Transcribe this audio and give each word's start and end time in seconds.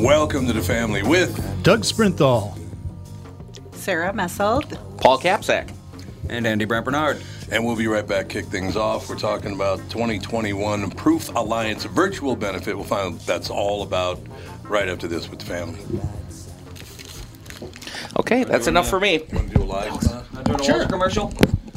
Welcome 0.00 0.46
to 0.46 0.52
the 0.52 0.62
family 0.62 1.02
with 1.02 1.62
Doug 1.62 1.80
Sprinthal. 1.82 2.58
Sarah 3.72 4.12
Messelt. 4.12 4.78
Paul 4.98 5.18
Capsack. 5.18 5.72
And 6.28 6.46
Andy 6.46 6.64
Brant 6.64 6.84
Barnard. 6.84 7.22
And 7.50 7.64
we'll 7.64 7.76
be 7.76 7.86
right 7.86 8.06
back, 8.06 8.28
kick 8.28 8.46
things 8.46 8.76
off. 8.76 9.08
We're 9.08 9.16
talking 9.16 9.52
about 9.52 9.78
2021 9.90 10.90
Proof 10.92 11.34
Alliance 11.34 11.84
virtual 11.84 12.36
benefit. 12.36 12.74
We'll 12.74 12.84
find 12.84 13.06
out 13.06 13.12
what 13.12 13.26
that's 13.26 13.50
all 13.50 13.82
about 13.82 14.20
right 14.64 14.88
after 14.88 15.06
this 15.06 15.28
with 15.28 15.38
the 15.40 15.46
family. 15.46 15.80
Okay, 18.18 18.44
that's 18.44 18.66
enough 18.66 18.88
for 18.88 19.00
me. 19.00 19.20
Want 19.32 19.50
to 19.50 19.56
do 19.56 19.62
a 19.62 19.64
live? 19.64 19.92
Uh, 20.06 20.42
doing 20.42 20.60
a 20.60 20.64
sure. 20.64 20.86
commercial. 20.86 21.32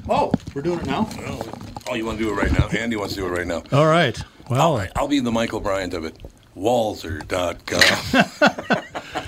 Oh, 0.09 0.31
we're 0.53 0.61
doing 0.61 0.79
it 0.79 0.85
now? 0.85 1.09
No. 1.17 1.41
Oh, 1.89 1.95
you 1.95 2.05
want 2.05 2.17
to 2.17 2.23
do 2.23 2.31
it 2.31 2.35
right 2.35 2.51
now? 2.51 2.67
Andy 2.67 2.95
wants 2.95 3.13
to 3.15 3.21
do 3.21 3.27
it 3.27 3.29
right 3.29 3.47
now. 3.47 3.63
All 3.71 3.87
right. 3.87 4.17
Well, 4.49 4.61
All 4.61 4.77
right. 4.77 4.91
I'll 4.95 5.07
be 5.07 5.19
the 5.19 5.31
Michael 5.31 5.59
Bryant 5.59 5.93
of 5.93 6.03
it. 6.05 6.17
Walser.com. 6.55 7.83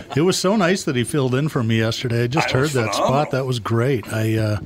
it 0.16 0.22
was 0.22 0.38
so 0.38 0.56
nice 0.56 0.84
that 0.84 0.96
he 0.96 1.04
filled 1.04 1.36
in 1.36 1.50
for 1.50 1.64
me 1.64 1.78
yesterday. 1.80 2.24
I 2.24 2.28
just 2.28 2.50
I 2.50 2.60
heard 2.60 2.70
that 2.72 2.96
spot. 2.96 3.32
That 3.32 3.46
was 3.46 3.60
great. 3.60 4.12
I, 4.12 4.38
uh, 4.38 4.60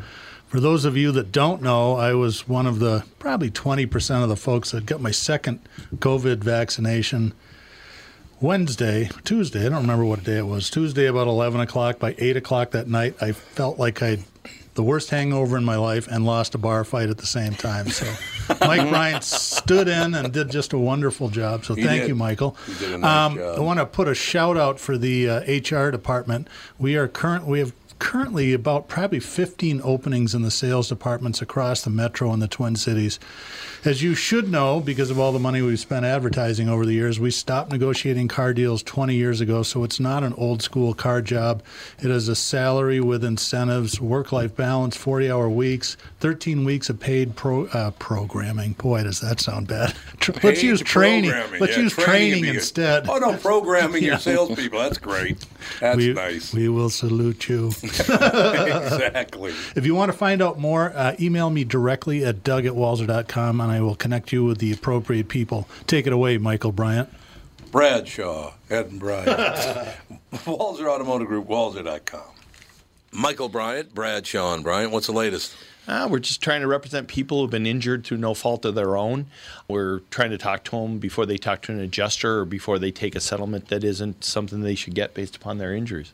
for 0.47 0.59
those 0.59 0.86
of 0.86 0.95
you 0.95 1.11
that 1.14 1.31
don't 1.31 1.61
know, 1.61 1.95
I 1.95 2.14
was 2.14 2.47
one 2.47 2.66
of 2.66 2.80
the 2.80 3.03
probably 3.19 3.52
20% 3.52 4.23
of 4.23 4.30
the 4.30 4.36
folks 4.36 4.71
that 4.71 4.86
got 4.86 5.02
my 5.02 5.11
second 5.11 5.59
COVID 5.95 6.38
vaccination 6.38 7.33
Wednesday, 8.39 9.09
Tuesday. 9.23 9.66
I 9.66 9.69
don't 9.69 9.81
remember 9.81 10.05
what 10.05 10.23
day 10.23 10.38
it 10.38 10.47
was. 10.47 10.69
Tuesday, 10.69 11.05
about 11.08 11.27
11 11.27 11.61
o'clock. 11.61 11.99
By 11.99 12.16
8 12.17 12.38
o'clock 12.38 12.71
that 12.71 12.88
night, 12.88 13.16
I 13.21 13.31
felt 13.31 13.80
like 13.80 14.02
I 14.02 14.19
the 14.76 14.84
worst 14.84 15.10
hangover 15.12 15.58
in 15.58 15.64
my 15.64 15.76
life 15.76 16.08
and 16.08 16.26
lost 16.26 16.56
a 16.56 16.58
bar 16.58 16.84
fight 16.84 17.10
at 17.10 17.18
the 17.18 17.26
same 17.26 17.54
time. 17.54 17.90
So 17.90 18.06
Mike 18.62 18.90
Bryant 18.90 19.24
stood 19.24 19.88
in 19.88 20.16
and 20.16 20.34
did 20.34 20.50
just 20.50 20.74
a 20.74 20.78
wonderful 20.78 21.30
job. 21.30 21.64
So 21.66 21.76
He 21.76 21.84
thank 21.84 22.02
did. 22.02 22.08
you, 22.10 22.16
Michael. 22.16 22.58
A 22.84 22.98
nice 22.98 23.04
um. 23.04 23.40
I 23.40 23.60
want 23.60 23.80
to 23.80 23.86
put 23.86 24.08
a 24.08 24.16
shout 24.16 24.58
out 24.58 24.80
for 24.80 24.98
the 24.98 25.30
uh, 25.30 25.40
HR 25.80 25.92
department. 25.92 26.48
We 26.80 26.96
are 26.96 27.08
current. 27.08 27.46
We 27.46 27.60
have 27.60 27.74
currently 28.08 28.52
about 28.52 28.89
probably 28.89 29.21
15 29.21 29.80
openings 29.81 30.36
in 30.36 30.41
the 30.41 30.52
sales 30.52 30.89
departments 30.89 31.41
across 31.41 31.81
the 31.81 31.89
metro 31.89 32.33
and 32.33 32.41
the 32.41 32.49
Twin 32.49 32.75
Cities. 32.75 33.17
As 33.86 34.03
you 34.03 34.14
should 34.14 34.52
know, 34.52 34.81
because 34.81 35.09
of 35.09 35.17
all 35.19 35.31
the 35.31 35.39
money 35.39 35.61
we've 35.61 35.80
spent 35.80 36.05
advertising 36.05 36.67
over 36.67 36.86
the 36.86 36.91
years, 36.93 37.17
we 37.17 37.31
stopped 37.31 37.71
negotiating 37.71 38.27
car 38.27 38.53
deals 38.53 38.83
20 38.83 39.15
years 39.15 39.39
ago, 39.39 39.64
so 39.64 39.86
it's 39.86 40.02
not 40.02 40.21
an 40.23 40.33
old 40.33 40.61
school 40.61 40.93
car 40.93 41.21
job. 41.21 41.64
It 42.02 42.11
is 42.11 42.27
a 42.27 42.36
salary 42.36 42.99
with 42.99 43.23
incentives, 43.23 44.02
work 44.02 44.33
life 44.33 44.53
balance, 44.55 44.97
40 44.97 45.31
hour 45.31 45.49
weeks, 45.49 45.95
13 46.20 46.65
weeks 46.65 46.89
of 46.89 46.99
paid 46.99 47.37
pro, 47.37 47.67
uh, 47.67 47.91
programming. 47.91 48.73
Boy, 48.73 49.03
does 49.03 49.21
that 49.21 49.39
sound 49.39 49.67
bad. 49.70 49.93
Let's 50.43 50.61
use 50.61 50.81
training. 50.81 51.31
Let's 51.59 51.77
Yeah, 51.77 51.83
use 51.83 51.93
training 51.93 52.05
training, 52.05 52.31
would 52.33 52.41
be 52.41 52.47
good. 52.47 52.55
instead. 52.55 53.09
Oh, 53.09 53.17
no, 53.17 53.37
programming 53.37 54.03
your 54.03 54.20
salespeople. 54.20 54.80
That's 54.80 54.97
great. 54.97 55.45
That's 55.80 55.97
we, 55.97 56.14
nice. 56.14 56.53
we 56.53 56.67
will 56.70 56.89
salute 56.89 57.47
you. 57.49 57.71
exactly. 57.99 59.54
If 59.76 59.86
you 59.86 59.95
want 59.95 60.11
to 60.11 60.17
find 60.17 60.42
out 60.42 60.59
more, 60.59 60.92
uh, 60.95 61.15
email 61.20 61.49
me 61.49 61.64
directly 61.64 62.23
at 62.26 62.43
doug 62.43 62.65
at 62.65 62.73
walser.com 62.73 63.61
and 63.61 63.71
I 63.71 63.81
will 63.81 63.95
connect 63.95 64.31
you 64.31 64.45
with 64.45 64.59
the 64.59 64.71
appropriate 64.71 65.27
people. 65.27 65.67
Take 65.87 66.08
it 66.08 66.14
away, 66.14 66.37
Michael 66.37 66.71
Bryant. 66.71 67.09
Bradshaw, 67.71 68.53
Ed 68.70 68.92
and 68.92 68.99
Bryant. 68.99 69.27
Walser 70.33 70.87
Automotive 70.87 71.27
Group, 71.27 71.48
Walser.com. 71.48 72.21
Michael 73.11 73.49
Bryant, 73.49 73.93
Bradshaw 73.93 74.53
and 74.53 74.64
Bryant, 74.64 74.92
what's 74.92 75.08
the 75.08 75.14
latest? 75.14 75.55
Uh, 75.87 76.08
we're 76.09 76.20
just 76.20 76.42
trying 76.42 76.61
to 76.61 76.67
represent 76.67 77.08
people 77.08 77.42
who've 77.42 77.49
been 77.49 77.65
injured 77.65 78.05
through 78.05 78.17
no 78.17 78.33
fault 78.33 78.64
of 78.64 78.76
their 78.76 78.95
own. 78.95 79.26
We're 79.67 79.99
trying 80.11 80.32
to 80.32 80.37
talk 80.37 80.64
to 80.65 80.71
them 80.71 80.99
before 80.99 81.26
they 81.26 81.37
talk 81.37 81.61
to 81.64 81.71
an 81.71 81.80
adjuster 81.80 82.39
or 82.39 82.45
before 82.45 82.80
they 82.80 82.92
take 82.92 83.15
a 83.15 83.20
settlement 83.20 83.67
that 83.67 83.83
isn't 83.83 84.23
something 84.23 84.61
they 84.61 84.76
should 84.76 84.95
get 84.95 85.14
based 85.14 85.36
upon 85.36 85.58
their 85.58 85.73
injuries. 85.73 86.14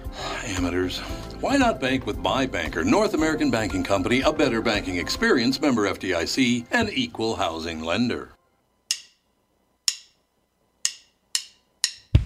Amateurs. 0.45 0.99
Why 1.39 1.57
not 1.57 1.79
bank 1.79 2.05
with 2.05 2.17
my 2.17 2.45
banker, 2.45 2.83
North 2.83 3.13
American 3.13 3.51
Banking 3.51 3.83
Company, 3.83 4.21
a 4.21 4.31
better 4.31 4.61
banking 4.61 4.97
experience, 4.97 5.61
member 5.61 5.89
FDIC, 5.89 6.65
and 6.71 6.89
equal 6.89 7.35
housing 7.35 7.81
lender. 7.81 8.29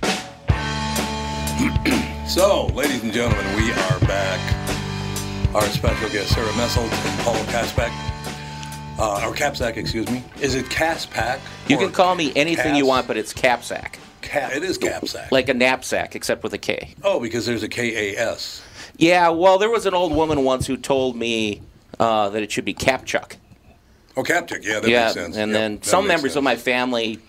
so, 2.28 2.68
ladies 2.74 3.04
and 3.04 3.14
gentlemen, 3.14 3.56
we 3.56 3.72
are 3.72 4.00
back. 4.02 5.56
Our 5.56 5.64
special 5.64 6.10
guests, 6.10 6.36
Sarah 6.36 6.48
Messelt 6.50 6.92
and 6.92 7.20
Paul 7.22 7.36
Kaspak. 7.46 7.92
Uh, 8.98 9.28
or 9.28 9.34
Capsack, 9.34 9.76
excuse 9.76 10.10
me. 10.10 10.24
Is 10.42 10.56
it 10.56 10.66
Caspack? 10.66 11.40
You 11.68 11.78
can 11.78 11.92
call 11.92 12.16
me 12.16 12.32
anything 12.36 12.76
you 12.76 12.86
want, 12.86 13.08
but 13.08 13.18
it's 13.18 13.34
Capsack. 13.34 13.96
Ca- 14.26 14.50
it 14.54 14.64
is 14.64 14.78
Capsack. 14.78 15.32
Like 15.32 15.50
a 15.50 15.54
knapsack, 15.54 16.16
except 16.16 16.44
with 16.44 16.54
a 16.54 16.58
K. 16.58 16.96
oh, 17.04 17.20
because 17.20 17.46
there's 17.46 17.64
a 17.64 17.70
K 17.70 18.16
A 18.16 18.20
S. 18.20 18.62
Yeah, 18.98 19.30
well, 19.30 19.58
there 19.58 19.70
was 19.70 19.86
an 19.86 19.94
old 19.94 20.14
woman 20.14 20.44
once 20.44 20.68
who 20.68 20.78
told 20.78 21.16
me 21.16 21.62
uh, 22.00 22.30
that 22.30 22.42
it 22.44 22.52
should 22.52 22.66
be 22.66 22.74
Capchuck. 22.74 23.36
Oh, 24.18 24.24
Captic. 24.24 24.64
Yeah, 24.64 24.80
that 24.80 24.90
yeah, 24.90 25.04
makes 25.06 25.14
sense. 25.14 25.36
and 25.38 25.52
Yep, 25.52 25.60
then 25.60 25.82
some 25.84 26.08
members 26.08 26.32
sense. 26.32 26.38
of 26.38 26.44
my 26.44 26.56
family 26.56 27.20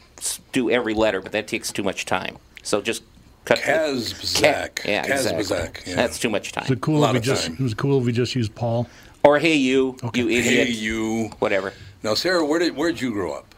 do 0.52 0.70
every 0.70 0.94
letter, 0.94 1.20
but 1.20 1.32
that 1.32 1.46
takes 1.48 1.72
too 1.72 1.82
much 1.82 2.04
time. 2.04 2.36
So 2.62 2.80
just 2.80 3.02
cut. 3.44 3.58
the- 3.58 3.64
Kazbazak. 3.64 4.76
Ca- 4.76 4.88
yeah, 4.88 5.04
exactly. 5.36 5.90
Yeah. 5.92 5.96
That's 5.96 6.18
too 6.18 6.30
much 6.30 6.46
Is 6.48 6.52
time. 6.52 6.72
it 6.72 6.80
cool 6.80 7.00
Lot 7.00 7.08
if 7.08 7.12
we 7.14 7.18
of 7.18 7.24
just 7.24 7.46
time. 7.46 7.56
it 7.58 7.62
was 7.62 7.74
cool 7.74 7.98
if 8.00 8.04
we 8.06 8.12
just 8.12 8.34
used 8.34 8.54
Paul? 8.54 8.88
Or 9.24 9.38
hey, 9.40 9.54
you, 9.56 9.96
you 10.14 10.28
idiot, 10.28 10.68
Hey, 10.68 10.72
you. 10.72 11.30
whatever. 11.40 11.72
Now, 12.04 12.14
Sarah, 12.14 12.44
where 12.46 12.60
did 12.60 12.76
where 12.76 12.92
did 12.92 13.00
you 13.00 13.10
grow 13.10 13.32
up? 13.32 13.52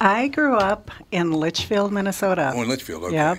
I 0.00 0.28
grew 0.28 0.56
up 0.56 0.90
in 1.12 1.32
Litchfield, 1.32 1.92
Minnesota. 1.92 2.52
Oh, 2.54 2.62
in 2.62 2.68
Litchfield. 2.68 3.04
Okay. 3.04 3.14
Yep. 3.14 3.38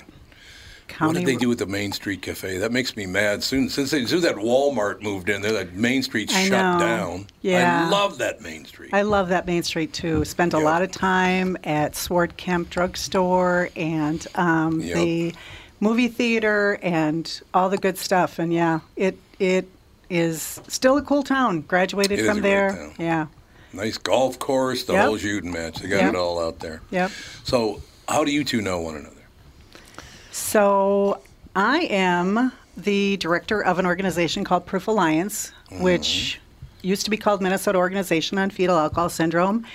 What 1.00 1.16
did 1.16 1.26
they 1.26 1.36
do 1.36 1.50
with 1.50 1.60
the 1.60 1.66
Main 1.66 1.92
Street 1.92 2.22
Cafe? 2.22 2.58
That 2.60 2.72
makes 2.72 2.96
me 2.96 3.06
mad. 3.06 3.44
Soon, 3.44 3.70
since 3.70 3.92
they, 3.92 4.06
since 4.06 4.22
that 4.22 4.36
Walmart 4.36 5.02
moved 5.02 5.30
in 5.30 5.42
there, 5.42 5.52
that 5.52 5.74
Main 5.74 6.04
Street 6.04 6.32
I 6.34 6.44
shut 6.48 6.52
know. 6.52 6.80
down. 6.80 7.28
Yeah. 7.42 7.88
I 7.88 7.90
love 7.90 8.20
that 8.20 8.42
Main 8.42 8.66
Street. 8.66 8.94
I 8.94 9.02
love 9.02 9.30
that 9.30 9.46
Main 9.48 9.64
Street 9.64 9.92
too. 9.94 10.24
Spent 10.24 10.54
a 10.54 10.58
Yep. 10.58 10.64
lot 10.66 10.82
of 10.84 10.92
time 10.92 11.58
at 11.64 11.96
Swart 11.96 12.38
Kemp 12.38 12.70
Drugstore 12.70 13.70
and 13.76 14.26
um, 14.36 14.80
Yep. 14.80 14.96
the 14.96 15.36
movie 15.80 16.08
theater 16.08 16.80
and 16.82 17.42
all 17.54 17.68
the 17.70 17.78
good 17.80 17.98
stuff. 17.98 18.38
And 18.40 18.54
yeah, 18.54 18.80
it 18.96 19.18
it 19.40 19.68
is 20.10 20.62
still 20.68 20.98
a 20.98 21.02
cool 21.02 21.24
town. 21.24 21.62
Graduated 21.62 22.20
It 22.20 22.26
from 22.26 22.42
there. 22.42 22.92
Yeah. 23.00 23.26
Nice 23.76 23.98
golf 23.98 24.40
course, 24.40 24.84
the 24.84 24.94
Yep. 24.94 25.06
whole 25.06 25.18
shooting 25.18 25.52
match. 25.52 25.80
They 25.80 25.90
got 25.90 26.02
Yep. 26.02 26.14
it 26.14 26.18
all 26.18 26.40
out 26.40 26.60
there. 26.60 26.82
Yep. 26.92 27.12
So, 27.44 27.82
how 28.08 28.24
do 28.24 28.32
you 28.32 28.44
two 28.44 28.62
know 28.62 28.80
one 28.80 28.96
another? 28.96 29.12
So 30.32 31.22
I 31.56 31.80
am 31.90 32.52
the 32.78 33.18
director 33.18 33.62
of 33.62 33.80
an 33.80 33.86
organization 33.86 34.44
called 34.44 34.66
Proof 34.66 34.88
Alliance, 34.88 35.52
mm-hmm. 35.72 35.84
which 35.84 36.40
used 36.82 37.04
to 37.06 37.10
be 37.10 37.18
called 37.18 37.42
Minnesota 37.42 37.78
Organization 37.78 38.38
on 38.38 38.50
Fetal 38.50 38.78
Alcohol 38.78 39.10
Syndrome, 39.10 39.66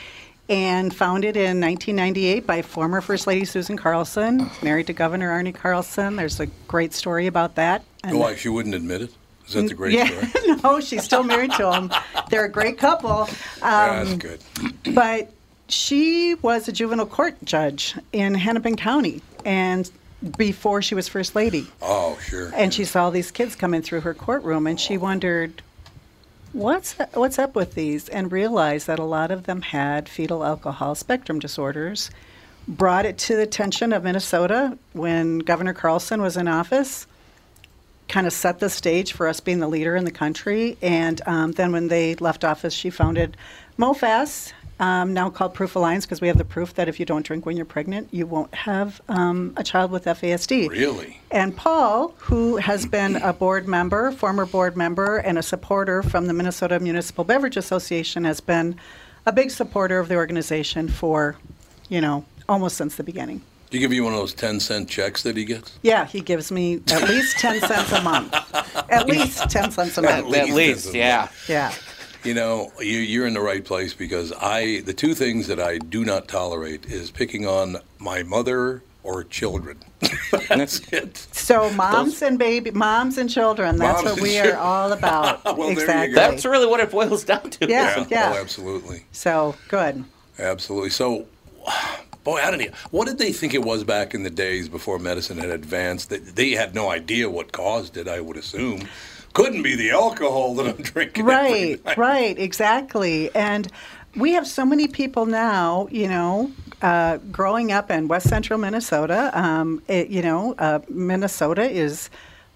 and 0.48 0.94
founded 0.94 1.36
in 1.36 1.60
1998 1.60 2.46
by 2.46 2.62
former 2.62 3.00
First 3.00 3.26
Lady 3.26 3.44
Susan 3.44 3.76
Carlson, 3.76 4.50
married 4.62 4.86
to 4.88 4.92
Governor 4.92 5.30
Arne 5.30 5.52
Carlson. 5.52 6.16
There's 6.16 6.40
a 6.40 6.46
great 6.68 6.92
story 6.92 7.26
about 7.26 7.54
that. 7.56 7.84
And- 8.04 8.18
Why 8.18 8.34
she 8.36 8.48
wouldn't 8.48 8.74
admit 8.74 9.02
it? 9.02 9.10
Is 9.50 9.54
that 9.54 9.68
the 9.68 9.74
great 9.74 9.92
yeah, 9.94 10.06
story? 10.28 10.56
no, 10.64 10.80
she's 10.80 11.02
still 11.04 11.22
married 11.24 11.50
to 11.52 11.72
him. 11.72 11.90
They're 12.30 12.44
a 12.44 12.48
great 12.50 12.78
couple. 12.78 13.28
Yeah, 13.58 14.00
Um, 14.02 14.06
that's 14.06 14.14
good. 14.14 14.94
but 14.94 15.30
she 15.68 16.34
was 16.36 16.68
a 16.68 16.72
juvenile 16.72 17.06
court 17.06 17.36
judge 17.44 17.94
in 18.12 18.34
Hennepin 18.34 18.76
County, 18.76 19.22
and 19.44 19.90
before 20.36 20.82
she 20.82 20.94
was 20.94 21.08
first 21.08 21.34
lady, 21.34 21.66
Oh, 21.82 22.18
sure. 22.22 22.52
and 22.54 22.72
she 22.72 22.84
saw 22.84 23.10
these 23.10 23.30
kids 23.30 23.56
coming 23.56 23.82
through 23.82 24.02
her 24.02 24.14
courtroom, 24.14 24.66
and 24.66 24.78
she 24.80 24.96
wondered, 24.96 25.62
"What's 26.52 26.94
what's 27.14 27.38
up 27.38 27.54
with 27.56 27.74
these?" 27.74 28.08
And 28.08 28.30
realized 28.30 28.86
that 28.86 28.98
a 28.98 29.04
lot 29.04 29.30
of 29.30 29.44
them 29.44 29.62
had 29.62 30.08
fetal 30.08 30.44
alcohol 30.44 30.94
spectrum 30.94 31.38
disorders. 31.38 32.10
Brought 32.68 33.06
it 33.06 33.18
to 33.18 33.36
the 33.36 33.42
attention 33.42 33.92
of 33.92 34.04
Minnesota 34.04 34.76
when 34.92 35.38
Governor 35.38 35.72
Carlson 35.72 36.20
was 36.22 36.36
in 36.36 36.46
office 36.46 37.06
kind 38.10 38.26
of 38.26 38.32
set 38.32 38.58
the 38.58 38.68
stage 38.68 39.12
for 39.12 39.26
us 39.28 39.40
being 39.40 39.60
the 39.60 39.68
leader 39.68 39.96
in 39.96 40.04
the 40.04 40.10
country. 40.10 40.76
And 40.82 41.20
um, 41.26 41.52
then 41.52 41.72
when 41.72 41.88
they 41.88 42.16
left 42.16 42.44
office, 42.44 42.74
she 42.74 42.90
founded 42.90 43.36
MOFAS, 43.78 44.52
um, 44.80 45.14
now 45.14 45.30
called 45.30 45.54
Proof 45.54 45.76
Alliance, 45.76 46.06
because 46.06 46.20
we 46.20 46.28
have 46.28 46.38
the 46.38 46.44
proof 46.44 46.74
that 46.74 46.88
if 46.88 46.98
you 46.98 47.06
don't 47.06 47.24
drink 47.24 47.46
when 47.46 47.56
you're 47.56 47.66
pregnant, 47.66 48.08
you 48.10 48.26
won't 48.26 48.52
have 48.54 49.00
um, 49.08 49.52
a 49.56 49.62
child 49.62 49.90
with 49.90 50.06
FASD. 50.06 50.68
Really? 50.68 51.20
And 51.30 51.56
Paul, 51.56 52.14
who 52.18 52.56
has 52.56 52.84
been 52.86 53.16
a 53.16 53.32
board 53.32 53.68
member, 53.68 54.10
former 54.10 54.46
board 54.46 54.76
member, 54.76 55.18
and 55.18 55.38
a 55.38 55.42
supporter 55.42 56.02
from 56.02 56.26
the 56.26 56.32
Minnesota 56.32 56.80
Municipal 56.80 57.24
Beverage 57.24 57.56
Association, 57.56 58.24
has 58.24 58.40
been 58.40 58.76
a 59.26 59.32
big 59.32 59.50
supporter 59.50 59.98
of 59.98 60.08
the 60.08 60.16
organization 60.16 60.88
for, 60.88 61.36
you 61.88 62.00
know, 62.00 62.24
almost 62.48 62.76
since 62.76 62.96
the 62.96 63.04
beginning. 63.04 63.42
Do 63.70 63.78
you 63.78 63.80
give 63.80 63.92
you 63.92 64.02
one 64.02 64.12
of 64.12 64.18
those 64.18 64.34
10 64.34 64.58
cent 64.58 64.88
checks 64.88 65.22
that 65.22 65.36
he 65.36 65.44
gets? 65.44 65.78
Yeah, 65.82 66.04
he 66.04 66.20
gives 66.20 66.50
me 66.50 66.82
at 66.88 67.08
least 67.08 67.38
10 67.38 67.60
cents 67.60 67.92
a 67.92 68.02
month. 68.02 68.34
At 68.90 69.06
least 69.06 69.48
10 69.48 69.70
cents 69.70 69.96
a 69.96 70.02
month. 70.02 70.14
At 70.14 70.26
least 70.26 70.52
least, 70.54 70.84
this 70.86 70.94
yeah. 70.94 71.28
Yeah. 71.48 71.72
You 72.24 72.34
know, 72.34 72.72
you, 72.80 72.98
you're 72.98 73.28
in 73.28 73.32
the 73.32 73.40
right 73.40 73.64
place 73.64 73.94
because 73.94 74.32
I, 74.40 74.80
the 74.80 74.92
two 74.92 75.14
things 75.14 75.46
that 75.46 75.60
I 75.60 75.78
do 75.78 76.04
not 76.04 76.26
tolerate 76.26 76.86
is 76.86 77.12
picking 77.12 77.46
on 77.46 77.76
my 78.00 78.24
mother 78.24 78.82
or 79.04 79.22
children. 79.22 79.78
That's 80.48 80.80
it. 80.92 81.16
So 81.16 81.72
moms 81.72 82.22
and 82.22 82.38
baby, 82.40 82.72
moms 82.72 83.18
and 83.18 83.30
children. 83.30 83.76
That's 83.76 84.02
what 84.02 84.20
we 84.20 84.32
children. 84.32 84.56
are 84.56 84.58
all 84.58 84.92
about. 84.92 85.44
Well, 85.56 85.56
there 85.56 85.68
you 85.68 85.74
go. 85.76 85.80
exactly. 85.82 86.14
That's 86.14 86.44
really 86.44 86.66
what 86.66 86.80
it 86.80 86.90
boils 86.90 87.24
down 87.24 87.50
to. 87.50 87.68
Yeah. 87.68 88.04
Oh, 88.10 88.40
absolutely. 88.40 89.04
So 89.12 89.54
good. 89.68 90.04
Absolutely. 90.38 90.90
So, 90.90 91.26
boy, 92.24 92.38
I 92.38 92.50
don't 92.50 92.60
know. 92.60 92.70
What 92.90 93.06
did 93.06 93.18
they 93.18 93.32
think 93.32 93.54
it 93.54 93.62
was 93.62 93.84
back 93.84 94.14
in 94.14 94.22
the 94.22 94.30
days 94.30 94.68
before 94.68 94.98
medicine 94.98 95.38
had 95.38 95.50
advanced? 95.50 96.10
That 96.10 96.36
they 96.36 96.50
had 96.50 96.74
no 96.74 96.90
idea 96.90 97.28
what 97.30 97.52
caused 97.52 97.96
it. 97.96 98.08
I 98.08 98.20
would 98.20 98.36
assume 98.36 98.88
couldn't 99.32 99.62
be 99.62 99.76
the 99.76 99.90
alcohol 99.90 100.54
that 100.56 100.66
I'm 100.66 100.82
drinking. 100.82 101.24
Right. 101.24 101.80
Right. 101.96 102.38
Exactly. 102.38 103.34
And 103.34 103.70
we 104.16 104.32
have 104.32 104.46
so 104.46 104.64
many 104.64 104.88
people 104.88 105.26
now. 105.26 105.88
You 105.90 106.08
know, 106.08 106.52
uh, 106.82 107.18
growing 107.30 107.72
up 107.72 107.90
in 107.90 108.08
West 108.08 108.28
Central 108.28 108.58
Minnesota. 108.58 109.30
Um, 109.34 109.82
it, 109.88 110.08
you 110.08 110.22
know, 110.22 110.54
uh, 110.58 110.80
Minnesota 110.88 111.68
is 111.68 112.10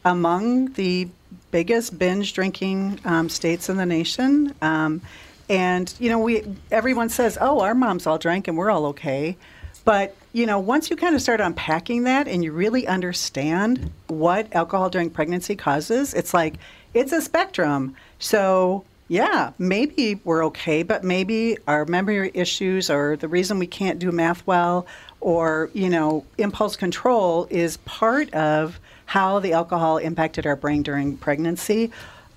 among 0.05 0.73
the 0.73 1.09
biggest 1.51 1.99
binge 1.99 2.33
drinking 2.33 3.01
um, 3.05 3.29
states 3.29 3.69
in 3.69 3.77
the 3.77 3.87
nation. 3.87 4.55
Um, 4.61 5.01
and 5.49 5.93
you 5.99 6.09
know, 6.09 6.19
we 6.19 6.43
everyone 6.71 7.09
says, 7.09 7.37
"Oh, 7.41 7.61
our 7.61 7.75
moms 7.75 8.07
all 8.07 8.19
drank 8.19 8.49
and 8.49 8.57
we're 8.57 8.71
all 8.71 8.87
okay." 8.87 9.37
But 9.85 10.17
you 10.33 10.47
know, 10.47 10.59
once 10.59 10.91
you 10.91 10.97
kind 10.97 11.15
of 11.15 11.23
start 11.23 11.41
unpacking 11.41 12.05
that 12.05 12.27
and 12.27 12.43
you 12.43 12.51
really 12.53 12.87
understand 12.89 13.93
what 14.09 14.53
alcohol 14.55 14.91
during 14.91 15.11
pregnancy 15.11 15.55
causes, 15.55 16.13
it's 16.13 16.35
like 16.35 16.55
it's 16.93 17.13
a 17.13 17.21
spectrum. 17.21 17.95
So 18.19 18.85
yeah, 19.09 19.53
maybe 19.59 20.21
we're 20.25 20.45
okay, 20.47 20.83
but 20.83 21.05
maybe 21.05 21.59
our 21.69 21.85
memory 21.85 22.31
issues 22.35 22.91
or 22.91 23.17
the 23.17 23.29
reason 23.29 23.59
we 23.59 23.67
can't 23.67 23.99
do 23.99 24.11
math 24.11 24.45
well 24.47 24.87
or, 25.21 25.71
you 25.73 25.89
know, 25.89 26.25
impulse 26.39 26.75
control 26.75 27.47
is 27.51 27.77
part 27.79 28.33
of 28.35 28.81
how 29.07 29.39
the 29.39 29.53
alcohol 29.53 29.99
impacted 29.99 30.47
our 30.47 30.57
brain 30.57 30.83
during 30.83 31.17
pregnancy. 31.19 31.91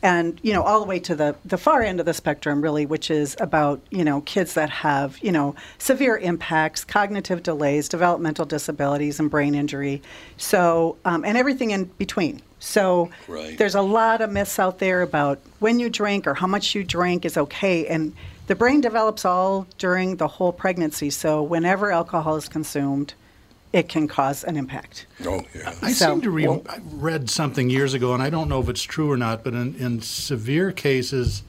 And, 0.04 0.40
you 0.44 0.54
know, 0.54 0.62
all 0.62 0.80
the 0.80 0.86
way 0.86 1.00
to 1.00 1.16
the, 1.16 1.36
the 1.44 1.58
far 1.58 1.82
end 1.82 2.00
of 2.00 2.06
the 2.06 2.14
spectrum, 2.14 2.62
really, 2.62 2.86
which 2.86 3.10
is 3.10 3.36
about, 3.40 3.82
you 3.90 4.04
know, 4.04 4.22
kids 4.22 4.54
that 4.54 4.70
have, 4.70 5.18
you 5.24 5.32
know, 5.32 5.56
severe 5.80 6.18
impacts, 6.18 6.84
cognitive 6.84 7.42
delays, 7.42 7.90
developmental 7.90 8.46
disabilities, 8.46 9.20
and 9.20 9.32
brain 9.32 9.56
injury. 9.56 10.02
So, 10.38 10.98
um, 11.04 11.26
and 11.26 11.36
everything 11.36 11.72
in 11.72 11.86
between. 11.98 12.42
So 12.60 13.10
Right. 13.28 13.58
there's 13.58 13.76
a 13.76 13.82
lot 13.82 14.22
of 14.22 14.32
myths 14.32 14.60
out 14.60 14.80
there 14.80 15.02
about 15.02 15.40
when 15.60 15.80
you 15.80 15.90
drink 15.90 16.28
or 16.28 16.36
how 16.36 16.48
much 16.48 16.76
you 16.76 16.84
drink 16.84 17.26
is 17.26 17.38
okay. 17.38 17.88
And 17.88 18.14
the 18.48 18.56
brain 18.56 18.82
develops 18.82 19.26
all 19.26 19.68
during 19.78 20.18
the 20.18 20.28
whole 20.28 20.52
pregnancy. 20.52 21.10
So 21.10 21.42
whenever 21.44 21.92
alcohol 21.92 22.36
is 22.36 22.48
consumed, 22.48 23.14
it 23.74 23.90
can 23.90 24.08
cause 24.08 24.44
an 24.44 24.56
impact. 24.58 25.06
Oh, 25.26 25.44
yeah. 25.56 25.74
I 25.82 25.92
So- 25.92 26.14
seem 26.14 26.22
to 26.22 26.30
re- 26.32 26.48
I 26.48 26.80
read 26.92 27.30
something 27.30 27.70
years 27.70 27.94
ago, 27.94 28.14
and 28.14 28.24
I 28.24 28.30
don't 28.30 28.48
know 28.50 28.60
if 28.62 28.70
it's 28.70 28.82
true 28.84 29.12
or 29.12 29.18
not, 29.18 29.44
but 29.44 29.54
in, 29.54 29.76
in 29.76 30.02
severe 30.02 30.72
cases, 30.72 31.44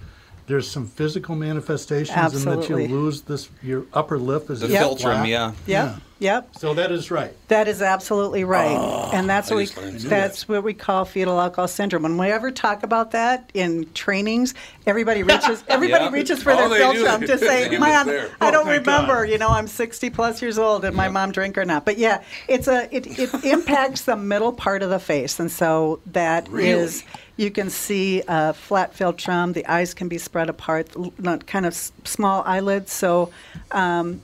there's 0.49 0.69
some 0.69 0.87
physical 0.87 1.37
manifestations 1.37 2.35
and 2.35 2.61
that 2.61 2.69
you 2.69 2.77
lose 2.89 3.23
this 3.23 3.49
your 3.63 3.85
upper 3.93 4.19
lip 4.19 4.51
is 4.51 4.61
The 4.61 4.69
just 4.69 4.99
philtrum, 4.99 5.01
flat. 5.23 5.29
yeah. 5.29 5.53
Yep. 5.67 5.97
Yep. 6.21 6.57
So 6.59 6.75
that 6.75 6.91
is 6.91 7.13
right. 7.13 7.33
That 7.47 7.69
is 7.69 7.81
absolutely 7.81 8.43
right, 8.43 8.77
ah, 8.77 9.11
and 9.13 9.31
that's 9.31 9.53
I 9.53 9.55
what 9.55 9.77
we 9.77 9.83
learned 9.83 10.01
that. 10.01 10.09
that's 10.09 10.49
what 10.49 10.65
we 10.65 10.75
call 10.75 11.05
fetal 11.05 11.41
alcohol 11.41 11.69
syndrome. 11.69 12.03
When 12.03 12.19
we 12.19 12.27
ever 12.33 12.51
talk 12.51 12.83
about 12.83 13.13
that 13.13 13.49
in 13.55 13.89
trainings, 13.95 14.53
everybody 14.85 15.23
reaches 15.23 15.63
everybody 15.69 16.07
Yeah. 16.07 16.11
reaches 16.11 16.43
for 16.43 16.51
Oh, 16.53 16.57
their 16.57 16.69
they 16.71 16.93
do. 16.93 17.05
philtrum 17.05 17.25
to 17.27 17.39
say, 17.39 17.67
It's 17.71 17.79
"Man, 17.79 18.07
there. 18.09 18.31
I 18.41 18.51
don't 18.51 18.67
Oh, 18.67 18.71
remember. 18.73 19.27
God. 19.27 19.31
You 19.31 19.39
know, 19.39 19.51
I'm 19.51 19.69
60 19.69 20.11
plus 20.11 20.43
years 20.43 20.59
old, 20.59 20.85
and 20.85 20.97
my 20.97 21.09
mom 21.09 21.31
drank 21.31 21.57
or 21.57 21.65
not." 21.65 21.85
But 21.85 21.99
yeah, 21.99 22.25
it's 22.49 22.67
a 22.67 22.89
it, 22.93 23.07
it 23.17 23.45
impacts 23.45 24.03
the 24.03 24.17
middle 24.17 24.53
part 24.53 24.83
of 24.83 24.91
the 24.91 24.99
face, 24.99 25.39
and 25.39 25.53
so 25.53 26.01
that 26.07 26.49
is 26.49 26.53
Really? 26.53 27.05
You 27.39 27.51
can 27.51 27.71
see 27.71 28.23
a 28.29 28.53
flat 28.53 28.95
philtrum. 28.95 29.55
The 29.55 29.65
eyes 29.67 29.95
can 29.95 30.09
be 30.09 30.19
spread 30.19 30.51
apart, 30.51 30.95
not 31.19 31.47
kind 31.47 31.65
of 31.65 31.73
s- 31.73 31.93
small 32.05 32.43
eyelids. 32.45 32.93
So. 32.93 33.31
Um, 33.71 34.21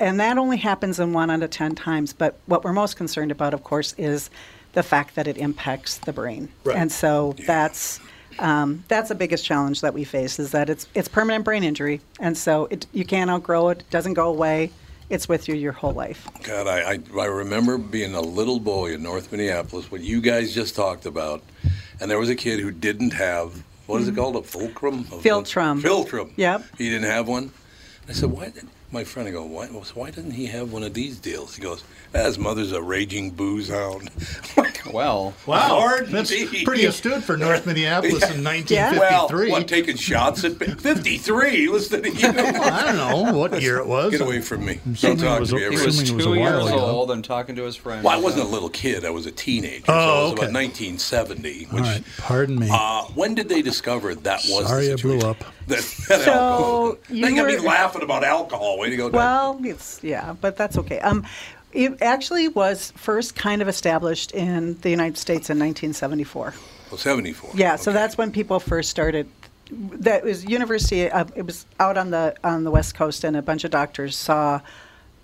and 0.00 0.18
that 0.18 0.38
only 0.38 0.56
happens 0.56 0.98
in 0.98 1.12
one 1.12 1.30
out 1.30 1.42
of 1.42 1.50
10 1.50 1.74
times. 1.74 2.14
But 2.14 2.38
what 2.46 2.64
we're 2.64 2.72
most 2.72 2.96
concerned 2.96 3.30
about, 3.30 3.52
of 3.52 3.64
course, 3.64 3.94
is 3.98 4.30
the 4.72 4.82
fact 4.82 5.14
that 5.14 5.26
it 5.26 5.36
impacts 5.36 5.98
the 5.98 6.12
brain. 6.12 6.48
Right. 6.64 6.76
And 6.76 6.90
so 6.92 7.34
that's. 7.46 8.00
Um, 8.40 8.84
that's 8.86 9.08
the 9.08 9.16
biggest 9.16 9.44
challenge 9.44 9.80
that 9.80 9.94
we 9.94 10.04
face 10.04 10.38
is 10.38 10.52
that 10.52 10.70
it's 10.70 10.86
it's 10.94 11.08
permanent 11.08 11.44
brain 11.44 11.64
injury, 11.64 12.00
and 12.20 12.38
so 12.38 12.66
it, 12.66 12.86
you 12.92 13.04
can't 13.04 13.28
outgrow 13.28 13.70
it. 13.70 13.80
It 13.80 13.90
doesn't 13.90 14.14
go 14.14 14.28
away. 14.28 14.70
It's 15.10 15.28
with 15.28 15.48
you 15.48 15.56
your 15.56 15.72
whole 15.72 15.92
life. 15.92 16.28
God, 16.44 16.68
I, 16.68 16.92
I, 16.92 16.98
I 17.18 17.24
remember 17.24 17.78
being 17.78 18.14
a 18.14 18.20
little 18.20 18.60
boy 18.60 18.92
in 18.92 19.02
North 19.02 19.32
Minneapolis, 19.32 19.90
what 19.90 20.02
you 20.02 20.20
guys 20.20 20.54
just 20.54 20.76
talked 20.76 21.04
about, 21.04 21.42
and 22.00 22.10
there 22.10 22.18
was 22.18 22.28
a 22.28 22.34
kid 22.34 22.60
who 22.60 22.70
didn't 22.70 23.12
have, 23.12 23.62
what 23.86 24.00
is 24.00 24.08
it 24.08 24.14
mm. 24.14 24.18
called, 24.18 24.36
a 24.36 24.42
fulcrum? 24.42 25.00
A 25.00 25.16
Philtrum. 25.16 25.80
Philtrum. 25.80 26.30
Yep. 26.36 26.64
He 26.76 26.90
didn't 26.90 27.10
have 27.10 27.28
one. 27.28 27.50
I 28.08 28.12
said, 28.12 28.30
why? 28.30 28.52
Did, 28.88 28.92
my 28.92 29.04
friend, 29.04 29.28
I 29.28 29.32
go, 29.32 29.44
why, 29.44 29.66
why 29.66 30.10
doesn't 30.10 30.30
he 30.32 30.46
have 30.46 30.72
one 30.72 30.82
of 30.82 30.94
these 30.94 31.18
deals? 31.18 31.54
He 31.56 31.62
goes, 31.62 31.84
"Ah, 32.14 32.24
his 32.24 32.38
mother's 32.38 32.72
a 32.72 32.82
raging 32.82 33.30
booze 33.30 33.68
hound. 33.68 34.10
Well, 34.92 35.34
Wow, 35.44 35.80
Lord 35.80 36.06
that's 36.06 36.30
indeed. 36.30 36.64
pretty 36.64 36.86
astute 36.86 37.22
for 37.22 37.36
North 37.36 37.66
Minneapolis 37.66 38.22
in 38.30 38.42
Yeah. 38.42 38.92
well, 38.98 39.28
1953. 39.28 39.50
what, 39.50 39.68
taking 39.68 39.96
shots 39.96 40.44
at 40.44 40.56
53? 40.56 41.68
Listen 41.68 42.02
to 42.04 42.10
you. 42.10 42.28
I 42.28 42.84
don't 42.84 42.96
know 42.96 43.36
what 43.38 43.60
year 43.60 43.76
it 43.78 43.86
was. 43.86 44.12
Get 44.12 44.22
away 44.22 44.40
from 44.40 44.64
me. 44.64 44.80
Don't 45.00 45.18
talk 45.20 45.40
was 45.40 45.50
to 45.50 45.56
me 45.56 45.62
he 45.62 45.68
was 45.70 45.84
Assuming 46.00 46.12
it 46.12 46.14
was 46.16 46.24
two 46.24 46.32
a 46.32 46.38
years 46.38 46.66
ago. 46.68 46.78
old 46.80 47.10
and 47.10 47.22
talking 47.22 47.54
to 47.56 47.64
his 47.64 47.76
friend. 47.76 48.02
Well, 48.02 48.16
I 48.16 48.20
wasn't 48.22 48.46
a 48.46 48.48
little 48.48 48.70
kid. 48.70 49.04
I 49.04 49.10
was 49.10 49.26
a 49.26 49.30
teenager. 49.32 49.84
so 49.86 49.92
Oh, 49.92 49.98
it 49.98 50.22
was 50.22 50.32
okay. 50.32 50.42
about 50.46 50.54
1970. 50.54 51.64
Which, 51.64 51.70
All 51.72 51.80
right, 51.80 52.04
pardon 52.16 52.58
me. 52.58 52.68
uh, 52.72 53.02
when 53.14 53.34
did 53.34 53.50
they 53.50 53.60
discover 53.60 54.14
that 54.14 54.40
was 54.48 54.68
Sorry 54.68 54.86
the 54.86 54.92
I 54.94 54.96
blew 54.96 55.18
up. 55.18 55.44
That 56.08 56.20
So, 56.22 56.32
alcohol. 56.32 56.96
you 57.10 57.22
Now 57.22 57.28
you 57.28 57.36
got 57.36 57.46
me 57.46 57.56
were- 57.56 57.62
laughing 57.62 58.02
about 58.02 58.24
alcohol. 58.24 58.78
Way 58.78 58.90
to 58.90 58.96
go. 58.96 59.08
Well, 59.08 59.58
it's 59.62 60.00
yeah, 60.02 60.34
but 60.40 60.56
that's 60.56 60.78
okay. 60.78 61.00
Um, 61.00 61.24
it 61.72 62.00
actually 62.00 62.48
was 62.48 62.92
first 62.96 63.34
kind 63.36 63.60
of 63.60 63.68
established 63.68 64.32
in 64.32 64.78
the 64.80 64.90
United 64.90 65.18
States 65.18 65.50
in 65.50 65.58
1974. 65.58 66.54
Well, 66.90 66.96
74. 66.98 67.50
Yeah, 67.54 67.76
so 67.76 67.92
that's 67.92 68.16
when 68.16 68.32
people 68.32 68.58
first 68.60 68.88
started. 68.88 69.28
That 69.70 70.24
was 70.24 70.46
university. 70.46 71.10
Uh, 71.10 71.26
it 71.36 71.44
was 71.44 71.66
out 71.78 71.98
on 71.98 72.10
the 72.10 72.34
on 72.42 72.64
the 72.64 72.70
west 72.70 72.94
coast, 72.94 73.22
and 73.24 73.36
a 73.36 73.42
bunch 73.42 73.64
of 73.64 73.70
doctors 73.70 74.16
saw, 74.16 74.62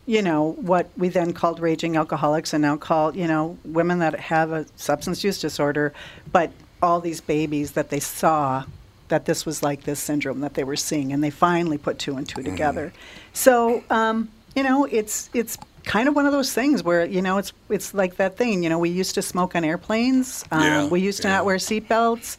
you 0.05 0.21
know, 0.21 0.53
what 0.61 0.91
we 0.99 1.09
then 1.09 1.33
called 1.33 1.61
raging 1.61 1.97
alcoholics, 1.97 2.53
and 2.53 2.61
now 2.61 2.77
call 2.77 3.17
you 3.17 3.27
know 3.27 3.57
women 3.65 4.01
that 4.01 4.21
have 4.21 4.53
a 4.53 4.67
substance 4.77 5.25
use 5.25 5.41
disorder, 5.41 5.95
but 6.31 6.53
all 6.83 7.01
these 7.01 7.23
babies 7.23 7.73
that 7.73 7.89
they 7.89 8.01
saw 8.01 8.65
that 9.09 9.27
this 9.27 9.45
was 9.45 9.63
like 9.63 9.85
this 9.85 10.01
syndrome 10.01 10.41
that 10.41 10.55
they 10.55 10.65
were 10.65 10.77
seeing, 10.77 11.13
and 11.13 11.23
they 11.23 11.31
finally 11.31 11.79
put 11.79 11.99
two 11.99 12.17
and 12.17 12.29
2 12.29 12.41
Mm-hmm. 12.41 12.51
together. 12.51 12.93
So 13.33 13.83
um, 13.91 14.29
you 14.57 14.63
know, 14.63 14.85
it's 14.85 15.31
it's 15.35 15.59
kind 15.85 16.09
of 16.09 16.17
one 16.17 16.25
of 16.27 16.33
those 16.33 16.53
things 16.53 16.83
where 16.83 17.05
you 17.05 17.21
know 17.23 17.39
it's 17.39 17.53
it's 17.69 17.93
like 17.95 18.17
that 18.17 18.37
thing. 18.37 18.63
You 18.63 18.69
know, 18.71 18.79
we 18.79 18.91
used 18.91 19.15
to 19.17 19.23
smoke 19.23 19.55
on 19.55 19.65
airplanes. 19.65 20.45
Um, 20.51 20.63
Yeah, 20.63 20.87
we 20.89 21.01
used 21.01 21.23
to 21.23 21.29
yeah. 21.29 21.37
not 21.37 21.45
wear 21.45 21.57
seatbelts, 21.57 22.37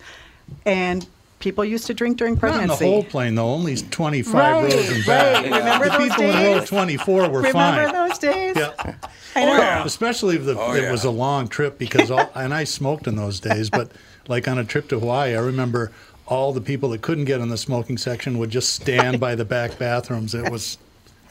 and 0.66 1.06
people 1.40 1.64
used 1.64 1.86
to 1.88 1.94
drink 1.94 2.18
during 2.18 2.34
Not 2.36 2.44
in 2.44 2.50
pregnancy. 2.58 2.86
the 2.86 2.92
whole 2.92 3.04
plane 3.04 3.36
though, 3.36 3.48
only 3.50 3.76
25 3.76 4.34
Right, 4.34 4.64
rows 4.64 4.74
in 4.92 5.04
back. 5.06 5.36
right. 5.36 5.44
Remember 5.60 5.86
the 5.86 5.98
those 5.98 6.08
people 6.10 6.24
in 6.24 6.58
row 6.58 6.66
24 6.66 7.30
were 7.30 7.42
Remember 7.42 7.52
fine. 7.54 7.94
those 7.94 8.18
days? 8.18 8.56
Yeah. 8.56 8.96
I 9.36 9.44
know. 9.46 9.58
yeah. 9.58 9.84
Especially 9.86 10.38
if 10.38 10.46
the, 10.46 10.58
Oh, 10.58 10.74
it 10.74 10.90
was 10.92 11.04
a 11.04 11.12
long 11.12 11.48
trip 11.48 11.78
because 11.78 12.10
all, 12.10 12.32
and 12.34 12.54
I 12.54 12.64
smoked 12.64 13.06
in 13.06 13.16
those 13.18 13.40
days, 13.40 13.70
but 13.70 13.92
like 14.28 14.48
on 14.48 14.58
a 14.58 14.64
trip 14.64 14.88
to 14.90 15.00
Hawaii, 15.00 15.36
I 15.36 15.40
remember 15.40 15.92
all 16.28 16.54
the 16.54 16.62
people 16.62 16.90
that 16.90 17.02
couldn't 17.02 17.26
get 17.26 17.40
in 17.42 17.50
the 17.50 17.58
smoking 17.58 17.98
section 17.98 18.38
would 18.40 18.50
just 18.50 18.74
stand 18.74 19.20
by 19.20 19.36
the 19.36 19.46
back 19.46 19.78
bathrooms. 19.80 20.34
It 20.34 20.52
was 20.52 20.78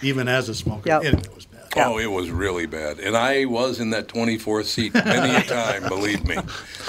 even 0.03 0.29
as 0.29 0.49
a 0.49 0.55
smoker, 0.55 0.89
Yep. 0.89 1.05
it, 1.05 1.15
it 1.27 1.35
was 1.35 1.47
bad. 1.47 1.61
Oh, 1.77 1.99
it 1.99 2.07
was 2.07 2.31
really 2.31 2.67
bad. 2.67 3.01
And 3.01 3.17
I 3.17 3.47
was 3.47 3.81
in 3.81 3.91
that 3.91 4.07
24th 4.07 4.67
seat 4.67 4.95
many 5.05 5.35
a 5.35 5.43
time, 5.43 5.89
believe 5.89 6.25
me. 6.25 6.37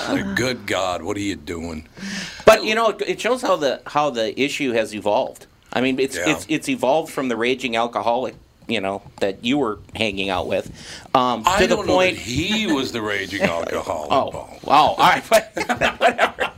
Like, 0.08 0.36
good 0.36 0.68
God, 0.68 1.02
what 1.02 1.18
are 1.18 1.22
you 1.22 1.36
doing? 1.36 1.88
But 2.46 2.64
you 2.64 2.76
know, 2.76 2.90
it, 2.90 3.02
it 3.02 3.20
shows 3.22 3.42
how 3.42 3.56
the 3.56 3.82
how 3.88 4.10
the 4.12 4.40
issue 4.40 4.74
has 4.74 4.94
evolved. 4.94 5.48
I 5.74 5.82
mean, 5.82 6.00
it's 6.00 6.16
Yeah. 6.16 6.30
it's 6.30 6.46
it's 6.50 6.70
evolved 6.70 7.12
from 7.12 7.30
the 7.30 7.36
raging 7.36 7.76
alcoholic, 7.76 8.36
you 8.68 8.80
know, 8.80 9.02
that 9.22 9.44
you 9.44 9.58
were 9.58 9.80
hanging 9.96 10.30
out 10.30 10.46
with, 10.48 10.68
um, 11.16 11.42
I 11.48 11.62
to 11.62 11.68
the 11.68 11.76
don't 11.78 11.88
point. 11.88 12.16
know 12.18 12.22
that 12.22 12.22
he 12.22 12.72
was 12.72 12.92
the 12.92 13.02
raging 13.02 13.42
alcoholic. 13.56 14.12
Oh, 14.12 14.30
Paul. 14.32 14.60
oh, 14.68 14.72
all 14.72 14.98
right, 14.98 15.24
whatever. 15.24 16.52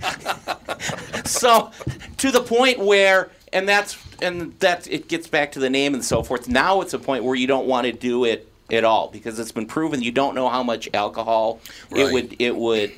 so, 1.40 1.72
to 2.18 2.32
the 2.32 2.42
point 2.42 2.80
where, 2.80 3.30
and 3.54 3.68
that's 3.68 3.98
and 4.22 4.58
that 4.60 4.88
it 4.92 5.08
gets 5.08 5.28
back 5.28 5.52
to 5.54 5.60
the 5.60 5.70
name 5.70 5.94
and 5.94 6.04
so 6.04 6.24
forth. 6.24 6.48
Now 6.48 6.82
it's 6.82 6.94
a 6.94 7.00
point 7.00 7.24
where 7.24 7.36
you 7.36 7.48
don't 7.48 7.68
want 7.68 7.86
to 7.86 7.94
do 7.94 8.26
it 8.26 8.52
at 8.72 8.84
all 8.84 9.10
because 9.10 9.40
it's 9.40 9.52
been 9.54 9.66
proven 9.66 10.02
you 10.02 10.12
don't 10.12 10.36
know 10.36 10.50
how 10.50 10.62
much 10.62 10.90
alcohol 10.94 11.62
Right. 11.90 12.02
it 12.02 12.12
would 12.14 12.36
it 12.40 12.56
would 12.56 12.92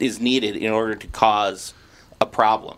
is 0.00 0.20
needed 0.20 0.56
in 0.56 0.70
order 0.70 0.94
to 0.94 1.06
cause 1.08 1.72
a 2.20 2.26
problem. 2.26 2.76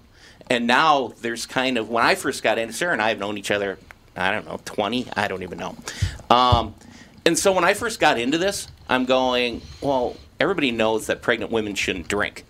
And 0.49 0.67
now 0.67 1.13
there's 1.23 1.47
kind 1.47 1.79
of 1.79 1.89
when 1.91 2.05
I 2.05 2.15
first 2.15 2.43
got 2.43 2.59
into 2.59 2.73
Sarah 2.73 2.93
and 2.93 3.03
I 3.03 3.09
have 3.09 3.19
known 3.19 3.39
each 3.39 3.51
other, 3.51 3.79
I 4.17 4.31
don't 4.31 4.47
know, 4.47 4.61
20, 4.65 5.09
I 5.17 5.29
don't 5.29 5.43
even 5.43 5.59
know. 5.59 5.77
Um, 6.29 6.75
and 7.25 7.39
so 7.39 7.53
when 7.53 7.65
I 7.65 7.75
first 7.75 8.01
got 8.01 8.19
into 8.19 8.39
this, 8.39 8.69
I'm 8.89 9.05
going, 9.05 9.63
well, 9.81 10.17
everybody 10.41 10.71
knows 10.71 11.07
that 11.07 11.23
pregnant 11.23 11.53
women 11.53 11.75
shouldn't 11.75 12.09
drink. 12.09 12.45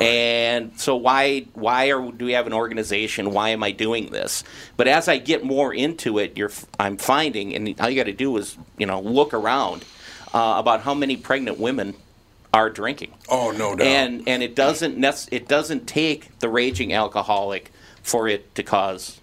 And 0.00 0.78
so 0.78 0.96
why 0.96 1.46
why 1.54 1.90
are, 1.90 2.10
do 2.12 2.24
we 2.24 2.32
have 2.32 2.46
an 2.46 2.52
organization? 2.52 3.32
Why 3.32 3.50
am 3.50 3.62
I 3.62 3.72
doing 3.72 4.06
this? 4.06 4.44
But 4.76 4.88
as 4.88 5.08
I 5.08 5.18
get 5.18 5.44
more 5.44 5.74
into 5.74 6.18
it, 6.18 6.36
you're 6.36 6.48
f- 6.50 6.66
I'm 6.78 6.96
finding, 6.96 7.54
and 7.54 7.78
all 7.80 7.90
you 7.90 7.96
got 7.96 8.06
to 8.06 8.12
do 8.12 8.36
is 8.36 8.56
you 8.78 8.86
know 8.86 9.00
look 9.00 9.34
around 9.34 9.84
uh, 10.32 10.54
about 10.56 10.82
how 10.82 10.94
many 10.94 11.16
pregnant 11.16 11.58
women 11.58 11.94
are 12.54 12.70
drinking. 12.70 13.12
Oh, 13.28 13.50
no 13.50 13.74
doubt. 13.74 13.86
And 13.86 14.22
and 14.26 14.42
it 14.42 14.54
doesn't 14.54 14.96
nec- 14.98 15.28
it 15.30 15.48
doesn't 15.48 15.86
take 15.86 16.38
the 16.40 16.48
raging 16.48 16.92
alcoholic 16.92 17.72
for 18.02 18.28
it 18.28 18.54
to 18.54 18.62
cause 18.62 19.20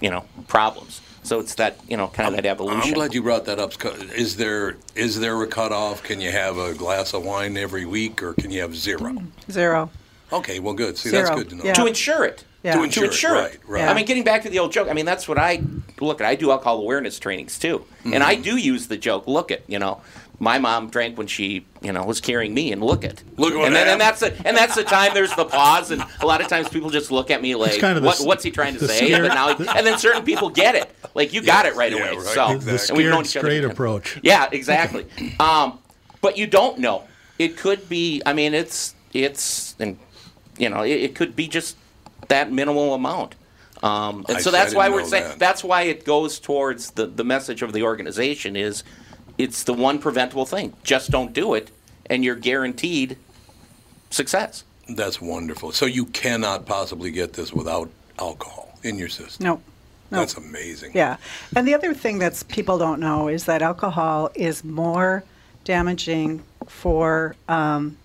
you 0.00 0.10
know 0.10 0.24
problems. 0.46 1.00
So 1.22 1.40
it's 1.40 1.56
that 1.56 1.78
you 1.88 1.96
know 1.96 2.08
kind 2.08 2.28
of 2.30 2.36
that 2.36 2.46
evolution. 2.46 2.80
I'm 2.82 2.94
glad 2.94 3.14
you 3.14 3.22
brought 3.22 3.44
that 3.46 3.58
up. 3.58 3.72
Is 4.14 4.36
there 4.36 4.76
is 4.94 5.20
there 5.20 5.40
a 5.42 5.46
cutoff? 5.46 6.02
Can 6.02 6.20
you 6.20 6.30
have 6.30 6.56
a 6.56 6.74
glass 6.74 7.12
of 7.14 7.24
wine 7.24 7.56
every 7.56 7.84
week, 7.84 8.22
or 8.22 8.32
can 8.34 8.50
you 8.50 8.62
have 8.62 8.74
zero? 8.76 9.16
Zero. 9.50 9.90
Okay, 10.32 10.58
well, 10.58 10.74
good. 10.74 10.98
See, 10.98 11.10
that's 11.10 11.30
good 11.30 11.48
to 11.50 11.54
know. 11.56 11.64
Yeah. 11.64 11.72
to 11.74 11.86
insure 11.86 12.24
it. 12.24 12.44
Yeah. 12.62 12.74
To 12.82 12.88
To 12.88 13.04
insure 13.04 13.36
it, 13.36 13.38
it. 13.38 13.42
right, 13.42 13.58
right. 13.68 13.80
Yeah. 13.82 13.90
I 13.90 13.94
mean, 13.94 14.04
getting 14.04 14.24
back 14.24 14.42
to 14.42 14.50
the 14.50 14.58
old 14.58 14.72
joke. 14.72 14.88
I 14.88 14.92
mean, 14.92 15.06
that's 15.06 15.28
what 15.28 15.38
I 15.38 15.62
look 16.00 16.20
at. 16.20 16.26
I 16.26 16.34
do 16.34 16.50
alcohol 16.50 16.78
awareness 16.80 17.18
trainings 17.18 17.58
too, 17.58 17.84
and 18.04 18.22
I 18.22 18.34
do 18.34 18.56
use 18.56 18.88
the 18.88 18.96
joke. 18.96 19.26
Look 19.28 19.50
at 19.52 19.62
you 19.68 19.78
know, 19.78 20.00
my 20.40 20.58
mom 20.58 20.90
drank 20.90 21.16
when 21.16 21.28
she 21.28 21.64
you 21.82 21.92
know 21.92 22.04
was 22.04 22.20
carrying 22.20 22.52
me, 22.52 22.72
and 22.72 22.82
look 22.82 23.04
at 23.04 23.22
Look 23.36 23.52
at 23.52 23.58
what 23.58 23.66
and 23.68 23.76
then 23.76 23.86
and 23.88 24.00
that's 24.00 24.20
the 24.20 24.34
and 24.46 24.56
that's 24.56 24.74
the 24.74 24.82
time 24.82 25.12
there's 25.14 25.32
the 25.36 25.44
pause, 25.44 25.92
and 25.92 26.02
a 26.20 26.26
lot 26.26 26.40
of 26.40 26.48
times 26.48 26.68
people 26.68 26.90
just 26.90 27.12
look 27.12 27.30
at 27.30 27.40
me 27.40 27.54
like, 27.54 27.78
kind 27.80 27.96
of 27.96 28.02
what, 28.04 28.16
s- 28.16 28.24
what's 28.26 28.42
he 28.42 28.50
trying 28.50 28.74
to 28.74 28.86
say? 28.88 28.96
scared- 29.06 29.12
and, 29.12 29.24
then 29.24 29.34
now, 29.34 29.50
and 29.76 29.86
then 29.86 29.96
certain 29.96 30.24
people 30.24 30.50
get 30.50 30.74
it, 30.74 30.90
like 31.14 31.32
you 31.32 31.42
got 31.42 31.64
it 31.64 31.76
right 31.76 31.92
yeah, 31.92 31.98
away. 32.10 32.16
right, 32.16 32.26
so 32.26 32.50
exactly. 32.56 32.72
The 32.76 32.86
and 32.88 32.96
we've 32.98 33.06
known 33.10 33.24
scared 33.24 33.24
each 33.24 33.36
other 33.36 33.48
straight 33.50 33.60
for 33.62 33.68
10 33.68 33.70
approach. 33.70 34.20
yeah, 34.24 34.48
exactly. 34.50 35.06
um, 35.38 35.78
but 36.20 36.36
you 36.36 36.48
don't 36.48 36.78
know. 36.80 37.04
It 37.38 37.56
could 37.56 37.88
be. 37.88 38.20
I 38.26 38.32
mean, 38.32 38.52
it's 38.52 38.96
it's 39.14 39.76
and 39.78 39.96
you 40.58 40.68
know, 40.68 40.82
it, 40.82 40.92
it 40.92 41.14
could 41.14 41.36
be 41.36 41.48
just 41.48 41.76
that 42.28 42.52
minimal 42.52 42.94
amount. 42.94 43.34
Um, 43.82 44.24
and 44.28 44.38
I 44.38 44.40
so 44.40 44.50
that's 44.50 44.74
why 44.74 44.88
we're 44.88 45.04
saying 45.04 45.24
that. 45.24 45.38
that's 45.38 45.62
why 45.62 45.82
it 45.82 46.04
goes 46.04 46.40
towards 46.40 46.90
the 46.92 47.06
the 47.06 47.24
message 47.24 47.62
of 47.62 47.72
the 47.72 47.84
organization 47.84 48.56
is 48.56 48.82
it's 49.36 49.62
the 49.62 49.74
one 49.74 49.98
preventable 50.00 50.46
thing. 50.46 50.74
Just 50.82 51.10
don't 51.10 51.32
do 51.32 51.54
it, 51.54 51.70
and 52.06 52.24
you're 52.24 52.34
guaranteed 52.34 53.16
success. 54.10 54.64
That's 54.88 55.20
wonderful. 55.20 55.72
So 55.72 55.86
you 55.86 56.06
cannot 56.06 56.66
possibly 56.66 57.10
get 57.10 57.34
this 57.34 57.52
without 57.52 57.90
alcohol 58.18 58.78
in 58.82 58.98
your 58.98 59.08
system. 59.08 59.44
No. 59.44 59.62
No. 60.10 60.20
That's 60.20 60.38
amazing. 60.38 60.92
Yeah. 60.94 61.18
And 61.54 61.68
the 61.68 61.74
other 61.74 61.92
thing 61.92 62.18
that 62.20 62.42
people 62.48 62.78
don't 62.78 62.98
know 62.98 63.28
is 63.28 63.44
that 63.44 63.60
alcohol 63.60 64.30
is 64.34 64.64
more 64.64 65.22
damaging 65.64 66.42
for 66.66 67.36
um, 67.46 67.98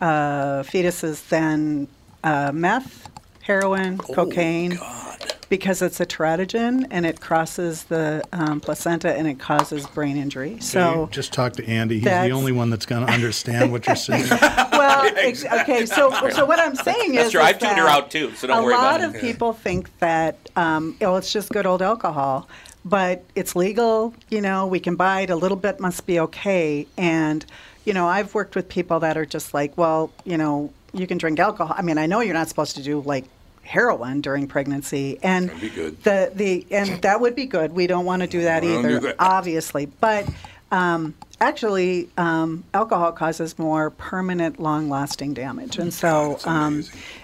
uh, 0.00 0.62
fetuses 0.62 1.28
than 1.28 1.88
uh, 2.24 2.52
meth, 2.52 3.08
heroin, 3.42 4.00
Oh, 4.08 4.12
cocaine. 4.14 4.76
God. 4.76 5.34
because 5.48 5.80
it's 5.80 6.00
a 6.00 6.06
teratogen 6.06 6.86
and 6.90 7.06
it 7.06 7.20
crosses 7.20 7.84
the 7.84 8.20
um, 8.32 8.60
placenta 8.60 9.16
and 9.16 9.28
it 9.28 9.38
causes 9.38 9.86
brain 9.86 10.16
injury. 10.16 10.58
So, 10.60 11.08
just 11.12 11.32
talk 11.32 11.52
to 11.54 11.64
Andy. 11.66 11.96
He's 12.00 12.04
the 12.04 12.30
only 12.30 12.50
one 12.50 12.68
that's 12.68 12.84
going 12.84 13.06
to 13.06 13.12
understand 13.12 13.70
what 13.70 13.86
you're 13.86 13.94
saying. 13.94 14.26
well, 14.30 15.04
ex- 15.16 15.44
okay. 15.44 15.86
So, 15.86 16.10
so 16.30 16.44
what 16.44 16.58
I'm 16.58 16.74
saying 16.74 17.14
is, 17.14 17.30
true. 17.30 17.40
is 17.40 17.46
I've 17.46 17.58
tuned 17.60 17.76
her 17.78 17.84
that 17.84 17.96
out 17.96 18.10
too, 18.10 18.34
so 18.34 18.48
don't 18.48 18.58
a 18.58 18.62
worry 18.64 18.74
about 18.74 19.00
lot 19.00 19.08
it. 19.14 19.14
of 19.14 19.20
people 19.22 19.52
think 19.52 19.96
that 20.00 20.36
um, 20.56 20.96
oh, 21.00 21.14
it's 21.14 21.32
just 21.32 21.50
good 21.50 21.64
old 21.66 21.80
alcohol, 21.80 22.48
but 22.84 23.22
it's 23.36 23.54
legal. 23.54 24.14
You 24.30 24.40
know, 24.40 24.66
we 24.66 24.80
can 24.80 24.96
buy 24.96 25.20
it. 25.20 25.30
A 25.30 25.36
little 25.36 25.56
bit 25.56 25.78
must 25.78 26.06
be 26.06 26.18
okay. 26.18 26.88
And 26.98 27.46
you 27.86 27.94
know, 27.94 28.06
I've 28.06 28.34
worked 28.34 28.54
with 28.56 28.68
people 28.68 29.00
that 29.00 29.16
are 29.16 29.24
just 29.24 29.54
like, 29.54 29.78
well, 29.78 30.10
you 30.24 30.36
know, 30.36 30.72
you 30.92 31.06
can 31.06 31.16
drink 31.18 31.38
alcohol. 31.38 31.74
I 31.78 31.82
mean, 31.82 31.96
I 31.98 32.06
know 32.06 32.20
you're 32.20 32.34
not 32.34 32.48
supposed 32.48 32.76
to 32.76 32.82
do 32.82 33.00
like 33.00 33.24
heroin 33.62 34.20
during 34.20 34.46
pregnancy, 34.46 35.18
and 35.22 35.48
That'd 35.48 35.60
be 35.60 35.70
good. 35.70 36.02
the 36.04 36.30
the 36.34 36.66
and 36.70 37.00
that 37.02 37.20
would 37.20 37.34
be 37.34 37.46
good. 37.46 37.72
We 37.72 37.86
don't 37.86 38.04
want 38.04 38.22
to 38.22 38.28
do 38.28 38.42
that 38.42 38.62
We 38.62 38.76
either, 38.76 38.88
do 38.88 39.00
that. 39.00 39.16
obviously. 39.18 39.86
But 39.86 40.28
um, 40.72 41.14
actually, 41.40 42.08
um, 42.16 42.64
alcohol 42.74 43.12
causes 43.12 43.56
more 43.58 43.90
permanent, 43.90 44.58
long-lasting 44.58 45.34
damage, 45.34 45.78
and 45.78 45.92
so 45.94 46.38
um, 46.44 46.82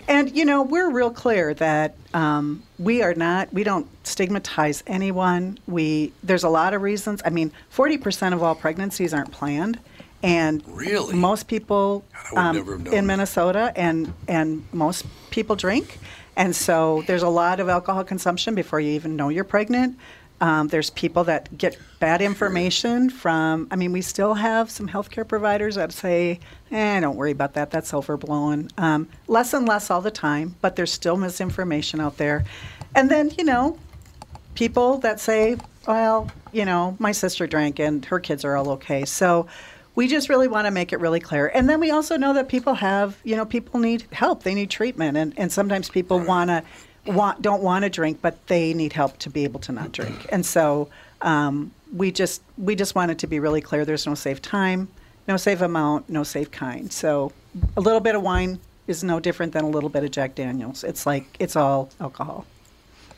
and 0.09 0.35
you 0.37 0.45
know 0.45 0.63
we're 0.63 0.91
real 0.91 1.11
clear 1.11 1.55
that 1.55 1.97
um, 2.15 2.63
we 2.79 3.03
are 3.03 3.15
not. 3.15 3.53
We 3.53 3.65
don't 3.65 3.87
stigmatize 4.07 4.83
anyone. 4.87 5.59
We 5.67 6.13
there's 6.23 6.45
a 6.45 6.49
lot 6.49 6.75
of 6.75 6.83
reasons. 6.83 7.23
I 7.25 7.31
mean, 7.31 7.51
forty 7.71 7.99
percent 7.99 8.35
of 8.35 8.43
all 8.43 8.55
pregnancies 8.55 9.15
aren't 9.15 9.33
planned. 9.33 9.79
And 10.23 10.63
Really? 10.69 11.15
most 11.17 11.49
people 11.49 12.05
God, 12.33 12.39
um, 12.39 12.57
never 12.57 12.73
have 12.73 12.83
known 12.85 12.95
in. 12.95 13.07
Minnesota 13.07 13.73
and 13.75 14.13
and 14.29 14.65
most 14.73 15.05
people 15.31 15.57
drink, 15.57 15.99
and 16.37 16.55
so 16.55 17.03
there's 17.07 17.23
a 17.25 17.29
lot 17.29 17.59
of 17.61 17.69
alcohol 17.69 18.05
consumption 18.05 18.55
before 18.55 18.79
you 18.81 18.93
even 18.93 19.17
know 19.17 19.29
you're 19.31 19.45
pregnant. 19.45 19.99
Um, 20.41 20.67
there's 20.69 20.91
people 20.91 21.23
that 21.25 21.57
get 21.57 21.77
bad 22.01 22.21
information 22.21 23.11
from. 23.11 23.69
I 23.71 23.77
mean, 23.77 23.93
we 23.93 24.03
still 24.03 24.35
have 24.35 24.71
some 24.71 24.89
healthcare 24.89 25.27
providers 25.27 25.75
that 25.77 25.93
say, 25.93 26.41
"Eh, 26.71 27.01
don't 27.01 27.17
worry 27.17 27.31
about 27.33 27.55
that. 27.55 27.71
That's 27.71 27.93
overblown." 27.95 28.69
Um, 28.79 29.09
less 29.29 29.53
and 29.55 29.67
less 29.69 29.91
all 29.91 30.01
the 30.01 30.11
time, 30.11 30.55
but 30.61 30.75
there's 30.77 30.93
still 30.93 31.17
misinformation 31.17 32.01
out 32.01 32.17
there. 32.17 32.45
And 32.95 33.11
then 33.11 33.31
you 33.39 33.45
know, 33.45 33.79
people 34.55 34.99
that 34.99 35.19
say, 35.21 35.57
well, 35.87 36.31
you 36.53 36.65
know, 36.65 36.97
my 36.99 37.13
sister 37.13 37.47
drank 37.47 37.79
and 37.81 38.05
her 38.07 38.21
kids 38.21 38.45
are 38.45 38.57
all 38.57 38.71
okay. 38.71 39.05
So 39.05 39.47
we 39.95 40.09
just 40.09 40.29
really 40.29 40.49
want 40.49 40.67
to 40.67 40.71
make 40.71 40.93
it 40.93 41.01
really 41.01 41.21
clear. 41.21 41.49
And 41.49 41.69
then 41.69 41.81
we 41.81 41.91
also 41.91 42.17
know 42.17 42.33
that 42.35 42.49
people 42.49 42.75
have, 42.75 43.19
you 43.25 43.37
know, 43.37 43.45
people 43.45 43.79
need 43.79 44.05
help. 44.13 44.43
They 44.43 44.55
need 44.55 44.71
treatment. 44.71 45.17
And, 45.17 45.35
and 45.37 45.53
sometimes 45.53 45.91
people 45.91 46.19
want 46.19 46.49
to, 46.49 46.63
want, 47.07 47.43
don't 47.43 47.63
want 47.63 47.85
to 47.85 47.91
drink, 47.91 48.21
but 48.23 48.47
they 48.47 48.73
need 48.73 48.93
help 48.93 49.19
to 49.19 49.31
be 49.31 49.45
able 49.45 49.61
to 49.61 49.73
not 49.73 49.93
drink. 49.93 50.27
And 50.31 50.47
so 50.47 50.89
um, 51.21 51.73
we 51.95 52.11
just, 52.11 52.43
we 52.57 52.75
just 52.75 52.95
want 52.95 53.11
it 53.11 53.19
to 53.19 53.27
be 53.27 53.39
really 53.39 53.61
clear. 53.61 53.85
There's 53.85 54.07
no 54.07 54.15
safe 54.15 54.41
time, 54.41 54.89
no 55.29 55.37
safe 55.37 55.61
amount, 55.61 56.09
no 56.09 56.23
safe 56.23 56.51
kind. 56.51 56.91
So 56.91 57.33
a 57.77 57.81
little 57.81 58.01
bit 58.01 58.15
of 58.15 58.23
wine 58.23 58.61
is 58.87 59.05
no 59.05 59.21
different 59.21 59.53
than 59.53 59.65
a 59.65 59.69
little 59.69 59.91
bit 59.91 60.05
of 60.05 60.11
Jack 60.11 60.35
Daniels. 60.35 60.85
It's 60.85 61.05
like, 61.05 61.27
it's 61.39 61.55
all 61.55 61.91
alcohol. 62.01 62.47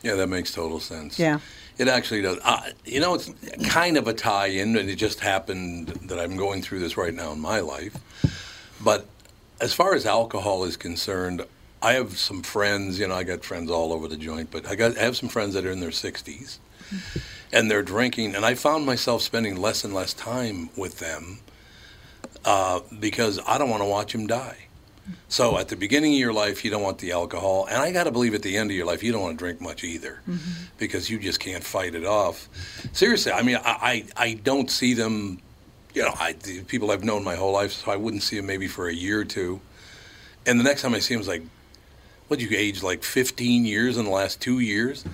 Yeah, 0.03 0.15
that 0.15 0.27
makes 0.27 0.51
total 0.51 0.79
sense. 0.79 1.17
Yeah. 1.17 1.39
It 1.77 1.87
actually 1.87 2.21
does. 2.21 2.39
Uh, 2.43 2.71
you 2.85 2.99
know, 2.99 3.15
it's 3.15 3.31
kind 3.67 3.97
of 3.97 4.07
a 4.07 4.13
tie 4.13 4.47
in, 4.47 4.77
and 4.77 4.89
it 4.89 4.95
just 4.95 5.19
happened 5.19 5.87
that 5.87 6.19
I'm 6.19 6.37
going 6.37 6.61
through 6.61 6.79
this 6.79 6.95
right 6.95 7.13
now 7.13 7.33
in 7.33 7.39
my 7.39 7.59
life. 7.59 7.97
But 8.81 9.05
as 9.59 9.73
far 9.73 9.93
as 9.93 10.05
alcohol 10.05 10.63
is 10.63 10.77
concerned, 10.77 11.45
I 11.81 11.93
have 11.93 12.17
some 12.17 12.43
friends, 12.43 12.99
you 12.99 13.07
know, 13.07 13.15
I 13.15 13.23
got 13.23 13.43
friends 13.43 13.69
all 13.69 13.91
over 13.93 14.07
the 14.07 14.17
joint, 14.17 14.51
but 14.51 14.67
I, 14.67 14.75
got, 14.75 14.97
I 14.97 15.01
have 15.01 15.17
some 15.17 15.29
friends 15.29 15.53
that 15.53 15.65
are 15.65 15.71
in 15.71 15.81
their 15.81 15.89
60s 15.89 16.57
and 17.51 17.69
they're 17.69 17.83
drinking, 17.83 18.35
and 18.35 18.45
I 18.45 18.55
found 18.55 18.85
myself 18.85 19.21
spending 19.21 19.55
less 19.55 19.83
and 19.83 19.93
less 19.93 20.13
time 20.13 20.69
with 20.75 20.99
them 20.99 21.39
uh, 22.43 22.81
because 22.99 23.39
I 23.47 23.57
don't 23.57 23.69
want 23.69 23.81
to 23.81 23.87
watch 23.87 24.11
them 24.11 24.27
die. 24.27 24.64
So 25.27 25.57
at 25.57 25.67
the 25.67 25.75
beginning 25.75 26.13
of 26.13 26.19
your 26.19 26.33
life, 26.33 26.63
you 26.63 26.71
don't 26.71 26.81
want 26.81 26.99
the 26.99 27.11
alcohol, 27.11 27.67
and 27.69 27.81
I 27.81 27.91
got 27.91 28.05
to 28.05 28.11
believe 28.11 28.33
at 28.33 28.41
the 28.41 28.57
end 28.57 28.71
of 28.71 28.77
your 28.77 28.85
life, 28.85 29.03
you 29.03 29.11
don't 29.11 29.21
want 29.21 29.37
to 29.37 29.43
drink 29.43 29.61
much 29.61 29.83
either, 29.83 30.21
mm-hmm. 30.27 30.63
because 30.77 31.09
you 31.09 31.19
just 31.19 31.39
can't 31.39 31.63
fight 31.63 31.95
it 31.95 32.05
off. 32.05 32.49
Seriously, 32.93 33.31
I 33.31 33.41
mean, 33.41 33.57
I 33.57 34.05
I, 34.17 34.27
I 34.29 34.33
don't 34.35 34.69
see 34.69 34.93
them. 34.93 35.39
You 35.93 36.03
know, 36.03 36.13
I, 36.19 36.33
the 36.33 36.61
people 36.63 36.91
I've 36.91 37.03
known 37.03 37.23
my 37.23 37.35
whole 37.35 37.53
life, 37.53 37.71
so 37.71 37.91
I 37.91 37.95
wouldn't 37.95 38.23
see 38.23 38.37
them 38.37 38.47
maybe 38.47 38.67
for 38.67 38.87
a 38.87 38.93
year 38.93 39.21
or 39.21 39.25
two, 39.25 39.61
and 40.45 40.59
the 40.59 40.63
next 40.63 40.81
time 40.81 40.93
I 40.93 40.99
see 40.99 41.13
them 41.13 41.21
is 41.21 41.27
like, 41.27 41.43
what 42.27 42.39
you 42.39 42.49
age 42.51 42.83
like 42.83 43.03
15 43.03 43.65
years 43.65 43.97
in 43.97 44.05
the 44.05 44.11
last 44.11 44.41
two 44.41 44.59
years? 44.59 45.05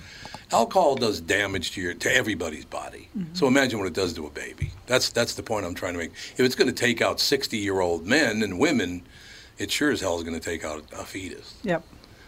Alcohol 0.50 0.96
does 0.96 1.20
damage 1.20 1.72
to 1.72 1.80
your 1.80 1.94
to 1.94 2.14
everybody's 2.14 2.66
body. 2.66 3.08
Mm-hmm. 3.16 3.34
So 3.34 3.46
imagine 3.46 3.78
what 3.78 3.88
it 3.88 3.94
does 3.94 4.12
to 4.14 4.26
a 4.26 4.30
baby. 4.30 4.70
That's 4.86 5.10
that's 5.10 5.34
the 5.34 5.42
point 5.42 5.64
I'm 5.64 5.74
trying 5.74 5.94
to 5.94 5.98
make. 5.98 6.12
If 6.12 6.40
it's 6.40 6.54
going 6.54 6.68
to 6.68 6.74
take 6.74 7.00
out 7.00 7.20
60 7.20 7.56
year 7.56 7.80
old 7.80 8.06
men 8.06 8.42
and 8.42 8.58
women, 8.58 9.02
it 9.58 9.70
sure 9.70 9.90
as 9.90 10.00
hell 10.00 10.16
is 10.16 10.24
going 10.24 10.38
to 10.38 10.44
take 10.44 10.64
out 10.64 10.84
a 10.92 11.04
fetus. 11.04 11.54
Yep. 11.62 11.84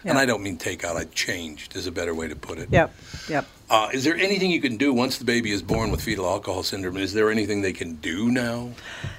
And 0.07 0.19
I 0.19 0.25
don't 0.25 0.43
mean 0.43 0.57
take 0.57 0.83
out, 0.83 0.95
I 0.95 1.05
changed 1.05 1.75
is 1.75 1.87
a 1.87 1.91
better 1.91 2.13
way 2.13 2.27
to 2.27 2.35
put 2.35 2.59
it. 2.59 2.69
Yep. 2.71 2.93
Yep. 3.27 3.47
Uh, 3.67 3.89
is 3.91 4.03
there 4.03 4.15
anything 4.15 4.51
you 4.51 4.61
can 4.61 4.77
do 4.77 4.93
once 4.93 5.17
the 5.17 5.25
baby 5.25 5.51
is 5.51 5.63
born 5.63 5.89
with 5.89 5.99
fetal 5.99 6.27
alcohol 6.27 6.61
syndrome? 6.61 6.97
Is 6.97 7.13
there 7.13 7.31
anything 7.31 7.63
they 7.63 7.73
can 7.73 7.95
do 7.95 8.29
now 8.29 8.69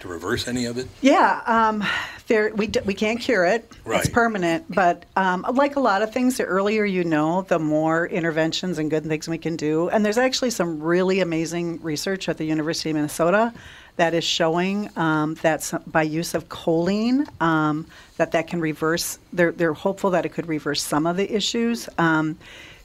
to 0.00 0.08
reverse 0.08 0.46
any 0.46 0.66
of 0.66 0.78
it? 0.78 0.86
Yeah, 1.00 1.42
um, 1.46 1.82
there 2.28 2.54
we 2.54 2.68
d- 2.68 2.80
we 2.84 2.94
can't 2.94 3.18
cure 3.18 3.44
it. 3.44 3.68
Right. 3.84 3.98
It's 3.98 4.08
permanent, 4.08 4.66
but 4.68 5.04
um, 5.16 5.44
like 5.54 5.74
a 5.74 5.80
lot 5.80 6.02
of 6.02 6.12
things, 6.12 6.36
the 6.36 6.44
earlier 6.44 6.84
you 6.84 7.02
know, 7.02 7.42
the 7.42 7.58
more 7.58 8.06
interventions 8.06 8.78
and 8.78 8.88
good 8.88 9.04
things 9.04 9.26
we 9.26 9.38
can 9.38 9.56
do. 9.56 9.88
And 9.88 10.04
there's 10.04 10.18
actually 10.18 10.50
some 10.50 10.80
really 10.80 11.18
amazing 11.18 11.82
research 11.82 12.28
at 12.28 12.38
the 12.38 12.44
University 12.44 12.90
of 12.90 12.96
Minnesota 12.96 13.52
that 13.96 14.14
is 14.14 14.24
showing 14.24 14.90
um, 14.96 15.34
that 15.42 15.72
by 15.86 16.02
use 16.02 16.34
of 16.34 16.48
choline, 16.48 17.26
um, 17.40 17.86
that 18.18 18.32
that 18.32 18.46
can 18.46 18.60
reverse. 18.60 19.18
They're 19.32 19.52
they're 19.52 19.72
hopeful 19.72 20.10
that 20.10 20.24
it 20.26 20.30
could 20.30 20.48
reverse 20.48 20.82
some 20.82 21.06
of 21.06 21.16
the 21.16 21.34
issues. 21.34 21.88
Um, 21.98 22.38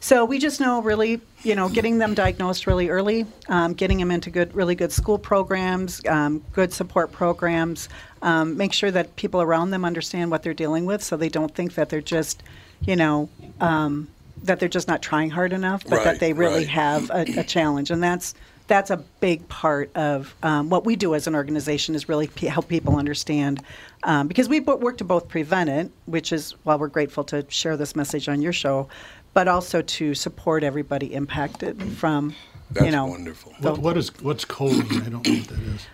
so 0.04 0.26
we 0.26 0.40
just 0.40 0.60
know 0.60 0.82
really, 0.82 1.22
you 1.44 1.54
know, 1.56 1.70
getting 1.70 2.00
them 2.00 2.16
diagnosed 2.16 2.66
really 2.66 2.90
early, 2.90 3.28
um, 3.50 3.74
getting 3.74 4.00
them 4.00 4.10
into 4.10 4.32
good, 4.32 4.56
really 4.56 4.74
good 4.74 4.92
school 4.92 5.20
programs, 5.20 6.02
um, 6.08 6.44
good 6.54 6.74
support 6.74 7.12
programs, 7.12 7.88
um, 8.24 8.58
make 8.58 8.74
sure 8.74 8.90
that 8.90 9.16
people 9.16 9.44
around 9.44 9.70
them 9.70 9.86
understand 9.86 10.32
what 10.32 10.42
they're 10.42 10.56
dealing 10.56 10.86
with, 10.86 11.04
so 11.04 11.18
they 11.18 11.30
don't 11.30 11.54
think 11.54 11.76
that 11.76 11.90
they're 11.90 12.02
just, 12.02 12.42
you 12.82 12.96
know, 12.96 13.30
um, 13.60 14.08
that 14.44 14.60
they're 14.60 14.68
just 14.68 14.88
not 14.88 15.04
trying 15.04 15.30
hard 15.30 15.54
enough, 15.54 15.84
but 15.84 15.98
Right, 15.98 16.04
that 16.06 16.20
they 16.20 16.34
really 16.34 16.66
right. 16.66 16.70
have 16.70 17.12
a, 17.12 17.26
a 17.38 17.44
challenge, 17.44 17.92
and 17.92 18.02
that's 18.02 18.34
that's 18.72 18.90
a 18.90 18.96
big 19.20 19.46
part 19.50 19.94
of 19.98 20.34
um, 20.44 20.70
what 20.70 20.86
we 20.86 20.96
do 20.96 21.14
as 21.14 21.28
an 21.28 21.36
organization 21.36 21.94
is 21.94 22.08
really 22.08 22.28
p- 22.28 22.48
help 22.48 22.70
people 22.70 22.96
understand 22.96 23.62
um, 24.04 24.30
because 24.30 24.48
we 24.48 24.62
bo- 24.62 24.78
work 24.78 24.98
to 25.00 25.04
both 25.04 25.28
prevent 25.28 25.70
it, 25.70 25.92
which 26.06 26.32
is 26.32 26.56
why 26.64 26.76
we're 26.76 26.88
grateful 26.88 27.26
to 27.26 27.46
share 27.50 27.76
this 27.76 27.98
message 27.98 28.30
on 28.30 28.42
your 28.42 28.54
show, 28.54 28.88
but 29.34 29.50
also 29.50 29.82
to 29.82 30.16
support 30.16 30.64
everybody 30.64 31.14
impacted 31.14 31.84
from, 31.84 32.34
That's 32.72 32.86
you 32.86 32.94
know, 32.94 33.08
wonderful. 33.08 33.54
What, 33.60 33.78
what 33.80 33.98
is 33.98 34.10
what's 34.22 34.46
choline? 34.46 35.06
I 35.06 35.10
don't 35.10 35.28
know 35.28 35.34
what 35.34 35.48
that 35.50 35.60
is. 35.60 35.88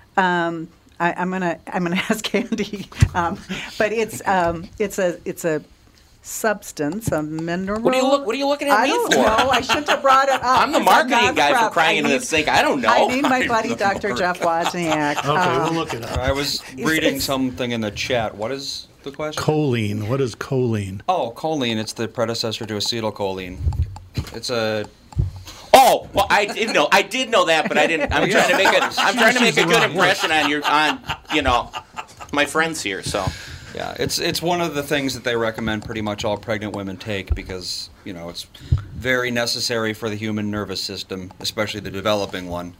I, 1.00 1.14
I'm 1.18 1.32
gonna 1.32 1.60
I'm 1.66 1.82
gonna 1.82 1.96
ask 2.10 2.36
Andy, 2.36 2.88
um, 3.16 3.40
but 3.80 3.92
it's 3.92 4.26
um, 4.28 4.70
it's 4.78 5.00
a 5.00 5.20
it's 5.26 5.46
a 5.46 5.64
substance, 6.28 7.12
a 7.12 7.24
mineral. 7.24 7.82
What 7.82 7.94
are 7.94 7.98
you 7.98 8.04
look- 8.04 8.26
what 8.26 8.36
are 8.36 8.38
you 8.38 8.48
looking 8.48 8.68
at 8.68 8.80
I 8.80 8.84
me 8.86 8.90
don't 8.92 9.14
for? 9.14 9.20
know. 9.22 9.50
I 9.50 9.62
shouldn't 9.62 9.90
have 9.90 10.02
brought 10.02 10.28
it 10.28 10.34
up. 10.36 10.42
I'm 10.44 10.72
the 10.72 10.80
marketing 10.80 11.18
not 11.18 11.36
guy 11.36 11.64
for 11.64 11.70
crying 11.72 11.98
I 11.98 12.00
into 12.10 12.20
the 12.20 12.26
sink. 12.26 12.48
I 12.48 12.62
don't 12.62 12.82
know. 12.82 12.90
I 12.90 13.08
need 13.08 13.22
my 13.24 13.48
buddy 13.48 13.70
the 13.70 13.76
Dr. 13.76 14.14
Jeff 14.14 14.40
Wozniak. 14.42 15.18
Okay, 15.18 15.28
Um, 15.30 15.64
we'll 15.64 15.74
look 15.74 15.94
it 15.94 16.04
up. 16.04 16.18
I 16.18 16.32
was 16.32 16.62
reading 16.78 17.20
something 17.20 17.72
in 17.72 17.82
the 17.82 17.92
chat. 17.92 18.36
What 18.36 18.52
is 18.52 18.88
the 19.04 19.12
question? 19.12 19.42
Choline. 19.42 20.08
What 20.10 20.20
is 20.22 20.36
choline? 20.36 21.02
oh, 21.08 21.34
choline. 21.36 21.78
It's 21.78 21.94
the 21.94 22.08
predecessor 22.08 22.66
to 22.66 22.74
acetylcholine. 22.76 23.58
It's 24.36 24.50
a 24.50 24.86
Oh, 25.80 26.10
well, 26.12 26.26
I 26.30 26.46
didn't 26.46 26.74
know. 26.74 26.88
I 26.92 27.04
did 27.04 27.30
know 27.30 27.46
that, 27.46 27.68
but 27.68 27.78
I 27.78 27.86
didn't. 27.86 28.12
I'm 28.12 28.28
trying 28.32 28.50
to 28.50 28.58
make 28.58 28.68
a. 28.68 28.84
I'm 28.98 29.16
trying 29.16 29.36
to 29.36 29.42
make 29.42 29.58
a 29.58 29.64
good 29.66 29.84
impression 29.84 30.32
on 30.32 30.50
your, 30.50 30.66
on 30.66 31.00
you 31.34 31.42
know, 31.44 31.72
my 32.34 32.46
friends 32.46 32.82
here. 32.82 33.04
So, 33.04 33.24
yeah. 33.78 33.96
It's 34.00 34.20
it's 34.20 34.42
one 34.42 34.62
of 34.62 34.76
the 34.76 34.84
things 34.84 35.14
that 35.14 35.24
they 35.24 35.36
recommend 35.36 35.86
pretty 35.86 36.02
much 36.02 36.26
all 36.26 36.38
pregnant 36.38 36.76
women 36.76 36.98
take 36.98 37.34
because 37.36 37.90
you 38.04 38.14
know 38.14 38.30
it's 38.30 38.44
very 38.96 39.32
necessary 39.32 39.94
for 39.94 40.10
the 40.10 40.16
human 40.16 40.50
nervous 40.52 40.82
system, 40.82 41.32
especially 41.40 41.80
the 41.82 41.92
developing 41.92 42.48
one. 42.50 42.74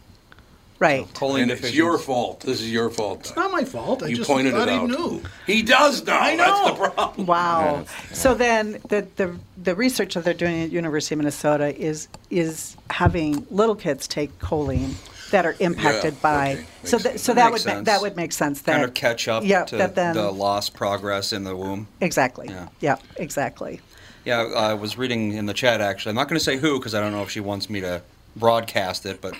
right. 0.80 1.06
Choline 1.14 1.42
And 1.42 1.50
it's 1.50 1.60
deficiency. 1.60 1.76
your 1.76 1.98
fault. 1.98 2.40
This 2.40 2.60
is 2.60 2.70
your 2.72 2.90
fault. 2.90 3.20
It's 3.20 3.36
not 3.36 3.50
my 3.52 3.64
fault. 3.64 4.02
I 4.02 4.08
you 4.08 4.16
just 4.16 4.30
pointed 4.30 4.52
thought 4.54 4.68
it 4.68 4.72
he 4.72 4.78
out. 4.78 4.88
knew. 4.90 5.22
He 5.46 5.62
does 5.62 6.04
know. 6.06 6.14
I 6.16 6.36
That's 6.36 6.50
know. 6.68 6.74
the 6.74 6.90
problem. 6.90 7.26
Wow. 7.26 7.84
So 8.12 8.34
then 8.34 8.72
the, 8.88 9.06
the 9.16 9.36
the 9.62 9.74
research 9.74 10.14
that 10.14 10.24
they're 10.24 10.34
doing 10.34 10.62
at 10.62 10.70
University 10.72 11.14
of 11.14 11.18
Minnesota 11.18 11.68
is 11.80 12.08
is 12.30 12.76
having 12.90 13.46
little 13.50 13.76
kids 13.76 14.08
take 14.08 14.36
choline 14.40 14.94
that 15.30 15.44
are 15.46 15.56
impacted 15.60 16.14
Yeah, 16.14 16.20
by. 16.22 16.52
okay. 16.52 16.64
So 16.84 16.98
sense. 16.98 17.22
so 17.22 17.34
That 17.34 17.44
that 17.44 17.52
would 17.52 17.66
ma- 17.66 17.80
that 17.82 18.00
would 18.00 18.16
make 18.16 18.32
sense. 18.32 18.62
That 18.62 18.72
kind 18.72 18.84
of 18.84 18.94
catch 18.94 19.28
up 19.28 19.44
Yeah. 19.44 19.64
to 19.64 19.76
that 19.76 19.94
then 19.94 20.14
the 20.14 20.30
lost 20.32 20.74
progress 20.74 21.32
in 21.32 21.44
the 21.44 21.54
womb. 21.56 21.88
exactly. 22.00 22.48
Yeah. 22.48 22.68
Yeah. 22.80 22.96
Exactly. 23.16 23.80
Yeah, 24.24 24.42
I 24.42 24.74
was 24.74 24.98
reading 24.98 25.32
in 25.32 25.46
the 25.46 25.54
chat 25.54 25.80
actually. 25.80 26.10
I'm 26.10 26.16
not 26.16 26.28
going 26.28 26.38
to 26.38 26.44
say 26.44 26.56
who 26.56 26.78
because 26.78 26.94
I 26.94 27.00
don't 27.00 27.12
know 27.12 27.22
if 27.22 27.30
she 27.30 27.40
wants 27.40 27.70
me 27.70 27.80
to 27.80 28.02
broadcast 28.36 29.06
it, 29.06 29.20
but 29.20 29.34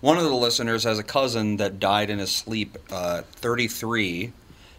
one 0.00 0.18
of 0.18 0.24
the 0.24 0.34
listeners 0.34 0.84
has 0.84 0.98
a 0.98 1.02
cousin 1.02 1.56
that 1.56 1.80
died 1.80 2.10
in 2.10 2.18
his 2.18 2.30
sleep, 2.30 2.76
uh, 2.90 3.22
33, 3.36 4.32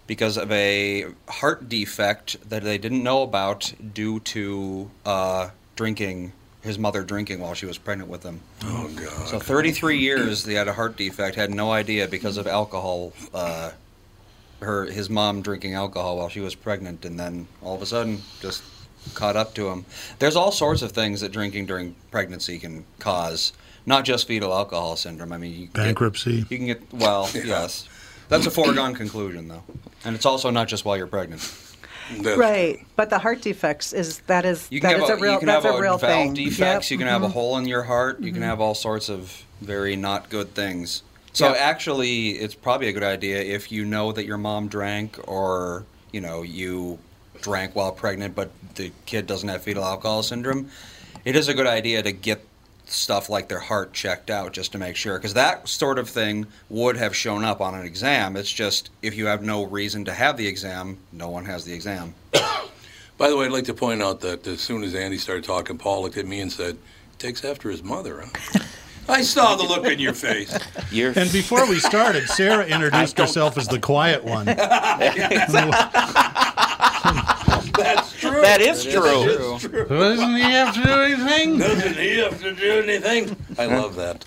because 0.07 0.37
of 0.37 0.51
a 0.51 1.05
heart 1.27 1.67
defect 1.67 2.37
that 2.47 2.63
they 2.63 2.77
didn't 2.77 3.01
know 3.01 3.23
about 3.23 3.73
due 3.93 4.19
to 4.19 4.91
uh, 5.03 5.49
drinking, 5.75 6.31
his 6.65 6.79
mother 6.79 7.03
drinking 7.03 7.39
while 7.39 7.53
she 7.53 7.65
was 7.67 7.77
pregnant 7.77 8.09
with 8.09 8.23
him. 8.23 8.41
Oh 8.63 8.89
God. 8.95 9.27
So 9.27 9.39
33 9.39 9.99
years 9.99 10.43
they 10.43 10.55
had 10.55 10.67
a 10.67 10.73
heart 10.73 10.97
defect, 10.97 11.35
had 11.35 11.51
no 11.51 11.71
idea 11.71 12.07
because 12.07 12.37
of 12.37 12.47
alcohol. 12.47 13.13
Uh, 13.33 13.71
her 14.61 14.85
his 14.85 15.09
mom 15.09 15.41
drinking 15.41 15.75
alcohol 15.75 16.17
while 16.17 16.29
she 16.29 16.39
was 16.39 16.55
pregnant, 16.55 17.05
and 17.05 17.19
then 17.19 17.47
all 17.61 17.75
of 17.75 17.81
a 17.81 17.85
sudden 17.85 18.21
just 18.41 18.63
caught 19.13 19.35
up 19.35 19.53
to 19.53 19.69
him. 19.69 19.85
There's 20.17 20.35
all 20.35 20.51
sorts 20.51 20.81
of 20.81 20.91
things 20.91 21.21
that 21.21 21.31
drinking 21.31 21.67
during 21.67 21.95
pregnancy 22.09 22.57
can 22.57 22.83
cause, 22.97 23.53
not 23.85 24.03
just 24.05 24.27
fetal 24.27 24.51
alcohol 24.53 24.95
syndrome. 24.95 25.31
I 25.31 25.37
mean, 25.37 25.51
you 25.51 25.57
can 25.67 25.73
get- 25.73 25.83
Bankruptcy. 25.83 26.45
you 26.49 26.57
can 26.57 26.65
get 26.65 26.93
well, 26.93 27.29
yes. 27.35 27.87
That's 28.27 28.47
a 28.47 28.51
foregone 28.51 28.95
conclusion, 28.95 29.47
though, 29.49 29.61
and 30.03 30.15
it's 30.15 30.25
also 30.25 30.49
not 30.49 30.67
just 30.67 30.83
while 30.83 30.97
you're 30.97 31.05
pregnant. 31.05 31.41
That's- 32.11 32.37
Right, 32.37 32.85
but 32.95 33.09
the 33.09 33.17
heart 33.19 33.41
defects 33.41 33.93
is 33.93 34.19
that 34.27 34.45
is 34.45 34.67
that 34.69 34.99
is 35.01 35.09
a, 35.09 35.13
a 35.13 35.17
real 35.17 35.33
you 35.33 35.39
can 35.39 35.47
that's 35.47 35.65
have 35.65 35.75
a 35.75 35.81
real 35.81 35.97
thing. 35.97 36.33
defects. 36.33 36.89
Yep, 36.89 36.91
You 36.91 36.97
can 36.99 37.07
have 37.07 37.23
a 37.23 37.27
mhm. 37.27 37.31
hole 37.31 37.57
in 37.57 37.67
your 37.67 37.83
heart. 37.83 38.21
You 38.21 38.31
can 38.31 38.41
have 38.43 38.61
all 38.61 38.75
sorts 38.75 39.09
of 39.09 39.43
very 39.61 39.95
not 39.95 40.29
good 40.29 40.53
things. 40.53 41.01
So 41.33 41.49
Yeah. 41.49 41.59
actually, 41.59 42.29
it's 42.31 42.55
probably 42.55 42.87
a 42.87 42.93
good 42.93 43.03
idea 43.03 43.41
if 43.41 43.71
you 43.71 43.85
know 43.85 44.11
that 44.11 44.25
your 44.25 44.37
mom 44.37 44.67
drank, 44.67 45.17
or 45.27 45.83
you 46.11 46.21
know 46.21 46.43
you 46.43 46.99
drank 47.41 47.75
while 47.75 47.91
pregnant, 47.91 48.35
but 48.35 48.51
the 48.75 48.91
kid 49.05 49.27
doesn't 49.27 49.49
have 49.49 49.63
fetal 49.63 49.83
alcohol 49.83 50.23
syndrome. 50.23 50.69
It 51.25 51.35
is 51.35 51.47
a 51.47 51.53
good 51.53 51.67
idea 51.67 52.03
to 52.03 52.11
get 52.11 52.45
stuff 52.87 53.29
like 53.29 53.49
their 53.49 53.59
heart 53.59 53.93
checked 53.93 54.29
out 54.29 54.53
just 54.53 54.71
to 54.73 54.77
make 54.77 54.95
sure, 54.95 55.17
because 55.17 55.33
that 55.33 55.67
sort 55.67 55.99
of 55.99 56.09
thing 56.09 56.45
would 56.69 56.97
have 56.97 57.15
shown 57.15 57.43
up 57.43 57.61
on 57.61 57.75
an 57.75 57.85
exam. 57.85 58.35
It's 58.35 58.51
just 58.51 58.89
if 59.01 59.15
you 59.15 59.25
have 59.27 59.43
no 59.43 59.63
reason 59.63 60.05
to 60.05 60.13
have 60.13 60.37
the 60.37 60.47
exam, 60.47 60.97
no 61.11 61.29
one 61.29 61.45
has 61.45 61.65
the 61.65 61.73
exam. 61.73 62.15
By 63.17 63.29
the 63.29 63.37
way, 63.37 63.45
I'd 63.45 63.51
like 63.51 63.65
to 63.65 63.73
point 63.73 64.01
out 64.01 64.19
that 64.21 64.45
as 64.45 64.59
soon 64.59 64.83
as 64.83 64.93
Andy 64.93 65.17
started 65.17 65.43
talking, 65.45 65.77
Paul 65.77 66.01
looked 66.01 66.17
at 66.17 66.25
me 66.25 66.41
and 66.41 66.51
said, 66.51 66.77
"Takes 67.17 67.45
after 67.45 67.69
his 67.69 67.81
mother." 67.81 68.25
Huh? 68.25 68.59
I 69.07 69.21
saw 69.21 69.55
the 69.55 69.63
look 69.63 69.85
in 69.85 69.99
your 69.99 70.13
face. 70.13 70.57
You're 70.91 71.13
And 71.15 71.31
before 71.31 71.69
we 71.69 71.79
started, 71.79 72.27
Sarah 72.27 72.65
introduced 72.67 73.17
herself 73.17 73.57
as 73.57 73.67
the 73.67 73.79
quiet 73.79 74.23
one. 74.23 74.47
That's 77.73 78.19
true. 78.19 78.41
that 78.41 78.61
is 78.61 78.83
true. 78.83 79.59
Doesn't 79.87 80.35
he 80.35 80.41
have 80.41 80.73
to 80.75 80.83
do 80.83 80.89
anything? 80.89 81.57
Doesn't 81.57 81.97
he 81.97 82.17
have 82.19 82.41
to 82.41 82.53
do 82.53 82.71
anything? 82.81 83.35
I 83.57 83.65
love 83.65 83.95
that. 83.95 84.25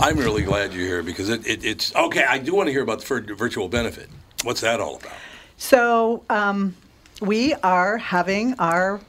I'm 0.00 0.16
really 0.16 0.42
glad 0.42 0.72
you're 0.72 0.86
here 0.86 1.02
because 1.02 1.28
it, 1.28 1.46
it, 1.46 1.64
it's 1.64 1.94
okay. 1.94 2.24
I 2.24 2.38
do 2.38 2.54
want 2.54 2.68
to 2.68 2.72
hear 2.72 2.82
about 2.82 3.00
the 3.00 3.34
virtual 3.36 3.68
benefit. 3.68 4.08
What's 4.44 4.60
that 4.60 4.80
all 4.80 4.96
about? 4.96 5.12
So 5.56 6.22
um, 6.30 6.76
we 7.20 7.54
are 7.54 7.98
having 7.98 8.54
our 8.58 9.00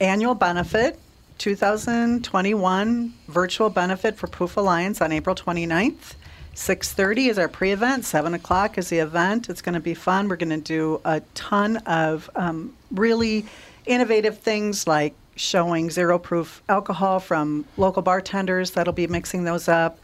annual 0.00 0.34
benefit, 0.34 0.98
2021 1.38 3.14
virtual 3.28 3.70
benefit 3.70 4.16
for 4.16 4.26
Proof 4.26 4.56
Alliance 4.56 5.00
on 5.00 5.12
April 5.12 5.36
29th. 5.36 6.14
6.30 6.54 7.30
is 7.30 7.38
our 7.38 7.48
pre-event 7.48 8.04
7 8.04 8.34
o'clock 8.34 8.78
is 8.78 8.88
the 8.88 8.98
event. 8.98 9.48
It's 9.48 9.60
going 9.60 9.74
to 9.74 9.80
be 9.80 9.94
fun. 9.94 10.28
We're 10.28 10.36
going 10.36 10.50
to 10.50 10.56
do 10.58 11.00
a 11.04 11.20
ton 11.34 11.78
of 11.78 12.30
um, 12.36 12.74
really 12.92 13.44
innovative 13.86 14.38
things 14.38 14.86
like 14.86 15.14
showing 15.36 15.90
zero 15.90 16.18
proof 16.18 16.62
alcohol 16.68 17.18
from 17.18 17.64
local 17.76 18.02
bartenders. 18.02 18.70
That'll 18.70 18.92
be 18.92 19.08
mixing 19.08 19.44
those 19.44 19.68
up. 19.68 19.98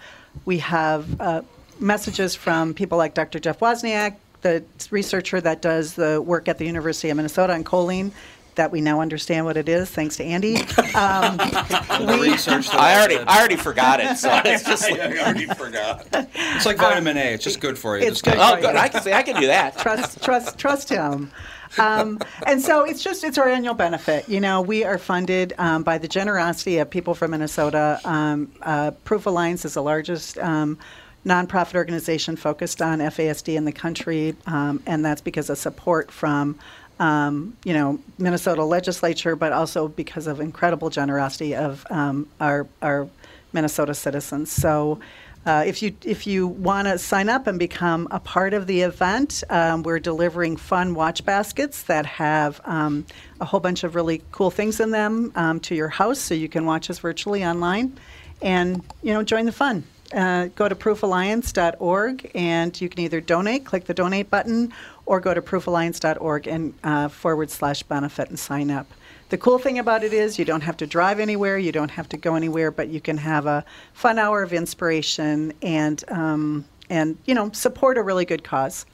We 0.45 0.59
have 0.59 1.21
uh, 1.21 1.43
messages 1.81 2.35
from 2.35 2.75
people 2.75 2.99
like 2.99 3.15
dr 3.15 3.39
jeff 3.41 3.59
wozniak 3.61 4.17
the 4.43 4.63
researcher 4.91 5.41
that 5.41 5.63
does 5.63 5.95
the 5.95 6.21
work 6.21 6.49
at 6.49 6.59
the 6.59 6.67
university 6.67 7.09
of 7.11 7.17
minnesota 7.17 7.55
on 7.55 7.65
choline 7.65 8.13
that 8.57 8.71
we 8.73 8.81
now 8.81 9.01
understand 9.01 9.45
what 9.47 9.57
it 9.57 9.69
is 9.69 9.91
thanks 9.91 10.17
to 10.17 10.25
andy 10.25 10.57
um, 10.95 11.37
The 11.37 12.19
research 12.21 12.69
that 12.71 12.79
I 12.81 12.97
already, 12.99 13.17
did- 13.19 13.29
I 13.29 13.39
already 13.39 13.57
forgot 13.57 14.01
it. 14.01 14.17
So 14.17 14.29
it's 14.45 14.65
just 14.65 14.91
like, 14.91 15.01
I 15.01 15.19
already 15.19 15.47
forgot. 15.47 16.07
It's 16.13 16.67
like 16.67 16.79
vitamin 16.79 17.17
A. 17.17 17.35
It's 17.35 17.45
just 17.45 17.61
good 17.61 17.79
for 17.79 17.97
you. 17.99 18.03
it's 18.07 18.21
Just 18.21 18.25
take 18.25 18.35
good 18.35 18.41
it. 18.41 18.59
oh, 18.59 18.61
good. 18.61 18.77
I 18.77 18.89
can 18.89 19.03
say 19.03 19.13
I 19.13 19.23
can 19.23 19.41
do 19.41 19.47
that. 19.47 19.79
trust 19.79 20.23
trust 20.23 20.59
trust 20.59 20.89
him 20.89 21.31
um, 21.79 22.19
and 22.47 22.61
so 22.61 22.83
it's 22.85 23.03
just 23.03 23.23
it's 23.23 23.39
our 23.39 23.49
annual 23.49 23.75
benefit 23.75 24.29
you 24.29 24.41
know 24.41 24.61
we 24.61 24.83
are 24.85 24.99
funded 24.99 25.53
um, 25.59 25.83
by 25.85 25.99
the 25.99 26.09
generosity 26.09 26.79
of 26.79 26.91
people 26.91 27.15
from 27.15 27.31
minnesota 27.31 28.01
um, 28.05 28.51
uh, 28.63 28.91
proof 29.05 29.27
alliance 29.27 29.65
is 29.65 29.75
the 29.75 29.83
largest 29.83 30.37
um, 30.39 30.77
nonprofit 31.25 31.75
organization 31.77 32.35
focused 32.35 32.83
on 32.83 32.99
fasd 32.99 33.55
in 33.55 33.65
the 33.67 33.73
country 33.73 34.35
um, 34.47 34.83
and 34.87 35.05
that's 35.05 35.21
because 35.21 35.49
of 35.51 35.59
support 35.59 36.11
from 36.11 36.59
um, 37.01 37.57
you 37.65 37.73
know 37.73 37.99
minnesota 38.19 38.63
legislature 38.63 39.35
but 39.35 39.53
also 39.53 39.89
because 39.89 40.29
of 40.29 40.39
incredible 40.41 40.91
generosity 40.91 41.57
of 41.57 41.85
um, 41.91 42.29
our 42.41 42.69
our 42.81 43.09
minnesota 43.53 43.95
citizens 43.95 44.53
so 44.53 45.01
uh, 45.47 45.65
if 45.67 45.83
you 45.83 45.95
if 46.05 46.27
you 46.27 46.47
want 46.47 46.87
to 46.87 46.99
sign 46.99 47.31
up 47.31 47.47
and 47.47 47.59
become 47.59 48.07
a 48.11 48.21
part 48.21 48.53
of 48.53 48.67
the 48.67 48.83
event, 48.83 49.43
um, 49.49 49.83
we're 49.83 49.99
delivering 49.99 50.57
fun 50.57 50.95
watch 50.95 51.25
baskets 51.25 51.85
that 51.85 52.05
have 52.05 52.61
um, 52.65 53.07
a 53.41 53.47
whole 53.47 53.61
bunch 53.61 53.83
of 53.83 53.95
really 53.95 54.21
cool 54.33 54.51
things 54.51 54.81
in 54.81 54.91
them 54.91 55.33
um, 55.37 55.59
to 55.61 55.75
your 55.75 55.89
house, 55.89 56.19
so 56.19 56.35
you 56.35 56.49
can 56.49 56.67
watch 56.67 56.91
us 56.91 56.99
virtually 56.99 57.43
online, 57.43 57.97
and 58.43 58.83
you 59.03 59.15
know 59.15 59.23
join 59.23 59.47
the 59.47 59.53
fun. 59.53 59.83
Uh, 60.13 60.47
go 60.57 60.69
to 60.69 60.75
proofalliance.org 60.75 62.33
and 62.35 62.81
you 62.81 62.89
can 62.89 62.99
either 62.99 63.21
donate, 63.21 63.65
click 63.65 63.85
the 63.85 63.95
donate 63.95 64.29
button, 64.29 64.73
or 65.11 65.19
go 65.19 65.35
to 65.35 65.43
proofalliance.org 65.43 66.47
and 66.47 66.73
uh, 66.85 67.09
forward 67.09 67.51
slash 67.51 67.83
benefit 67.83 68.29
and 68.29 68.39
sign 68.39 68.71
up. 68.71 68.87
The 69.31 69.39
cool 69.39 69.59
thing 69.59 69.81
about 69.81 70.05
it 70.05 70.13
is 70.13 70.39
you 70.39 70.45
don't 70.45 70.61
have 70.61 70.77
to 70.77 70.87
drive 70.87 71.19
anywhere, 71.19 71.59
you 71.59 71.73
don't 71.73 71.91
have 71.91 72.09
to 72.11 72.17
go 72.17 72.37
anywhere, 72.37 72.71
but 72.71 72.91
you 72.91 73.01
can 73.01 73.17
have 73.17 73.45
a 73.47 73.65
fun 73.93 74.21
hour 74.21 74.45
of 74.45 74.53
inspiration 74.53 75.53
and 75.63 76.05
um, 76.13 76.65
and 76.89 77.19
you 77.27 77.35
know 77.35 77.51
support 77.51 77.99
a 77.99 78.03
really 78.05 78.25
good 78.25 78.45
cause 78.45 78.87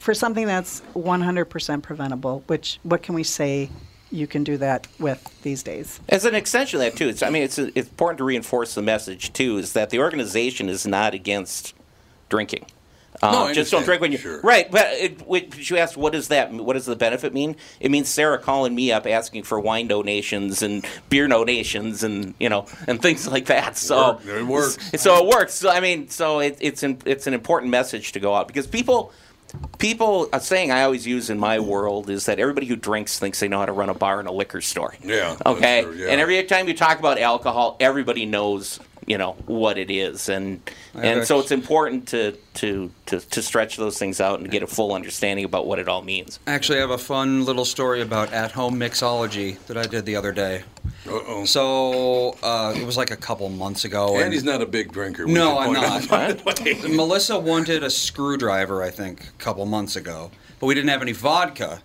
for 0.00 0.14
something 0.14 0.48
that's 0.48 0.82
100% 0.96 1.82
preventable. 1.82 2.42
Which 2.48 2.80
what 2.82 3.04
can 3.04 3.14
we 3.14 3.22
say 3.22 3.70
you 4.10 4.26
can 4.26 4.42
do 4.42 4.56
that 4.56 4.88
with 4.98 5.42
these 5.42 5.62
days? 5.62 6.00
As 6.08 6.24
an 6.24 6.34
extension 6.34 6.80
of 6.80 6.86
that, 6.86 6.98
too, 6.98 7.08
it's, 7.08 7.22
I 7.22 7.30
mean, 7.30 7.44
it's, 7.44 7.56
it's 7.56 7.88
important 7.88 8.18
to 8.18 8.24
reinforce 8.24 8.74
the 8.74 8.82
message, 8.82 9.32
too, 9.32 9.58
is 9.58 9.74
that 9.74 9.90
the 9.90 10.00
organization 10.00 10.68
is 10.68 10.88
not 10.88 11.14
against 11.14 11.72
drinking. 12.28 12.66
Uh, 13.22 13.30
No, 13.32 13.42
I 13.44 13.52
just 13.52 13.70
don't 13.70 13.84
drink 13.84 14.00
when 14.00 14.10
you 14.12 14.18
Sure. 14.18 14.40
right. 14.42 14.70
But 14.70 14.86
it, 14.92 15.70
you 15.70 15.76
asked, 15.78 15.96
what 15.96 16.12
does 16.12 16.28
that? 16.28 16.52
What 16.52 16.72
does 16.74 16.86
the 16.86 16.96
benefit 16.96 17.32
mean? 17.32 17.56
It 17.80 17.90
means 17.90 18.08
Sarah 18.08 18.38
calling 18.38 18.74
me 18.74 18.90
up 18.92 19.06
asking 19.06 19.44
for 19.44 19.60
wine 19.60 19.86
donations 19.88 20.62
and 20.62 20.84
beer 21.08 21.28
donations 21.28 22.02
and 22.02 22.34
you 22.40 22.48
know 22.48 22.66
and 22.88 23.00
things 23.00 23.28
like 23.28 23.46
that. 23.46 23.76
So 23.76 24.14
Work- 24.14 24.26
it 24.26 24.42
works. 24.46 24.78
So 25.02 25.24
it 25.24 25.28
works. 25.34 25.54
So 25.54 25.70
I 25.70 25.80
mean, 25.80 26.08
so 26.08 26.40
it, 26.40 26.58
it's 26.60 26.82
an, 26.82 26.98
it's 27.04 27.26
an 27.26 27.34
important 27.34 27.70
message 27.70 28.12
to 28.12 28.20
go 28.20 28.34
out 28.34 28.48
because 28.48 28.66
people 28.66 29.12
people 29.78 30.28
a 30.32 30.40
saying 30.40 30.70
I 30.70 30.82
always 30.82 31.06
use 31.06 31.28
in 31.30 31.38
my 31.38 31.60
world 31.60 32.08
is 32.10 32.26
that 32.26 32.38
everybody 32.38 32.66
who 32.66 32.74
drinks 32.76 33.18
thinks 33.18 33.38
they 33.40 33.48
know 33.48 33.58
how 33.58 33.66
to 33.66 33.72
run 33.72 33.90
a 33.90 33.94
bar 33.94 34.18
and 34.18 34.26
a 34.28 34.32
liquor 34.32 34.60
store. 34.62 34.94
Yeah, 35.04 35.36
Okay. 35.44 35.82
true, 35.82 35.92
yeah. 35.94 36.08
And 36.08 36.20
every 36.20 36.42
time 36.44 36.68
you 36.68 36.74
talk 36.74 36.98
about 36.98 37.18
alcohol, 37.18 37.76
everybody 37.78 38.24
knows 38.24 38.80
you 39.06 39.18
know 39.18 39.32
what 39.46 39.78
it 39.78 39.90
is, 39.90 40.28
and 40.28 40.60
and 40.94 41.24
so 41.26 41.40
it's 41.40 41.50
important 41.50 42.08
to, 42.08 42.32
to 42.54 42.90
to 43.06 43.20
to 43.20 43.42
stretch 43.42 43.76
those 43.76 43.98
things 43.98 44.20
out 44.20 44.38
and 44.40 44.50
get 44.50 44.62
a 44.62 44.66
full 44.66 44.92
understanding 44.94 45.44
about 45.44 45.66
what 45.66 45.78
it 45.78 45.88
all 45.88 46.02
means. 46.02 46.38
Actually, 46.46 46.78
I 46.78 46.82
have 46.82 46.90
a 46.90 46.98
fun 46.98 47.44
little 47.44 47.64
story 47.64 48.00
about 48.00 48.32
at-home 48.32 48.78
mixology 48.78 49.58
that 49.66 49.76
I 49.76 49.82
did 49.86 50.06
the 50.06 50.16
other 50.16 50.32
day. 50.32 50.62
Uh-oh. 51.08 51.44
So 51.44 52.36
uh, 52.42 52.74
it 52.76 52.84
was 52.86 52.96
like 52.96 53.10
a 53.10 53.16
couple 53.16 53.48
months 53.48 53.84
ago. 53.84 54.16
and- 54.20 54.32
he's 54.32 54.44
not 54.44 54.62
a 54.62 54.66
big 54.66 54.92
drinker. 54.92 55.26
we 55.26 55.32
No, 55.32 55.48
should 55.50 55.58
I'm 55.58 55.66
point 55.66 55.78
out, 55.78 56.10
not. 56.46 56.56
the 56.56 56.62
way. 56.88 56.94
Melissa 56.96 57.38
wanted 57.38 57.82
a 57.82 57.90
screwdriver, 57.90 58.82
I 58.84 58.90
think, 58.90 59.26
a 59.28 59.32
couple 59.42 59.66
months 59.66 59.96
ago, 59.96 60.30
but 60.60 60.66
we 60.66 60.74
didn't 60.74 60.90
have 60.90 61.02
any 61.02 61.12
vodka. 61.12 61.82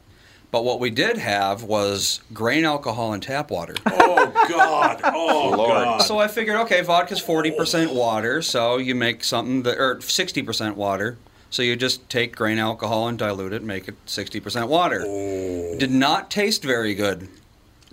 But 0.58 0.64
what 0.64 0.80
we 0.80 0.90
did 0.90 1.20
have 1.20 1.62
was 1.62 2.20
grain 2.34 2.66
alcohol 2.66 3.14
and 3.14 3.22
tap 3.22 3.52
water. 3.52 3.76
Oh 4.10 4.48
God! 4.50 5.02
Oh 5.04 5.54
Lord. 5.58 5.70
God! 5.70 5.98
So 6.02 6.18
I 6.18 6.28
figured, 6.28 6.58
okay, 6.62 6.82
vodka's 6.82 7.20
forty 7.20 7.52
percent 7.52 7.94
water, 7.94 8.42
so 8.42 8.78
you 8.78 8.96
make 8.96 9.24
something 9.24 9.62
that, 9.64 9.78
or 9.78 10.02
sixty 10.02 10.42
percent 10.42 10.76
water. 10.76 11.18
So 11.52 11.62
you 11.62 11.76
just 11.76 12.10
take 12.10 12.36
grain 12.36 12.58
alcohol 12.58 13.08
and 13.08 13.18
dilute 13.18 13.54
it, 13.54 13.64
make 13.64 13.88
it 13.88 13.96
sixty 14.08 14.40
percent 14.40 14.68
water. 14.70 15.04
Oh. 15.06 15.76
Did 15.78 15.92
not 15.92 16.32
taste 16.32 16.64
very 16.64 16.96
good. 16.96 17.30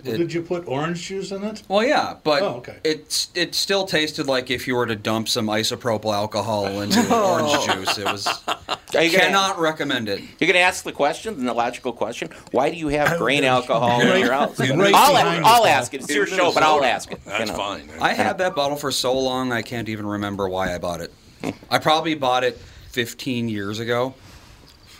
It- 0.07 0.17
Did 0.17 0.33
you 0.33 0.41
put 0.41 0.67
orange 0.67 1.01
juice 1.07 1.31
in 1.31 1.43
it? 1.43 1.63
Well, 1.67 1.83
yeah, 1.83 2.15
but 2.23 2.41
Oh, 2.43 2.55
okay. 2.57 2.77
it's 2.83 3.29
it 3.35 3.55
still 3.55 3.85
tasted 3.85 4.27
like 4.27 4.51
if 4.51 4.67
you 4.67 4.75
were 4.75 4.85
to 4.85 4.95
dump 4.95 5.27
some 5.29 5.47
isopropyl 5.47 6.13
alcohol 6.13 6.67
into 6.81 7.05
oh. 7.09 7.33
orange 7.33 7.65
juice. 7.65 7.97
It 7.97 8.05
was 8.05 8.27
Are 8.27 9.01
you 9.03 9.11
gonna- 9.11 9.23
cannot 9.25 9.59
recommend 9.59 10.09
it. 10.09 10.19
You're 10.39 10.47
going 10.47 10.53
to 10.53 10.59
ask 10.59 10.83
the 10.83 10.91
question, 10.91 11.45
the 11.45 11.53
logical 11.53 11.91
question. 11.93 12.29
Why 12.51 12.69
do 12.69 12.77
you 12.77 12.89
have 12.89 13.17
grain 13.17 13.43
alcohol 13.43 13.99
in 14.01 14.19
your 14.19 14.31
house? 14.31 14.59
right 14.59 14.71
I'll, 14.93 15.45
I'll 15.45 15.65
ask 15.65 15.93
it. 15.93 16.01
It's 16.01 16.13
your 16.13 16.27
show, 16.27 16.53
but 16.53 16.63
I'll 16.63 16.83
ask 16.83 17.11
it. 17.11 17.19
you 17.25 17.31
That's 17.31 17.51
know. 17.51 17.57
fine. 17.57 17.89
I 17.99 18.13
had 18.13 18.37
that 18.37 18.55
bottle 18.55 18.77
for 18.77 18.91
so 18.91 19.17
long 19.19 19.51
I 19.51 19.61
can't 19.61 19.89
even 19.89 20.05
remember 20.05 20.47
why 20.47 20.73
I 20.73 20.77
bought 20.77 21.01
it. 21.01 21.11
I 21.69 21.79
probably 21.79 22.15
bought 22.15 22.43
it 22.43 22.57
15 22.91 23.49
years 23.49 23.79
ago. 23.79 24.13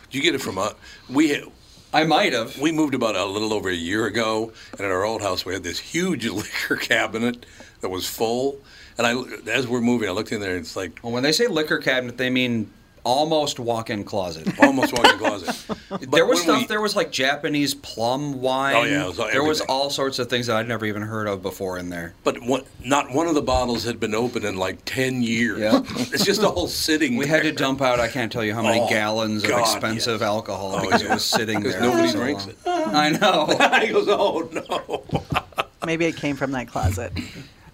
Did 0.10 0.16
you 0.16 0.22
get 0.22 0.36
it 0.36 0.42
from 0.42 0.58
a 0.58 0.76
we? 1.10 1.44
I 1.96 2.04
might 2.04 2.34
have. 2.34 2.60
We 2.60 2.74
moved 2.74 2.94
about 2.94 3.16
a 3.16 3.24
little 3.24 3.54
over 3.54 3.70
a 3.70 3.74
year 3.74 4.06
ago, 4.06 4.52
and 4.74 4.82
at 4.82 4.92
our 4.92 5.06
old 5.06 5.22
house 5.22 5.46
we 5.46 5.54
had 5.54 5.64
this 5.64 5.80
huge 5.80 6.28
liquor 6.30 6.76
cabinet 6.76 7.46
that 7.80 7.88
was 7.88 8.06
full. 8.06 8.60
And 8.98 9.08
I, 9.08 9.16
as 9.50 9.66
we're 9.66 9.80
moving, 9.80 10.10
I 10.10 10.12
looked 10.12 10.34
in 10.34 10.42
there, 10.42 10.52
and 10.52 10.60
it's 10.60 10.76
like 10.76 11.00
Well, 11.02 11.14
when 11.14 11.24
they 11.24 11.32
say 11.32 11.48
liquor 11.48 11.78
cabinet, 11.78 12.18
they 12.18 12.30
mean 12.30 12.70
almost 13.06 13.60
walk-in 13.60 14.04
closet. 14.04 14.48
almost 14.60 14.92
walk-in 14.92 15.18
closet. 15.18 15.78
But 15.90 16.12
there 16.12 16.26
was 16.26 16.42
stuff. 16.42 16.60
we- 16.62 16.66
there 16.68 16.82
was 16.82 16.96
like 16.96 17.12
Japanese 17.12 17.74
plum 17.76 18.42
wine. 18.42 18.76
Oh, 18.76 18.84
yeah, 18.84 19.06
was 19.08 19.18
there 19.18 19.44
was 19.44 19.62
all 19.62 19.90
sorts 19.90 20.20
of 20.20 20.28
things 20.30 20.48
that 20.48 20.58
I'd 20.58 20.68
never 20.68 20.86
even 20.86 21.04
heard 21.04 21.28
of 21.28 21.42
before 21.42 21.78
in 21.78 21.90
there. 21.90 22.14
But 22.24 22.42
one, 22.42 22.64
not 22.84 23.12
one 23.14 23.28
of 23.28 23.36
the 23.36 23.42
bottles 23.42 23.84
had 23.86 24.00
been 24.00 24.14
opened 24.16 24.44
in 24.44 24.58
like 24.58 24.84
ten 24.86 25.22
years. 25.22 25.60
Yeah. 25.60 25.82
it's 25.86 26.26
just 26.26 26.44
all 26.44 26.68
sitting. 26.68 27.16
We 27.16 27.28
had 27.28 27.44
to 27.44 27.52
dump 27.52 27.82
out. 27.82 28.00
I 28.00 28.08
can't 28.10 28.32
tell 28.32 28.44
you 28.44 28.54
how 28.54 28.62
many 28.64 28.82
Oh, 28.82 28.90
gallons 28.90 29.44
God, 29.44 29.54
of 29.54 29.60
expensive 29.62 30.22
yes. 30.22 30.28
alcohol 30.28 30.74
Oh, 30.76 30.82
because 30.82 31.02
yeah. 31.04 31.10
it 31.12 31.14
was 31.14 31.24
sitting 31.24 31.62
there. 31.62 31.80
Nobody 31.80 32.08
so 32.10 32.18
drinks 32.20 32.48
long. 32.66 32.82
it. 32.82 32.88
I 32.96 33.10
know. 33.12 33.46
he 33.86 33.94
goes, 33.94 34.08
"Oh 34.10 34.50
no." 34.52 35.04
Maybe 35.86 36.06
it 36.06 36.16
came 36.18 36.36
from 36.36 36.52
that 36.54 36.68
closet. 36.68 37.14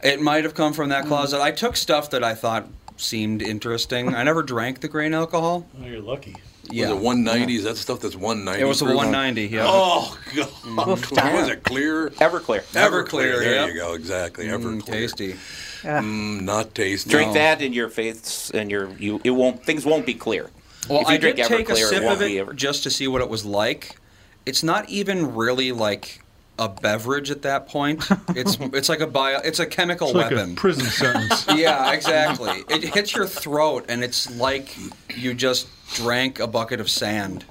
It 0.04 0.20
might 0.22 0.44
have 0.44 0.54
come 0.54 0.74
from 0.74 0.90
that 0.90 1.06
closet. 1.06 1.40
I 1.42 1.52
took 1.52 1.76
stuff 1.78 2.10
that 2.10 2.24
I 2.24 2.34
thought 2.36 2.68
seemed 3.02 3.42
interesting. 3.42 4.14
I 4.16 4.24
never 4.24 4.44
drank 4.44 4.80
the 4.82 4.88
grain 4.88 5.14
alcohol. 5.14 5.68
Oh, 5.82 5.86
you're 5.86 6.02
lucky. 6.02 6.36
Was 6.70 6.78
it 6.90 6.96
190? 6.96 7.56
Is 7.56 7.64
that 7.66 7.76
stuff 7.76 8.00
that's 8.00 8.16
190? 8.16 8.62
It 8.62 8.66
was 8.66 8.82
a 8.82 8.86
190. 8.86 9.48
Yeah. 9.48 9.64
Oh 9.66 10.18
God! 10.36 10.88
Was 10.88 11.50
it 11.50 11.64
clear? 11.64 12.10
Everclear. 12.12 12.62
Everclear. 12.74 13.40
There 13.40 13.56
yep. 13.56 13.68
you 13.70 13.76
go. 13.76 13.94
Exactly. 13.94 14.46
Mm, 14.46 14.82
Everclear. 14.82 14.86
tasty. 14.86 15.36
Mm, 15.82 16.42
not 16.42 16.74
tasty. 16.74 17.10
Drink 17.10 17.30
No. 17.30 17.34
that, 17.34 17.62
and 17.62 17.74
your 17.74 17.90
faiths 17.90 18.52
and 18.52 18.72
your 18.72 18.90
you 18.98 19.20
it 19.24 19.32
won't 19.32 19.66
things 19.66 19.86
won't 19.86 20.06
be 20.06 20.14
clear. 20.14 20.50
Well, 20.90 21.02
if 21.02 21.08
you 21.10 21.16
I 21.16 21.18
drink 21.18 21.36
did 21.38 21.48
take 21.48 21.70
a 21.70 21.76
sip 21.76 22.04
it 22.04 22.12
of 22.12 22.20
be 22.20 22.38
it 22.38 22.42
ever. 22.42 22.54
just 22.54 22.84
to 22.84 22.90
see 22.90 23.08
what 23.08 23.22
it 23.22 23.30
was 23.30 23.44
like. 23.46 23.98
It's 24.46 24.64
not 24.64 24.90
even 24.90 25.36
really 25.36 25.72
like 25.72 26.24
a 26.60 26.70
beverage 26.70 27.32
at 27.32 27.42
that 27.44 27.68
point. 27.68 28.04
It's 28.30 28.58
it's 28.74 28.90
like 28.90 29.00
a 29.00 29.08
bio. 29.08 29.40
It's 29.40 29.60
a 29.60 29.66
chemical 29.66 30.08
It's 30.10 30.16
like 30.16 30.32
weapon. 30.32 30.54
a 30.54 30.56
prison 30.56 30.86
sentence. 30.86 31.46
yeah, 31.56 31.92
exactly. 31.94 32.64
It 32.70 32.84
hits 32.94 33.16
your 33.16 33.26
throat, 33.26 33.86
and 33.90 34.04
it's 34.04 34.30
like 34.38 34.76
you 35.16 35.34
just 35.34 35.68
drank 35.94 36.40
a 36.40 36.48
bucket 36.48 36.80
of 36.80 36.90
sand. 36.90 37.46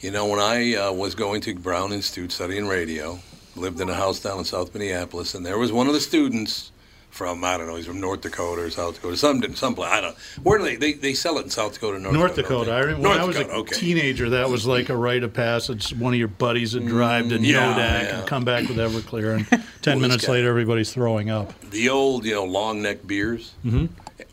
You 0.00 0.10
know, 0.10 0.26
when 0.26 0.38
I 0.38 0.74
uh, 0.74 0.92
was 0.92 1.14
going 1.14 1.40
to 1.42 1.54
Brown 1.54 1.92
Institute 1.92 2.30
studying 2.30 2.68
radio, 2.68 3.18
lived 3.56 3.80
in 3.80 3.88
a 3.88 3.94
house 3.94 4.20
down 4.20 4.38
in 4.38 4.44
South 4.44 4.74
Minneapolis, 4.74 5.34
and 5.34 5.44
there 5.44 5.58
was 5.58 5.72
one 5.72 5.86
of 5.86 5.94
the 5.94 6.00
students 6.00 6.70
from 7.16 7.42
I 7.44 7.56
don't 7.56 7.66
know, 7.66 7.76
he's 7.76 7.86
from 7.86 8.00
North 8.00 8.20
Dakota 8.20 8.62
or 8.62 8.70
South 8.70 8.96
Dakota, 8.96 9.16
some 9.16 9.40
didn't, 9.40 9.56
some 9.56 9.74
place. 9.74 9.90
I 9.90 10.00
don't. 10.00 10.16
Where 10.42 10.58
do 10.58 10.64
they, 10.64 10.76
they 10.76 10.92
they 10.92 11.14
sell 11.14 11.38
it 11.38 11.44
in 11.44 11.50
South 11.50 11.74
Dakota, 11.74 11.98
North, 11.98 12.14
North 12.14 12.36
Dakota? 12.36 12.54
North 12.54 12.66
Dakota. 12.66 12.76
I 12.76 12.80
don't 12.80 13.02
they? 13.02 13.08
remember 13.08 13.08
when 13.08 13.18
North 13.18 13.36
I 13.36 13.40
was 13.40 13.48
a 13.48 13.52
okay. 13.60 13.76
teenager, 13.76 14.30
that 14.30 14.50
was 14.50 14.66
like 14.66 14.88
a 14.90 14.96
rite 14.96 15.22
of 15.22 15.32
passage. 15.32 15.90
One 15.94 16.12
of 16.12 16.18
your 16.18 16.28
buddies 16.28 16.74
would 16.74 16.86
drive 16.86 17.28
to 17.30 17.38
yeah, 17.38 17.72
Nodak 17.72 17.76
yeah. 17.76 18.18
and 18.18 18.28
come 18.28 18.44
back 18.44 18.68
with 18.68 18.76
Everclear, 18.76 19.36
and 19.36 19.46
ten 19.82 19.98
Well, 19.98 20.08
minutes 20.08 20.28
later, 20.28 20.48
everybody's 20.48 20.92
throwing 20.92 21.30
up. 21.30 21.58
The 21.70 21.88
old, 21.88 22.24
you 22.24 22.34
know, 22.34 22.44
long 22.44 22.82
neck 22.82 23.06
beers. 23.06 23.54
Mm-hmm. 23.64 23.86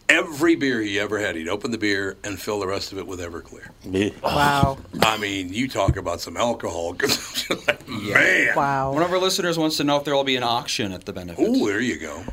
Every 0.09 0.55
beer 0.55 0.81
he 0.81 0.99
ever 0.99 1.17
had, 1.17 1.35
he'd 1.35 1.47
open 1.47 1.71
the 1.71 1.77
beer 1.77 2.17
and 2.23 2.39
fill 2.39 2.59
the 2.59 2.67
rest 2.67 2.91
of 2.91 2.97
it 2.97 3.07
with 3.07 3.19
Everclear. 3.19 3.69
Wow. 4.21 4.77
I 5.01 5.17
mean, 5.17 5.51
you 5.53 5.67
talk 5.67 5.95
about 5.97 6.21
some 6.21 6.37
alcohol 6.37 6.93
consumption. 6.99 7.57
Like, 7.67 7.87
Man. 7.87 8.55
Wow. 8.55 8.93
One 8.93 9.01
of 9.01 9.11
our 9.11 9.17
listeners 9.17 9.57
wants 9.57 9.77
to 9.77 9.83
know 9.83 9.97
if 9.97 10.03
there 10.03 10.13
will 10.13 10.23
be 10.23 10.35
an 10.35 10.43
auction 10.43 10.91
at 10.91 11.05
the 11.05 11.13
benefit. 11.13 11.43
Oh, 11.47 11.65
there 11.65 11.79
you 11.79 11.97
go. 11.97 12.23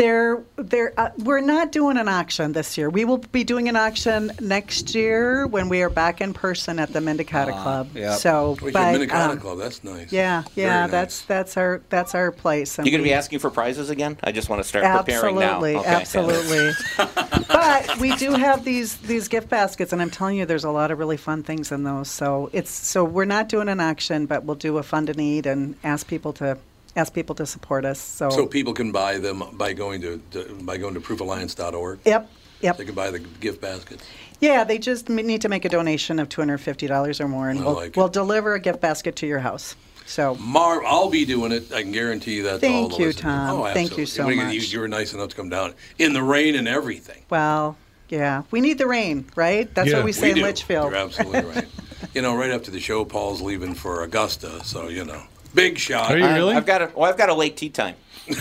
There, 0.00 0.42
there. 0.56 0.94
Uh, 0.96 1.10
we're 1.18 1.42
not 1.42 1.72
doing 1.72 1.98
an 1.98 2.08
auction 2.08 2.52
this 2.52 2.78
year. 2.78 2.88
We 2.88 3.04
will 3.04 3.18
be 3.18 3.44
doing 3.44 3.68
an 3.68 3.76
auction 3.76 4.32
next 4.40 4.94
year 4.94 5.46
when 5.46 5.68
we 5.68 5.82
are 5.82 5.90
back 5.90 6.22
in 6.22 6.32
person 6.32 6.78
at 6.78 6.94
the 6.94 7.00
Minikahda 7.00 7.50
Club. 7.62 7.90
yep. 7.94 8.18
So, 8.18 8.56
Wait, 8.62 8.72
but, 8.72 8.80
your 8.80 8.92
Minnetonka 8.92 9.32
um, 9.32 9.40
Club. 9.40 9.58
That's 9.58 9.84
nice. 9.84 10.10
yeah, 10.10 10.44
yeah, 10.54 10.80
nice. 10.80 10.90
that's 10.90 11.22
that's 11.26 11.56
our 11.58 11.82
that's 11.90 12.14
our 12.14 12.32
place. 12.32 12.78
and 12.78 12.86
You 12.86 12.92
going 12.92 13.04
to 13.04 13.08
be 13.08 13.12
asking 13.12 13.40
for 13.40 13.50
prizes 13.50 13.90
again? 13.90 14.16
I 14.24 14.32
just 14.32 14.48
want 14.48 14.62
to 14.62 14.68
start 14.68 14.86
preparing 15.04 15.34
now. 15.34 15.62
Absolutely, 15.62 15.76
Okay. 15.76 15.88
absolutely. 15.88 16.70
but 17.48 17.98
we 17.98 18.16
do 18.16 18.32
have 18.32 18.64
these 18.64 18.96
these 18.98 19.28
gift 19.28 19.50
baskets, 19.50 19.92
and 19.92 20.00
I'm 20.00 20.10
telling 20.10 20.38
you, 20.38 20.46
there's 20.46 20.64
a 20.64 20.70
lot 20.70 20.90
of 20.90 20.98
really 20.98 21.18
fun 21.18 21.42
things 21.42 21.72
in 21.72 21.84
those. 21.84 22.08
So 22.08 22.48
it's 22.54 22.70
so 22.70 23.04
we're 23.04 23.26
not 23.26 23.50
doing 23.50 23.68
an 23.68 23.80
auction, 23.80 24.24
but 24.24 24.44
we'll 24.44 24.56
do 24.56 24.78
a 24.78 24.82
fund 24.82 25.08
to 25.08 25.12
need 25.12 25.44
and 25.44 25.76
ask 25.84 26.06
people 26.06 26.32
to 26.34 26.56
ask 26.96 27.12
people 27.14 27.34
to 27.36 27.46
support 27.46 27.84
us. 27.84 27.98
So, 28.00 28.30
So 28.30 28.46
people 28.46 28.72
can 28.74 28.92
buy 28.92 29.18
them 29.18 29.42
by 29.52 29.72
going 29.72 30.00
to, 30.02 30.20
to 30.32 30.44
by 30.62 30.76
going 30.76 30.94
to 30.94 31.00
proofalliance.org. 31.00 32.00
yep, 32.04 32.30
yep, 32.60 32.76
They 32.76 32.84
can 32.84 32.94
buy 32.94 33.10
the 33.10 33.18
gift 33.20 33.60
baskets. 33.60 34.04
yeah. 34.40 34.64
They 34.64 34.78
just 34.78 35.08
need 35.08 35.40
to 35.42 35.48
make 35.48 35.64
a 35.64 35.68
donation 35.68 36.18
of 36.18 36.28
two 36.28 36.40
hundred 36.40 36.58
fifty 36.58 36.86
dollars 36.86 37.20
or 37.20 37.28
more, 37.28 37.48
and 37.50 37.60
I 37.60 37.62
we'll 37.64 37.74
like 37.74 37.96
we'll 37.96 38.08
deliver 38.08 38.54
a 38.54 38.60
gift 38.60 38.80
basket 38.80 39.16
to 39.16 39.26
your 39.26 39.38
house. 39.40 39.76
So 40.06 40.34
Marv, 40.36 40.82
I'll 40.84 41.08
be 41.10 41.24
doing 41.24 41.52
it. 41.52 41.72
I 41.72 41.82
can 41.82 41.92
guarantee 41.92 42.34
you 42.36 42.42
that. 42.44 42.60
to 42.60 42.66
all 42.66 42.88
Thank 42.88 42.98
you, 42.98 43.06
listeners. 43.06 43.22
Tom. 43.22 43.60
Oh, 43.60 43.72
Thank 43.72 43.96
you 43.96 44.06
so 44.06 44.26
When 44.26 44.36
much. 44.38 44.52
You, 44.54 44.60
you 44.60 44.80
were 44.80 44.88
nice 44.88 45.14
enough 45.14 45.28
to 45.30 45.36
come 45.36 45.48
down 45.48 45.74
in 45.98 46.12
the 46.12 46.22
rain 46.22 46.56
and 46.56 46.66
everything. 46.66 47.22
well, 47.30 47.76
yeah, 48.08 48.42
we 48.50 48.60
need 48.60 48.78
the 48.78 48.88
rain, 48.88 49.24
right? 49.36 49.72
That's 49.72 49.88
Yeah. 49.88 49.98
what 49.98 50.04
we 50.04 50.10
say 50.10 50.30
in 50.30 50.36
do. 50.36 50.42
Litchfield. 50.42 50.90
You're 50.90 51.00
absolutely 51.00 51.42
right. 51.54 51.66
you 52.12 52.22
know, 52.22 52.34
right 52.34 52.50
after 52.50 52.72
the 52.72 52.80
show, 52.80 53.04
Paul's 53.04 53.40
leaving 53.40 53.72
for 53.74 54.02
Augusta, 54.02 54.64
so 54.64 54.88
you 54.88 55.04
know, 55.04 55.22
big 55.54 55.78
shot. 55.78 56.10
Are 56.12 56.18
you 56.18 56.24
I- 56.24 56.34
really? 56.36 56.54
I've 56.54 56.66
got 56.66 56.82
a 56.82 56.90
well, 56.94 57.10
I've 57.10 57.18
got 57.18 57.28
a 57.28 57.34
late 57.34 57.56
tea 57.56 57.70
time. 57.70 57.94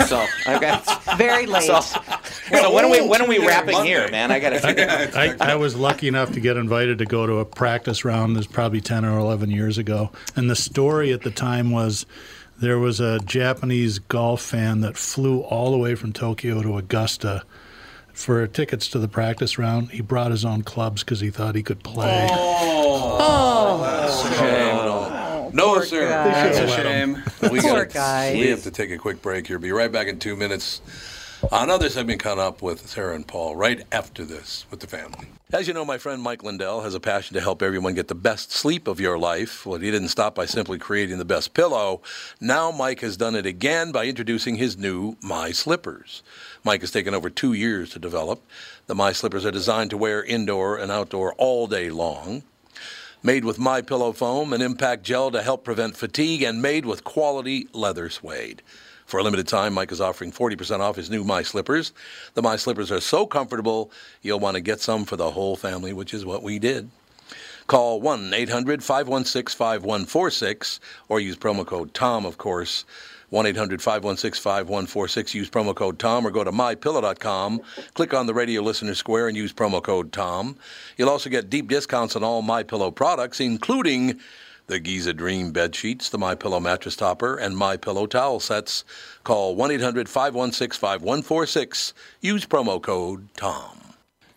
So 0.08 0.24
I've 0.46 0.62
got 0.62 0.84
Very 1.18 1.46
late. 1.48 1.64
so, 1.64 1.80
so 1.82 2.74
when 2.74 2.86
are 2.86 2.92
we 2.92 3.02
when 3.08 3.22
are 3.22 3.28
we 3.28 3.40
wrapping 3.40 3.74
Monday. 3.74 3.90
here, 3.90 4.10
man? 4.12 4.32
I 4.32 4.40
got 4.40 4.50
to 4.62 5.12
I, 5.18 5.36
I 5.54 5.56
was 5.56 5.76
lucky 5.76 6.08
enough 6.08 6.32
to 6.34 6.40
get 6.40 6.58
invited 6.58 7.00
to 7.00 7.06
go 7.06 7.26
to 7.26 7.38
a 7.40 7.46
practice 7.46 8.06
round. 8.06 8.36
This 8.36 8.46
probably 8.46 8.82
ten 8.82 9.04
or 9.06 9.18
eleven 9.18 9.50
years 9.50 9.78
ago, 9.78 10.12
and 10.36 10.50
the 10.50 10.56
story 10.56 11.12
at 11.12 11.22
the 11.22 11.32
time 11.32 11.72
was 11.72 12.06
there 12.60 12.78
was 12.78 13.00
a 13.00 13.20
Japanese 13.20 14.00
golf 14.00 14.42
fan 14.42 14.82
that 14.82 14.98
flew 14.98 15.40
all 15.42 15.72
the 15.72 15.78
way 15.78 15.96
from 15.96 16.12
Tokyo 16.14 16.62
to 16.62 16.78
Augusta 16.78 17.44
for 18.14 18.46
tickets 18.48 18.90
to 18.90 19.00
the 19.00 19.08
practice 19.08 19.58
round. 19.58 19.90
He 19.92 20.02
brought 20.02 20.30
his 20.32 20.44
own 20.44 20.62
clubs 20.64 21.04
because 21.04 21.22
he 21.22 21.30
thought 21.30 21.56
he 21.56 21.64
could 21.64 21.84
play. 21.84 22.28
Oh. 22.30 23.18
Oh. 23.22 25.16
No, 25.54 25.82
sir. 25.82 26.08
guy. 26.10 26.24
That's 26.30 26.60
a 26.60 26.66
Let 26.66 26.86
'em. 26.86 27.16
shame. 27.16 27.52
We 27.52 27.60
Poor 27.62 27.86
gotta- 27.86 27.94
guy. 27.94 28.34
We 28.34 28.48
have 28.50 28.64
to 28.64 28.72
take 28.72 28.92
a 28.92 28.98
quick 28.98 29.22
break 29.22 29.48
here. 29.48 29.60
Be 29.60 29.72
right 29.72 29.92
back 29.92 30.08
in 30.08 30.20
two 30.20 30.36
minutes. 30.36 30.82
On 31.54 31.64
another 31.64 32.04
been 32.04 32.20
coming 32.20 32.44
up 32.44 32.62
with 32.62 32.90
Sarah 32.90 33.16
and 33.16 33.26
Paul 33.26 33.56
right 33.56 33.86
after 33.94 34.26
this 34.26 34.66
with 34.70 34.82
the 34.82 34.88
family. 34.88 35.28
As 35.54 35.68
you 35.70 35.74
know, 35.74 35.86
my 35.86 35.98
friend 35.98 36.22
Mike 36.22 36.44
Lindell 36.44 36.82
has 36.82 36.94
a 36.94 37.00
passion 37.00 37.34
to 37.36 37.42
help 37.42 37.62
everyone 37.64 37.94
get 37.94 38.10
the 38.10 38.14
best 38.14 38.52
sleep 38.52 38.88
of 38.90 39.00
your 39.00 39.18
life. 39.18 39.66
Well, 39.66 39.80
he 39.80 39.90
didn't 39.90 40.10
stop 40.10 40.36
by 40.36 40.46
simply 40.46 40.78
creating 40.78 41.18
the 41.18 41.24
best 41.26 41.54
pillow. 41.54 42.02
Now 42.42 42.72
Mike 42.72 43.00
has 43.00 43.16
done 43.16 43.36
it 43.36 43.46
again 43.46 43.94
by 43.94 44.06
introducing 44.06 44.56
his 44.58 44.78
new 44.78 45.16
My 45.24 45.52
Slippers. 45.54 46.24
Mike 46.66 46.82
has 46.82 46.92
taken 46.92 47.14
over 47.16 47.30
two 47.30 47.54
years 47.54 47.90
to 47.92 48.00
develop. 48.00 48.42
The 48.88 48.96
My 48.96 49.14
Slippers 49.14 49.46
are 49.46 49.52
designed 49.52 49.92
to 49.92 49.98
wear 49.98 50.22
indoor 50.22 50.78
and 50.78 50.92
outdoor 50.92 51.34
all 51.36 51.68
day 51.68 51.90
long 51.90 52.44
made 53.22 53.44
with 53.44 53.60
my 53.60 53.82
pillow 53.82 54.14
foam 54.14 54.54
and 54.54 54.64
impact 54.64 55.04
gel 55.04 55.32
to 55.32 55.42
help 55.42 55.64
prevent 55.64 55.98
fatigue 55.98 56.44
and 56.44 56.62
made 56.62 56.86
with 56.86 57.04
quality 57.04 57.68
leather 57.74 58.10
suede. 58.10 58.62
For 59.06 59.20
a 59.20 59.24
limited 59.24 59.48
time 59.48 59.74
mike 59.74 59.92
is 59.92 60.00
offering 60.00 60.32
40% 60.32 60.80
off 60.80 60.96
his 60.96 61.10
new 61.10 61.24
my 61.24 61.42
slippers. 61.42 61.92
The 62.36 62.42
my 62.42 62.56
slippers 62.56 62.92
are 62.92 63.02
so 63.02 63.26
comfortable 63.26 63.92
you'll 64.22 64.40
want 64.40 64.56
to 64.56 64.62
get 64.62 64.80
some 64.80 65.04
for 65.04 65.18
the 65.18 65.32
whole 65.32 65.56
family 65.56 65.94
which 65.94 66.14
is 66.14 66.26
what 66.26 66.44
we 66.44 66.60
did. 66.60 66.90
Call 67.68 68.02
1-800-516-5146 68.02 70.80
or 71.10 71.20
use 71.20 71.36
promo 71.36 71.66
code 71.66 71.94
tom 71.94 72.26
of 72.26 72.38
course 72.38 72.86
1-800-516-5146 73.32 75.34
use 75.34 75.50
promo 75.50 75.76
code 75.76 76.00
tom 76.00 76.26
or 76.26 76.32
go 76.32 76.44
to 76.44 76.52
mypillow.com 76.52 77.62
click 77.94 78.14
on 78.14 78.26
the 78.26 78.34
radio 78.34 78.62
listener 78.62 78.96
square 78.96 79.28
and 79.28 79.38
use 79.38 79.54
promo 79.54 79.82
code 79.82 80.12
tom 80.12 80.58
you'll 80.98 81.10
also 81.10 81.30
get 81.30 81.50
deep 81.50 81.68
discounts 81.68 82.16
on 82.16 82.24
all 82.24 82.42
my 82.42 82.64
pillow 82.64 82.92
products 82.92 83.40
including 83.40 84.20
the 84.70 84.80
Giza 84.80 85.14
Dream 85.14 85.52
bed 85.52 85.76
sheets, 85.76 86.10
the 86.10 86.20
My 86.20 86.36
Pillow 86.36 86.60
mattress 86.60 86.96
topper, 86.96 87.36
and 87.36 87.58
My 87.58 87.76
Pillow 87.76 88.06
towel 88.06 88.40
sets. 88.40 88.86
Call 89.24 89.58
1-800-516-5146. 89.58 91.94
Use 92.22 92.46
promo 92.46 92.80
code 92.80 93.28
TOM. 93.36 93.78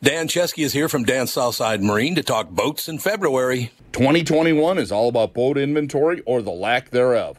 Dan 0.03 0.27
Chesky 0.27 0.65
is 0.65 0.73
here 0.73 0.89
from 0.89 1.05
Dan 1.05 1.29
Southside 1.29 1.81
Marine 1.81 2.17
to 2.17 2.25
talk 2.25 2.49
boats 2.49 2.89
in 2.89 2.99
February. 2.99 3.71
2021 3.93 4.79
is 4.79 4.91
all 4.91 5.09
about 5.09 5.35
boat 5.35 5.57
inventory 5.57 6.21
or 6.27 6.43
the 6.43 6.51
lack 6.51 6.91
thereof. 6.91 7.39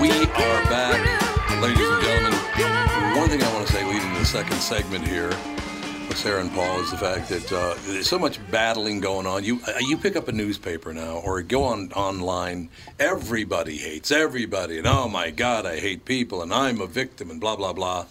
We 0.00 0.12
are 0.12 0.62
back, 0.70 1.60
ladies 1.60 1.88
and 1.88 2.02
gentlemen. 2.04 2.38
One 3.18 3.28
thing 3.28 3.42
I 3.42 3.52
want 3.52 3.66
to 3.66 3.72
say 3.72 3.84
leading 3.84 4.12
to 4.12 4.20
the 4.20 4.24
second 4.24 4.58
segment 4.58 5.04
here 5.04 5.30
with 5.30 6.16
Sarah 6.16 6.40
and 6.40 6.52
Paul 6.52 6.78
is 6.80 6.92
the 6.92 6.98
fact 6.98 7.28
that 7.30 7.52
uh, 7.52 7.74
there's 7.84 8.08
so 8.08 8.16
much 8.16 8.38
battling 8.52 9.00
going 9.00 9.26
on. 9.26 9.42
You 9.42 9.60
uh, 9.66 9.72
you 9.80 9.96
pick 9.96 10.14
up 10.14 10.28
a 10.28 10.32
newspaper 10.32 10.94
now 10.94 11.16
or 11.24 11.42
go 11.42 11.64
on 11.64 11.90
online. 11.94 12.68
Everybody 13.00 13.76
hates 13.76 14.12
everybody, 14.12 14.78
and 14.78 14.86
oh 14.86 15.08
my 15.08 15.30
God, 15.30 15.66
I 15.66 15.80
hate 15.80 16.04
people, 16.04 16.42
and 16.42 16.54
I'm 16.54 16.80
a 16.80 16.86
victim, 16.86 17.28
and 17.28 17.40
blah 17.40 17.56
blah 17.56 17.72
blah. 17.72 18.06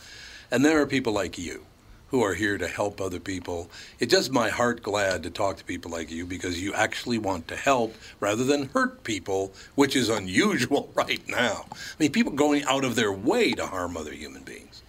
And 0.52 0.66
there 0.66 0.82
are 0.82 0.88
people 0.88 1.14
like 1.14 1.38
you 1.38 1.64
who 2.10 2.24
are 2.24 2.34
here 2.34 2.58
to 2.58 2.68
help 2.68 3.02
other 3.02 3.20
people. 3.20 3.70
It 4.00 4.10
does 4.10 4.30
my 4.30 4.50
heart 4.50 4.82
glad 4.82 5.24
to 5.24 5.30
talk 5.30 5.58
to 5.58 5.64
people 5.64 5.92
like 5.92 6.10
you 6.10 6.26
because 6.26 6.62
you 6.62 6.74
actually 6.74 7.18
want 7.18 7.48
to 7.50 7.56
help 7.56 7.96
rather 8.20 8.44
than 8.44 8.70
hurt 8.70 9.04
people, 9.04 9.52
which 9.76 9.96
is 9.96 10.10
unusual 10.10 10.90
right 10.96 11.22
now. 11.28 11.66
I 11.72 11.76
mean, 12.00 12.12
people 12.12 12.32
going 12.32 12.64
out 12.64 12.86
of 12.86 12.96
their 12.96 13.12
way 13.12 13.52
to 13.54 13.66
harm 13.66 13.98
other 13.98 14.14
human 14.14 14.44
beings. 14.44 14.84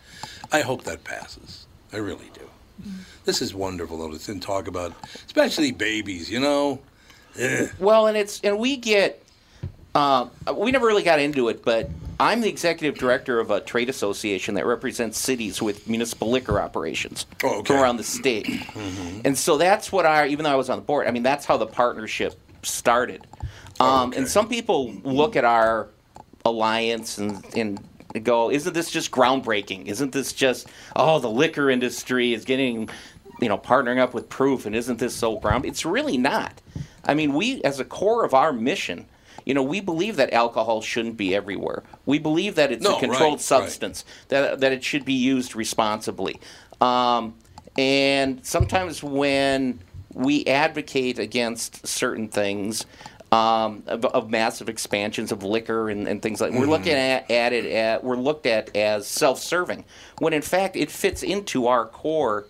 I 0.52 0.60
hope 0.60 0.84
that 0.84 1.04
passes. 1.04 1.66
I 1.92 1.96
really 1.96 2.30
do. 2.34 2.40
Mm-hmm. 2.80 3.02
This 3.24 3.42
is 3.42 3.54
wonderful 3.54 3.98
though 3.98 4.16
to 4.16 4.40
talk 4.40 4.68
about, 4.68 4.94
especially 5.26 5.72
babies. 5.72 6.30
You 6.30 6.40
know. 6.40 6.80
Ugh. 7.40 7.70
Well, 7.78 8.06
and 8.06 8.16
it's 8.16 8.40
and 8.42 8.58
we 8.58 8.76
get. 8.76 9.22
Uh, 9.94 10.28
we 10.54 10.70
never 10.70 10.86
really 10.86 11.02
got 11.02 11.18
into 11.18 11.48
it, 11.48 11.64
but 11.64 11.90
I'm 12.20 12.40
the 12.40 12.48
executive 12.48 12.98
director 12.98 13.38
of 13.38 13.50
a 13.50 13.60
trade 13.60 13.88
association 13.88 14.54
that 14.56 14.66
represents 14.66 15.18
cities 15.18 15.62
with 15.62 15.88
municipal 15.88 16.30
liquor 16.30 16.60
operations 16.60 17.26
oh, 17.44 17.60
okay. 17.60 17.66
from 17.66 17.76
around 17.82 17.96
the 17.96 18.04
state. 18.04 18.46
Mm-hmm. 18.78 19.22
And 19.24 19.36
so 19.36 19.58
that's 19.58 19.90
what 19.90 20.06
I, 20.06 20.28
even 20.28 20.44
though 20.44 20.52
I 20.52 20.54
was 20.54 20.70
on 20.70 20.78
the 20.78 20.84
board, 20.84 21.08
I 21.08 21.10
mean, 21.10 21.24
that's 21.24 21.44
how 21.44 21.56
the 21.56 21.66
partnership 21.66 22.38
started. 22.62 23.26
Um, 23.80 23.86
oh, 23.88 24.06
okay. 24.06 24.18
And 24.18 24.28
some 24.28 24.48
people 24.48 24.92
look 25.02 25.34
at 25.34 25.44
our 25.44 25.88
alliance 26.44 27.18
and, 27.18 27.44
and 27.56 27.80
go, 28.22 28.50
isn't 28.50 28.72
this 28.72 28.90
just 28.90 29.10
groundbreaking? 29.10 29.86
Isn't 29.86 30.12
this 30.12 30.32
just, 30.32 30.68
oh, 30.94 31.18
the 31.18 31.30
liquor 31.30 31.70
industry 31.70 32.34
is 32.34 32.44
getting, 32.44 32.88
you 33.40 33.48
know, 33.48 33.58
partnering 33.58 33.98
up 33.98 34.14
with 34.14 34.28
Proof, 34.28 34.66
and 34.66 34.74
isn't 34.74 34.98
this 34.98 35.14
so 35.14 35.38
ground? 35.38 35.64
It's 35.64 35.84
really 35.84 36.16
not. 36.16 36.60
I 37.04 37.14
mean, 37.14 37.34
we, 37.34 37.62
as 37.62 37.80
a 37.80 37.84
core 37.84 38.24
of 38.24 38.34
our 38.34 38.52
mission, 38.52 39.06
you 39.48 39.54
know, 39.54 39.62
we 39.62 39.80
believe 39.80 40.16
that 40.16 40.34
alcohol 40.34 40.82
shouldn't 40.82 41.16
be 41.16 41.34
everywhere. 41.34 41.82
We 42.04 42.18
believe 42.18 42.56
that 42.56 42.70
it's 42.70 42.84
no, 42.84 42.98
a 42.98 43.00
controlled 43.00 43.38
right, 43.38 43.40
substance, 43.40 44.04
right. 44.06 44.28
that 44.28 44.60
that 44.60 44.72
it 44.72 44.84
should 44.84 45.06
be 45.06 45.14
used 45.14 45.56
responsibly. 45.56 46.38
Um, 46.82 47.34
and 47.78 48.44
sometimes 48.44 49.02
when 49.02 49.80
we 50.12 50.44
advocate 50.44 51.18
against 51.18 51.86
certain 51.86 52.28
things, 52.28 52.84
um, 53.32 53.84
of, 53.86 54.04
of, 54.04 54.28
massive 54.28 54.68
expansions 54.68 55.32
of 55.32 55.42
liquor 55.42 55.88
and, 55.88 56.06
and 56.06 56.20
things 56.20 56.42
like 56.42 56.50
mm-hmm. 56.50 56.60
we're 56.60 56.66
looking 56.66 56.92
at, 56.92 57.30
at 57.30 57.52
it 57.54 57.66
at 57.66 58.04
we're 58.04 58.16
looked 58.16 58.46
at 58.46 58.74
as 58.74 59.06
self-serving 59.06 59.84
when 60.18 60.32
in 60.32 60.40
fact 60.40 60.76
it 60.76 60.90
fits 60.90 61.22
into 61.22 61.66
our 61.66 61.84
core 61.84 62.46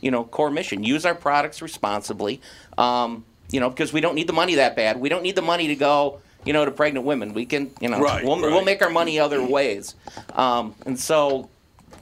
you 0.00 0.08
know 0.08 0.22
core 0.22 0.50
mission 0.50 0.84
use 0.84 1.04
our 1.04 1.16
products 1.16 1.60
responsibly 1.60 2.40
um, 2.78 3.24
you 3.50 3.58
know 3.58 3.68
because 3.68 3.92
we 3.92 4.00
don't 4.00 4.14
need 4.14 4.28
the 4.28 4.32
money 4.32 4.54
that 4.54 4.76
bad 4.76 5.00
we 5.00 5.08
don't 5.08 5.24
need 5.24 5.34
the 5.34 5.42
money 5.42 5.66
to 5.66 5.74
go 5.74 6.20
you 6.44 6.52
know, 6.52 6.64
to 6.64 6.70
pregnant 6.70 7.06
women. 7.06 7.34
We 7.34 7.46
can, 7.46 7.70
you 7.80 7.88
know, 7.88 8.00
right, 8.00 8.24
we'll, 8.24 8.40
right. 8.40 8.50
we'll 8.50 8.64
make 8.64 8.82
our 8.82 8.90
money 8.90 9.18
other 9.18 9.44
ways. 9.44 9.94
Um, 10.34 10.74
and 10.86 10.98
so 10.98 11.50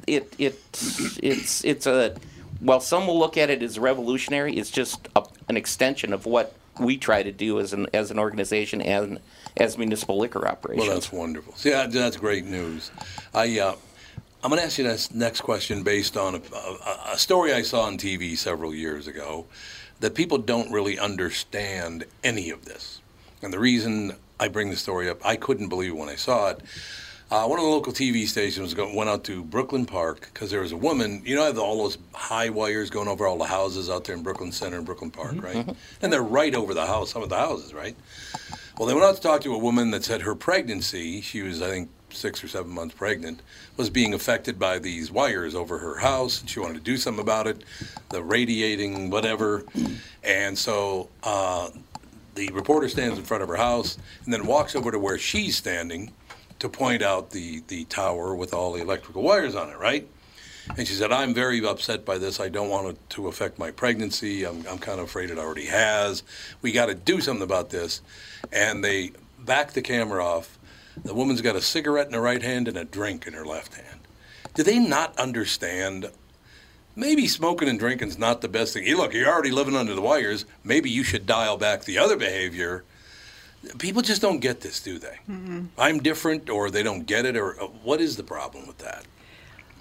it, 0.07 0.33
it, 0.39 0.59
it's, 1.23 1.65
it's 1.65 1.87
a, 1.87 2.17
well, 2.61 2.81
some 2.81 3.07
will 3.07 3.19
look 3.19 3.37
at 3.37 3.51
it 3.51 3.63
as 3.63 3.79
revolutionary. 3.79 4.57
It's 4.57 4.71
just 4.71 5.09
a, 5.17 5.25
an 5.49 5.57
extension 5.57 6.13
of 6.13 6.27
what 6.27 6.55
we 6.79 6.97
try 6.97 7.23
to 7.23 7.33
do 7.33 7.59
as 7.61 7.73
an, 7.73 7.87
as 7.93 8.11
an 8.11 8.19
organization 8.19 8.81
and 8.81 9.21
as 9.57 9.77
municipal 9.77 10.19
liquor 10.19 10.47
operations. 10.47 10.87
Well, 10.87 10.95
that's 10.95 11.13
wonderful. 11.13 11.55
See, 11.55 11.71
that's 11.71 12.17
great 12.17 12.45
news. 12.45 12.91
I, 13.35 13.59
uh, 13.59 13.75
I'm 14.43 14.51
going 14.51 14.61
to 14.61 14.65
ask 14.65 14.79
you 14.79 14.85
this 14.85 15.13
next 15.13 15.41
question 15.41 15.83
based 15.83 16.17
on 16.17 16.37
a, 16.37 16.41
a, 16.55 17.13
a 17.15 17.19
story 17.19 17.53
I 17.53 17.63
saw 17.63 17.83
on 17.83 17.99
TV 17.99 18.37
several 18.39 18.73
years 18.73 19.09
ago 19.09 19.47
that 20.01 20.15
people 20.15 20.39
don't 20.39 20.71
really 20.71 20.99
understand 20.99 22.05
any 22.23 22.51
of 22.51 22.65
this. 22.65 23.01
And 23.43 23.53
the 23.53 23.59
reason 23.59 24.15
I 24.41 24.49
bring 24.49 24.71
the 24.71 24.77
story 24.77 25.09
up. 25.09 25.25
I 25.25 25.37
couldn't 25.37 25.69
believe 25.69 25.91
it 25.91 25.97
when 25.97 26.09
I 26.09 26.17
saw 26.17 26.51
it. 26.51 26.61
Uh, 27.31 27.47
one 27.47 27.59
of 27.59 27.65
the 27.65 27.71
local 27.71 27.93
TV 27.93 28.27
stations 28.27 28.75
went 28.75 29.11
out 29.11 29.23
to 29.25 29.45
Brooklyn 29.45 29.85
Park 29.85 30.31
because 30.33 30.51
there 30.51 30.63
was 30.63 30.73
a 30.73 30.77
woman. 30.77 31.21
You 31.27 31.37
know, 31.37 31.43
I 31.43 31.47
have 31.47 31.59
all 31.59 31.83
those 31.83 31.99
high 32.15 32.49
wires 32.49 32.89
going 32.89 33.07
over 33.07 33.27
all 33.27 33.37
the 33.37 33.45
houses 33.45 33.91
out 33.91 34.05
there 34.05 34.17
in 34.17 34.23
Brooklyn 34.23 34.51
Center 34.51 34.79
and 34.79 34.87
Brooklyn 34.87 35.11
Park, 35.11 35.33
mm-hmm. 35.33 35.45
right? 35.45 35.57
Mm-hmm. 35.57 35.73
And 36.01 36.11
they're 36.11 36.23
right 36.23 36.55
over 36.55 36.73
the 36.73 36.87
house, 36.87 37.13
some 37.13 37.23
of 37.23 37.29
the 37.29 37.37
houses, 37.37 37.75
right? 37.75 37.95
Well, 38.79 38.89
they 38.89 38.95
went 38.95 39.05
out 39.05 39.17
to 39.17 39.21
talk 39.21 39.43
to 39.43 39.55
a 39.55 39.59
woman 39.59 39.91
that 39.91 40.05
said 40.05 40.23
her 40.23 40.35
pregnancy, 40.35 41.21
she 41.21 41.43
was, 41.43 41.61
I 41.61 41.69
think, 41.69 41.91
six 42.11 42.43
or 42.43 42.49
seven 42.49 42.73
months 42.73 42.95
pregnant, 42.95 43.41
was 43.77 43.91
being 43.91 44.15
affected 44.15 44.59
by 44.59 44.79
these 44.79 45.11
wires 45.11 45.55
over 45.55 45.79
her 45.79 45.99
house. 45.99 46.41
And 46.41 46.49
she 46.49 46.61
wanted 46.61 46.75
to 46.75 46.81
do 46.81 46.97
something 46.97 47.21
about 47.21 47.47
it, 47.47 47.63
the 48.09 48.23
radiating, 48.23 49.11
whatever. 49.11 49.65
And 50.23 50.57
so 50.57 51.11
uh, 51.23 51.69
the 52.35 52.49
reporter 52.51 52.89
stands 52.89 53.19
in 53.19 53.25
front 53.25 53.43
of 53.43 53.49
her 53.49 53.57
house 53.57 53.99
and 54.25 54.33
then 54.33 54.47
walks 54.47 54.77
over 54.77 54.91
to 54.91 54.99
where 54.99 55.19
she's 55.19 55.57
standing 55.57 56.13
to 56.59 56.69
point 56.69 57.03
out 57.03 57.31
the, 57.31 57.63
the 57.69 57.85
tower 57.85 58.35
with 58.35 58.53
all 58.53 58.73
the 58.73 58.83
electrical 58.83 59.23
wires 59.23 59.55
on 59.55 59.71
it, 59.71 59.79
right? 59.79 60.09
And 60.77 60.87
she 60.87 60.95
said, 60.95 61.13
I'm 61.13 61.33
very 61.33 61.65
upset 61.65 62.05
by 62.05 62.19
this. 62.19 62.41
I 62.41 62.49
don't 62.49 62.69
want 62.69 62.89
it 62.89 63.11
to 63.11 63.29
affect 63.29 63.59
my 63.59 63.71
pregnancy. 63.71 64.45
I'm, 64.45 64.67
I'm 64.69 64.79
kind 64.79 65.01
of 65.01 65.07
afraid 65.07 65.31
it 65.31 65.39
already 65.39 65.67
has. 65.67 66.23
We 66.61 66.73
got 66.73 66.87
to 66.87 66.95
do 66.95 67.21
something 67.21 67.43
about 67.43 67.71
this. 67.71 68.03
And 68.53 68.85
they 68.85 69.13
back 69.39 69.73
the 69.73 69.83
camera 69.83 70.25
off. 70.25 70.59
The 71.05 71.15
woman's 71.15 71.41
got 71.41 71.57
a 71.57 71.63
cigarette 71.63 72.09
in 72.09 72.13
her 72.13 72.21
right 72.21 72.43
hand 72.43 72.69
and 72.69 72.77
a 72.77 72.85
drink 72.85 73.27
in 73.27 73.33
her 73.33 73.47
left 73.47 73.75
hand. 73.75 74.01
Do 74.55 74.63
they 74.63 74.79
not 74.79 75.17
understand 75.19 76.11
maybe 76.99 77.29
smoking 77.29 77.69
and 77.69 77.79
drinking 77.79 78.09
is 78.09 78.19
not 78.19 78.41
the 78.41 78.49
best 78.49 78.75
thing. 78.75 78.97
Look, 78.97 79.15
you're 79.15 79.29
already 79.29 79.53
living 79.53 79.77
under 79.77 79.95
the 79.95 80.03
wires. 80.03 80.45
Maybe 80.65 80.91
you 80.91 81.05
should 81.05 81.27
dial 81.27 81.57
back 81.57 81.85
the 81.85 81.97
other 81.97 82.17
behavior. 82.17 82.85
People 83.79 84.03
just 84.03 84.21
don't 84.21 84.41
get 84.41 84.61
this, 84.61 84.81
do 84.81 84.99
they? 84.99 85.19
Mm-hmm. 85.31 85.67
I'm 85.79 86.01
different, 86.01 86.51
or 86.51 86.71
they 86.71 86.83
don't 86.83 87.07
get 87.07 87.25
it, 87.25 87.37
or 87.37 87.61
uh, 87.61 87.67
what 87.67 88.01
is 88.01 88.17
the 88.17 88.23
problem 88.23 88.67
with 88.67 88.79
that? 88.79 89.05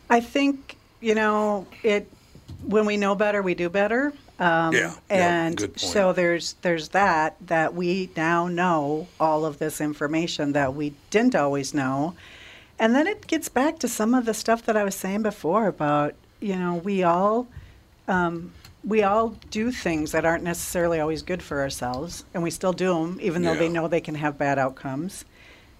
I 0.10 0.20
think 0.20 0.78
you 1.02 1.16
know 1.16 1.68
it. 1.84 2.10
When 2.64 2.86
we 2.86 2.98
know 2.98 3.14
better, 3.14 3.42
we 3.42 3.54
do 3.56 3.70
better. 3.70 4.14
Um, 4.40 4.74
yeah, 4.74 4.96
and 5.10 5.60
yeah, 5.60 5.68
so 5.76 6.14
there's 6.14 6.54
there's 6.62 6.90
that 6.90 7.36
that 7.48 7.76
we 7.76 8.10
now 8.16 8.48
know 8.48 9.08
all 9.20 9.46
of 9.46 9.60
this 9.60 9.80
information 9.80 10.54
that 10.54 10.74
we 10.74 10.94
didn't 11.12 11.36
always 11.36 11.74
know, 11.74 12.16
and 12.80 12.96
then 12.96 13.06
it 13.06 13.28
gets 13.28 13.48
back 13.48 13.78
to 13.80 13.88
some 13.88 14.16
of 14.16 14.26
the 14.26 14.34
stuff 14.34 14.64
that 14.66 14.76
I 14.76 14.84
was 14.84 14.96
saying 14.96 15.22
before 15.22 15.68
about 15.68 16.16
you 16.39 16.56
know, 16.56 16.76
we 16.76 17.04
all 17.04 17.48
um, 18.08 18.52
we 18.83 19.04
all 19.04 19.29
do 19.50 19.71
things 19.71 20.12
that 20.13 20.23
aren't 20.23 20.44
necessarily 20.44 21.00
always 21.00 21.21
good 21.21 21.44
for 21.44 21.60
ourselves, 21.60 22.23
and 22.33 22.42
we 22.42 22.52
still 22.52 22.71
do 22.73 22.94
them, 22.94 23.19
even 23.21 23.42
though 23.42 23.56
they 23.56 23.67
know 23.69 23.88
they 23.88 24.00
can 24.02 24.15
have 24.15 24.38
bad 24.38 24.58
outcomes. 24.58 25.25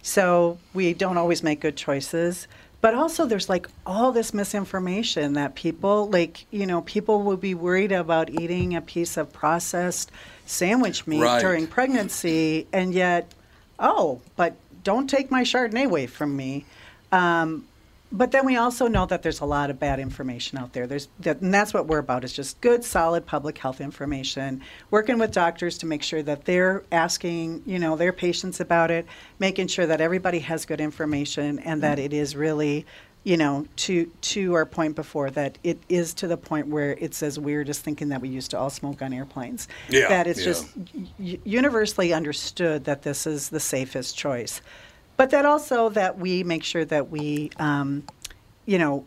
So 0.02 0.58
we 0.74 0.94
don't 0.94 1.18
always 1.18 1.42
make 1.42 1.60
good 1.62 1.78
choices. 1.78 2.48
But 2.80 2.94
also, 2.94 3.26
there's 3.26 3.50
like 3.50 3.68
all 3.86 4.12
this 4.12 4.34
misinformation 4.34 5.34
that 5.34 5.56
people, 5.56 6.10
like, 6.10 6.46
you 6.52 6.66
know, 6.66 6.82
people 6.82 7.24
will 7.24 7.38
be 7.38 7.56
worried 7.56 7.92
about 7.92 8.30
eating 8.30 8.76
a 8.76 8.82
piece 8.82 9.18
of 9.18 9.34
processed 9.34 10.12
sandwich 10.46 11.08
meat 11.08 11.22
Right. 11.22 11.42
during 11.42 11.66
pregnancy, 11.68 12.68
and 12.72 12.94
yet, 12.94 13.32
oh, 13.80 14.22
but 14.36 14.56
don't 14.84 15.10
take 15.10 15.32
my 15.32 15.44
Chardonnay 15.44 15.86
away 15.86 16.08
from 16.08 16.36
me. 16.36 16.66
Um, 17.12 17.66
but 18.12 18.32
then 18.32 18.46
we 18.46 18.56
also 18.56 18.88
know 18.88 19.06
that 19.06 19.22
there's 19.22 19.42
a 19.42 19.46
lot 19.46 19.70
of 19.70 19.80
bad 19.80 20.00
information 20.00 20.58
out 20.58 20.74
there. 20.74 20.88
There's 20.88 21.10
that, 21.20 21.42
and 21.42 21.54
that's 21.54 21.74
what 21.74 21.88
we're 21.88 21.98
about 21.98 22.24
is 22.24 22.32
just 22.32 22.60
good, 22.62 22.84
solid 22.86 23.26
public 23.26 23.58
health 23.58 23.82
information. 23.82 24.62
Working 24.92 25.20
with 25.20 25.32
doctors 25.32 25.78
to 25.80 25.86
make 25.86 26.04
sure 26.04 26.24
that 26.24 26.46
they're 26.46 26.84
asking, 26.92 27.64
you 27.66 27.80
know, 27.80 27.96
their 27.98 28.14
patients 28.14 28.60
about 28.60 28.92
it, 28.92 29.06
making 29.40 29.68
sure 29.68 29.86
that 29.86 30.00
everybody 30.00 30.40
has 30.40 30.66
good 30.66 30.80
information 30.80 31.60
and 31.60 31.84
that 31.84 32.00
it 32.00 32.14
is 32.14 32.34
really, 32.34 32.86
you 33.26 33.36
know, 33.36 33.66
to 33.76 34.06
to 34.06 34.54
our 34.54 34.66
point 34.66 34.96
before 34.96 35.30
that 35.32 35.58
it 35.64 35.78
is 35.90 36.14
to 36.16 36.28
the 36.28 36.38
point 36.38 36.68
where 36.68 36.92
it's 36.92 37.22
as 37.22 37.38
weird 37.38 37.68
as 37.68 37.78
thinking 37.78 38.10
that 38.10 38.22
we 38.22 38.30
used 38.30 38.52
to 38.52 38.58
all 38.58 38.70
smoke 38.70 39.02
on 39.02 39.12
airplanes. 39.12 39.68
Yeah, 39.90 40.08
that 40.08 40.28
it's 40.28 40.40
yeah. 40.40 40.46
just 40.46 40.70
u- 41.20 41.42
universally 41.44 42.14
understood 42.14 42.86
that 42.86 43.02
this 43.02 43.28
is 43.28 43.50
the 43.50 43.60
safest 43.60 44.18
choice. 44.18 44.62
But 45.18 45.32
that 45.32 45.46
also 45.46 45.90
that 45.90 46.18
we 46.20 46.44
make 46.44 46.64
sure 46.64 46.86
that 46.86 47.10
we, 47.10 47.50
um, 47.58 48.04
you 48.66 48.78
know, 48.78 49.06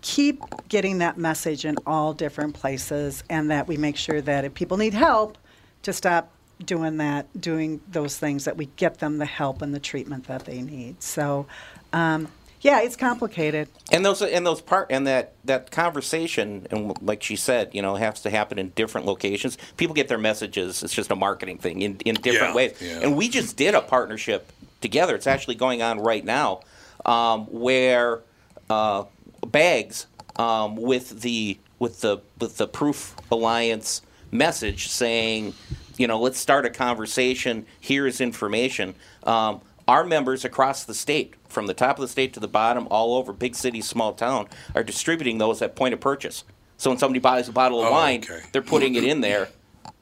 keep 0.00 0.42
getting 0.68 0.98
that 0.98 1.16
message 1.16 1.64
in 1.64 1.76
all 1.86 2.12
different 2.12 2.54
places, 2.54 3.22
and 3.30 3.50
that 3.50 3.68
we 3.68 3.76
make 3.76 3.96
sure 3.96 4.20
that 4.20 4.44
if 4.44 4.54
people 4.54 4.76
need 4.76 4.94
help, 4.94 5.38
to 5.82 5.92
stop 5.92 6.32
doing 6.64 6.96
that, 6.96 7.26
doing 7.40 7.80
those 7.90 8.16
things, 8.18 8.44
that 8.44 8.56
we 8.56 8.66
get 8.76 8.98
them 8.98 9.18
the 9.18 9.26
help 9.26 9.62
and 9.62 9.74
the 9.74 9.80
treatment 9.80 10.24
that 10.26 10.44
they 10.44 10.62
need. 10.62 11.02
So, 11.02 11.46
um, 11.92 12.28
yeah, 12.62 12.80
it's 12.80 12.94
complicated. 12.96 13.68
And 13.90 14.04
those 14.04 14.22
and 14.22 14.46
those 14.46 14.60
part 14.60 14.86
and 14.90 15.06
that 15.08 15.34
that 15.44 15.70
conversation 15.72 16.66
and 16.70 16.96
like 17.02 17.22
she 17.22 17.34
said, 17.34 17.70
you 17.72 17.82
know, 17.82 17.96
has 17.96 18.22
to 18.22 18.30
happen 18.30 18.58
in 18.58 18.70
different 18.70 19.06
locations. 19.06 19.58
People 19.76 19.94
get 19.94 20.06
their 20.08 20.18
messages. 20.18 20.82
It's 20.82 20.94
just 20.94 21.10
a 21.10 21.16
marketing 21.16 21.58
thing 21.58 21.82
in 21.82 21.96
in 22.04 22.14
different 22.14 22.50
Yeah, 22.50 22.54
ways. 22.54 22.76
yeah. 22.80 23.00
And 23.02 23.16
we 23.16 23.28
just 23.28 23.56
did 23.56 23.74
a 23.74 23.80
partnership 23.80 24.52
together. 24.82 25.14
It's 25.14 25.26
actually 25.26 25.54
going 25.54 25.80
on 25.80 25.98
right 26.00 26.24
now, 26.24 26.60
um, 27.06 27.46
where 27.46 28.22
uh, 28.68 29.04
bags 29.46 30.06
um, 30.36 30.76
with 30.76 31.22
the 31.22 31.58
with 31.78 32.00
the 32.00 32.18
with 32.40 32.58
the 32.58 32.66
Proof 32.66 33.16
Alliance 33.30 34.02
message 34.30 34.88
saying, 34.88 35.54
you 35.96 36.06
know, 36.06 36.20
let's 36.20 36.38
start 36.38 36.66
a 36.66 36.70
conversation. 36.70 37.66
Here's 37.80 38.20
information. 38.20 38.94
Um, 39.24 39.60
our 39.88 40.04
members 40.04 40.44
across 40.44 40.84
the 40.84 40.94
state, 40.94 41.34
from 41.48 41.66
the 41.66 41.74
top 41.74 41.96
of 41.98 42.02
the 42.02 42.08
state 42.08 42.32
to 42.34 42.40
the 42.40 42.48
bottom, 42.48 42.86
all 42.90 43.16
over, 43.16 43.32
big 43.32 43.54
city, 43.56 43.80
small 43.80 44.12
town, 44.12 44.46
are 44.76 44.84
distributing 44.84 45.38
those 45.38 45.60
at 45.60 45.74
point 45.74 45.92
of 45.92 46.00
purchase. 46.00 46.44
So 46.78 46.90
when 46.90 46.98
somebody 46.98 47.18
buys 47.18 47.48
a 47.48 47.52
bottle 47.52 47.80
of 47.80 47.88
Oh, 47.88 47.92
wine, 47.92 48.20
okay. 48.24 48.42
they're 48.52 48.62
putting 48.62 48.94
it 48.94 49.04
in 49.04 49.20
there. 49.20 49.48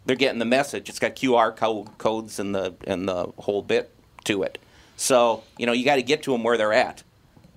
They're 0.05 0.16
getting 0.16 0.39
the 0.39 0.45
message. 0.45 0.89
It's 0.89 0.99
got 0.99 1.16
QR 1.16 1.57
code, 1.57 1.97
codes 1.99 2.39
and 2.39 2.55
the 2.55 2.74
and 2.87 3.09
the 3.09 3.33
whole 3.39 3.62
bit 3.62 3.91
to 4.24 4.43
it. 4.43 4.59
So 5.01 5.42
you 5.57 5.64
know 5.64 5.72
you 5.72 5.86
got 5.86 5.96
to 5.96 6.03
get 6.03 6.22
to 6.24 6.32
them 6.32 6.44
where 6.44 6.59
they're 6.59 6.74
at. 6.74 7.03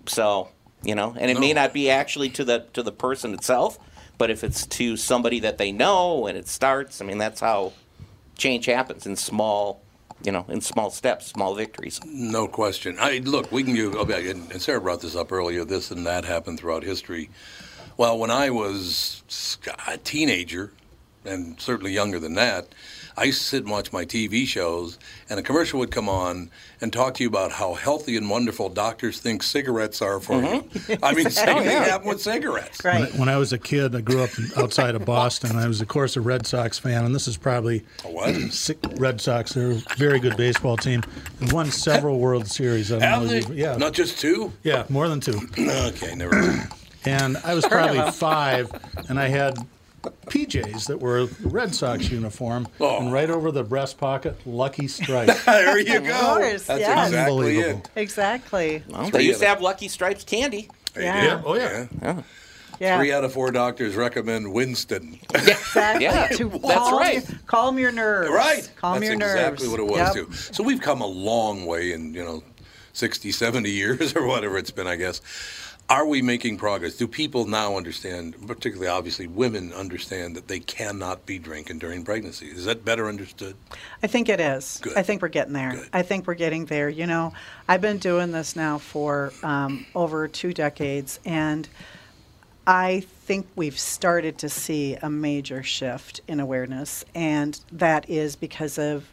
So 0.05 0.47
you 0.81 0.95
know, 0.95 1.13
and 1.17 1.29
it 1.29 1.37
may 1.39 1.51
not 1.51 1.73
be 1.73 1.89
actually 1.89 2.29
to 2.29 2.45
the 2.45 2.65
to 2.71 2.81
the 2.81 2.91
person 2.93 3.33
itself, 3.33 3.77
but 4.17 4.29
if 4.29 4.45
it's 4.45 4.65
to 4.67 4.95
somebody 4.95 5.41
that 5.41 5.57
they 5.57 5.73
know 5.73 6.25
and 6.25 6.37
it 6.37 6.47
starts, 6.47 7.01
I 7.01 7.05
mean 7.05 7.17
that's 7.17 7.41
how 7.41 7.73
change 8.37 8.65
happens 8.65 9.05
in 9.05 9.17
small, 9.17 9.81
you 10.23 10.31
know, 10.31 10.45
in 10.47 10.61
small 10.61 10.89
steps, 10.89 11.27
small 11.27 11.53
victories. 11.53 11.99
No 12.05 12.47
question. 12.47 12.95
I 12.97 13.17
look. 13.17 13.51
We 13.51 13.63
can 13.63 13.75
use. 13.75 13.93
okay, 13.93 14.27
oh, 14.27 14.31
And 14.31 14.49
and 14.49 14.61
Sarah 14.61 14.79
brought 14.79 15.01
this 15.01 15.15
up 15.15 15.29
earlier. 15.33 15.65
This 15.65 15.91
and 15.91 16.05
that 16.05 16.23
happened 16.23 16.61
throughout 16.61 16.83
history. 16.83 17.29
Well, 17.97 18.17
when 18.17 18.31
I 18.31 18.51
was 18.51 19.21
a 19.85 19.97
teenager, 19.97 20.71
and 21.25 21.59
certainly 21.59 21.91
younger 21.91 22.19
than 22.19 22.35
that, 22.35 22.69
I 23.15 23.25
used 23.25 23.41
to 23.41 23.47
sit 23.47 23.63
and 23.63 23.71
watch 23.71 23.91
my 23.93 24.05
TV 24.05 24.45
shows, 24.47 24.97
and 25.29 25.39
a 25.39 25.43
commercial 25.43 25.79
would 25.79 25.91
come 25.91 26.09
on 26.09 26.49
and 26.81 26.91
talk 26.91 27.13
to 27.15 27.23
you 27.23 27.29
about 27.29 27.51
how 27.51 27.73
healthy 27.75 28.17
and 28.17 28.29
wonderful 28.29 28.69
doctors 28.69 29.19
think 29.19 29.43
cigarettes 29.43 30.01
are 30.01 30.19
for 30.19 30.41
you. 30.41 30.61
Mm-hmm. 30.63 31.05
I 31.05 31.13
mean, 31.13 31.29
same 31.29 31.57
oh, 31.57 31.61
thing 31.61 31.77
happened 31.77 32.09
with 32.09 32.21
cigarettes. 32.21 32.83
When 32.83 32.95
I, 32.95 33.05
when 33.11 33.29
I 33.29 33.37
was 33.37 33.53
a 33.53 33.57
kid, 33.59 33.95
I 33.95 34.01
grew 34.01 34.23
up 34.23 34.31
outside 34.57 34.95
of 34.95 35.05
Boston. 35.05 35.55
I 35.55 35.67
was, 35.67 35.79
of 35.81 35.87
course, 35.87 36.15
a 36.17 36.21
Red 36.21 36.47
Sox 36.47 36.79
fan, 36.79 37.05
and 37.05 37.13
this 37.13 37.27
is 37.27 37.37
probably 37.37 37.85
A 38.03 38.07
what? 38.07 38.35
si- 38.51 38.75
Red 38.97 39.21
Sox. 39.21 39.53
They're 39.53 39.71
a 39.71 39.81
very 39.97 40.19
good 40.19 40.35
baseball 40.35 40.77
team 40.77 41.03
and 41.39 41.51
won 41.51 41.69
several 41.71 42.19
World 42.19 42.47
Series. 42.47 42.91
I 42.91 42.99
don't 42.99 43.27
know 43.27 43.33
you've- 43.33 43.53
yeah, 43.53 43.77
Not 43.77 43.93
just 43.93 44.19
two. 44.19 44.51
yeah, 44.63 44.85
more 44.89 45.07
than 45.07 45.19
two. 45.19 45.39
Okay, 45.83 46.15
never 46.15 46.33
mind. 46.35 46.67
And 47.05 47.37
I 47.37 47.53
was 47.53 47.65
probably 47.65 48.09
five, 48.11 48.71
and 49.09 49.19
I 49.19 49.27
had 49.27 49.55
PJs 50.03 50.87
that 50.87 50.99
were 50.99 51.27
Red 51.41 51.73
Sox 51.73 52.09
uniform, 52.09 52.67
Oh. 52.79 52.97
and 52.99 53.11
right 53.13 53.29
over 53.29 53.51
the 53.51 53.63
breast 53.63 53.97
pocket, 53.97 54.35
Lucky 54.45 54.87
Strike. 54.87 55.27
there 55.45 55.79
you 55.79 55.99
go. 56.01 56.19
course, 56.35 56.65
That's 56.65 56.79
yes. 56.79 57.07
exactly 57.07 57.57
Unbelievable. 57.57 57.79
it. 57.95 58.01
Exactly. 58.01 58.83
Well, 58.89 59.09
they 59.09 59.23
used 59.23 59.39
to 59.41 59.47
have 59.47 59.61
Lucky 59.61 59.87
Stripes 59.87 60.23
candy. 60.23 60.69
Oh, 60.95 60.99
yeah. 60.99 61.23
Yeah, 61.23 61.41
oh, 61.45 61.55
yeah. 61.55 62.21
Yeah. 62.79 62.97
Three 62.97 63.13
out 63.13 63.23
of 63.23 63.31
four 63.31 63.51
doctors 63.51 63.95
recommend 63.95 64.51
Winston. 64.51 65.19
Exactly. 65.33 66.03
Yeah, 66.05 66.27
to 66.27 66.49
that's 66.49 66.63
calm 66.73 66.97
right. 66.97 67.29
Your, 67.29 67.39
calm 67.45 67.79
your 67.79 67.91
nerves. 67.91 68.29
Right. 68.31 68.69
Calm 68.75 68.99
That's 68.99 69.09
your 69.09 69.17
nerves. 69.17 69.61
exactly 69.63 69.67
what 69.69 69.79
it 69.79 69.85
was, 69.85 70.15
Yep. 70.15 70.27
too. 70.27 70.33
So 70.33 70.63
we've 70.63 70.81
come 70.81 71.01
a 71.01 71.05
long 71.07 71.65
way 71.65 71.93
in, 71.93 72.13
you 72.13 72.23
know, 72.23 72.43
60, 72.93 73.31
70 73.31 73.69
years 73.69 74.15
or 74.15 74.25
whatever 74.25 74.57
it's 74.57 74.71
been, 74.71 74.87
I 74.87 74.95
guess. 74.95 75.21
Are 75.93 76.07
we 76.07 76.23
making 76.23 76.57
progress? 76.57 76.97
Do 76.97 77.07
people 77.07 77.45
now 77.45 77.77
understand, 77.77 78.47
particularly 78.47 78.87
obviously 78.87 79.27
women 79.27 79.71
understand 79.71 80.35
that 80.35 80.47
they 80.47 80.59
cannot 80.59 81.27
be 81.27 81.37
drinking 81.37 81.77
during 81.77 82.03
pregnancy? 82.03 82.47
Is 82.47 82.65
that 82.65 82.83
better 82.83 83.07
understood? 83.07 83.55
I 84.01 84.07
think 84.07 84.27
it 84.27 84.39
is. 84.39 84.79
Good. 84.81 84.97
I 84.97 85.03
think 85.03 85.21
we're 85.21 85.27
getting 85.27 85.53
there. 85.53 85.73
Good. 85.73 85.89
I 85.93 86.01
think 86.01 86.25
we're 86.25 86.33
getting 86.33 86.65
there. 86.65 86.89
You 86.89 87.05
know, 87.05 87.31
I've 87.69 87.81
been 87.81 87.99
doing 87.99 88.31
this 88.31 88.55
now 88.55 88.79
for 88.79 89.33
um, 89.43 89.85
over 89.93 90.27
two 90.27 90.51
decades, 90.51 91.19
and 91.25 91.69
I 92.65 93.01
think 93.01 93.45
we've 93.55 93.77
started 93.77 94.39
to 94.39 94.49
see 94.49 94.95
a 94.95 95.11
major 95.11 95.61
shift 95.61 96.21
in 96.27 96.39
awareness, 96.39 97.05
and 97.13 97.59
that 97.71 98.09
is 98.09 98.35
because 98.35 98.79
of 98.79 99.12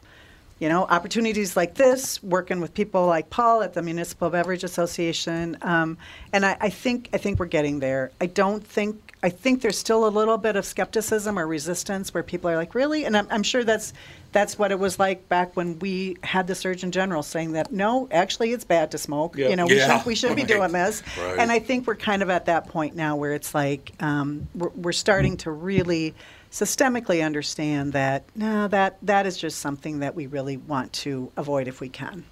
you 0.61 0.69
know 0.69 0.85
opportunities 0.85 1.57
like 1.57 1.75
this, 1.75 2.23
working 2.23 2.61
with 2.61 2.75
people 2.75 3.07
like 3.07 3.31
Paul 3.31 3.63
at 3.63 3.75
the 3.75 3.83
Municipal 3.83 4.31
Beverage 4.31 4.63
Association, 4.63 5.57
um, 5.63 5.99
and 6.33 6.45
I, 6.47 6.57
I 6.61 6.69
think 6.71 7.09
I 7.13 7.19
think 7.19 7.41
we're 7.41 7.47
getting 7.47 7.81
there. 7.81 8.13
I 8.21 8.27
don't 8.27 8.65
think 8.65 9.17
I 9.23 9.31
think 9.31 9.63
there's 9.63 9.79
still 9.79 10.07
a 10.07 10.09
little 10.09 10.39
bit 10.39 10.57
of 10.57 10.65
skepticism 10.65 11.39
or 11.39 11.47
resistance 11.47 12.15
where 12.15 12.23
people 12.23 12.49
are 12.51 12.57
like, 12.57 12.75
really, 12.75 13.05
and 13.05 13.17
I'm, 13.17 13.27
I'm 13.31 13.43
sure 13.43 13.65
that's 13.65 13.93
that's 14.33 14.59
what 14.59 14.71
it 14.71 14.79
was 14.79 14.99
like 14.99 15.29
back 15.29 15.57
when 15.57 15.79
we 15.81 16.17
had 16.23 16.47
the 16.47 16.55
Surgeon 16.55 16.93
General 16.93 17.23
saying 17.23 17.53
that 17.53 17.73
no, 17.73 18.07
actually, 18.13 18.53
it's 18.53 18.65
bad 18.65 18.91
to 18.93 18.99
smoke. 18.99 19.37
You 19.37 19.57
know, 19.57 19.67
we 19.67 19.77
Yeah, 19.79 19.99
should 19.99 20.07
we 20.07 20.15
should 20.15 20.37
be 20.37 20.45
doing 20.45 20.73
this, 20.73 21.03
Right. 21.19 21.39
and 21.39 21.51
I 21.51 21.59
think 21.59 21.87
we're 21.87 21.97
kind 21.97 22.23
of 22.23 22.31
at 22.31 22.47
that 22.47 22.69
point 22.69 22.95
now 22.95 23.17
where 23.17 23.33
it's 23.33 23.55
like 23.55 23.93
um, 24.01 24.47
we're, 24.55 24.69
we're 24.69 24.93
starting 24.93 25.37
to 25.39 25.51
really 25.51 26.15
systemically 26.51 27.25
understand 27.25 27.93
that 27.93 28.25
no, 28.35 28.69
that 28.69 28.99
that 29.03 29.27
is 29.27 29.37
just 29.37 29.59
something 29.61 30.01
that 30.01 30.15
we 30.15 30.27
really 30.27 30.57
want 30.57 30.93
to 30.93 31.31
avoid 31.37 31.69
if 31.69 31.81
we 31.81 31.89
can. 31.89 32.25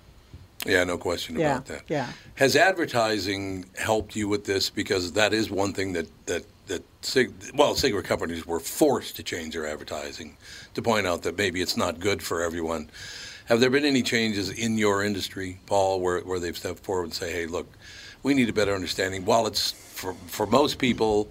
Yeah, 0.66 0.82
no 0.84 0.98
question 0.98 1.38
Yeah, 1.38 1.52
about 1.52 1.66
that. 1.66 1.82
yeah. 1.88 2.08
Has 2.34 2.56
advertising 2.56 3.64
helped 3.76 4.16
you 4.16 4.26
with 4.26 4.44
this? 4.44 4.70
Because 4.70 5.12
that 5.12 5.32
is 5.32 5.50
one 5.50 5.72
thing 5.72 5.92
that 5.92 6.08
that 6.26 6.44
that 6.66 6.82
cig- 7.00 7.32
well, 7.54 7.74
cigarette 7.74 8.04
companies 8.04 8.44
were 8.46 8.60
forced 8.60 9.16
to 9.16 9.22
change 9.22 9.54
their 9.54 9.66
advertising 9.66 10.36
to 10.74 10.82
point 10.82 11.06
out 11.06 11.22
that 11.22 11.38
maybe 11.38 11.60
it's 11.62 11.76
not 11.76 12.00
good 12.00 12.22
for 12.22 12.42
everyone. 12.42 12.90
Have 13.46 13.60
there 13.60 13.70
been 13.70 13.84
any 13.84 14.02
changes 14.02 14.50
in 14.50 14.76
your 14.76 15.02
industry, 15.02 15.60
Paul, 15.66 16.00
where 16.00 16.20
where 16.20 16.40
they've 16.40 16.56
stepped 16.56 16.80
forward 16.80 17.04
and 17.04 17.14
say, 17.14 17.32
"Hey, 17.32 17.46
look, 17.46 17.66
we 18.24 18.34
need 18.34 18.48
a 18.48 18.52
better 18.52 18.74
understanding." 18.74 19.24
While 19.24 19.46
it's 19.46 19.70
for 19.70 20.14
for 20.26 20.44
most 20.46 20.78
people 20.78 21.30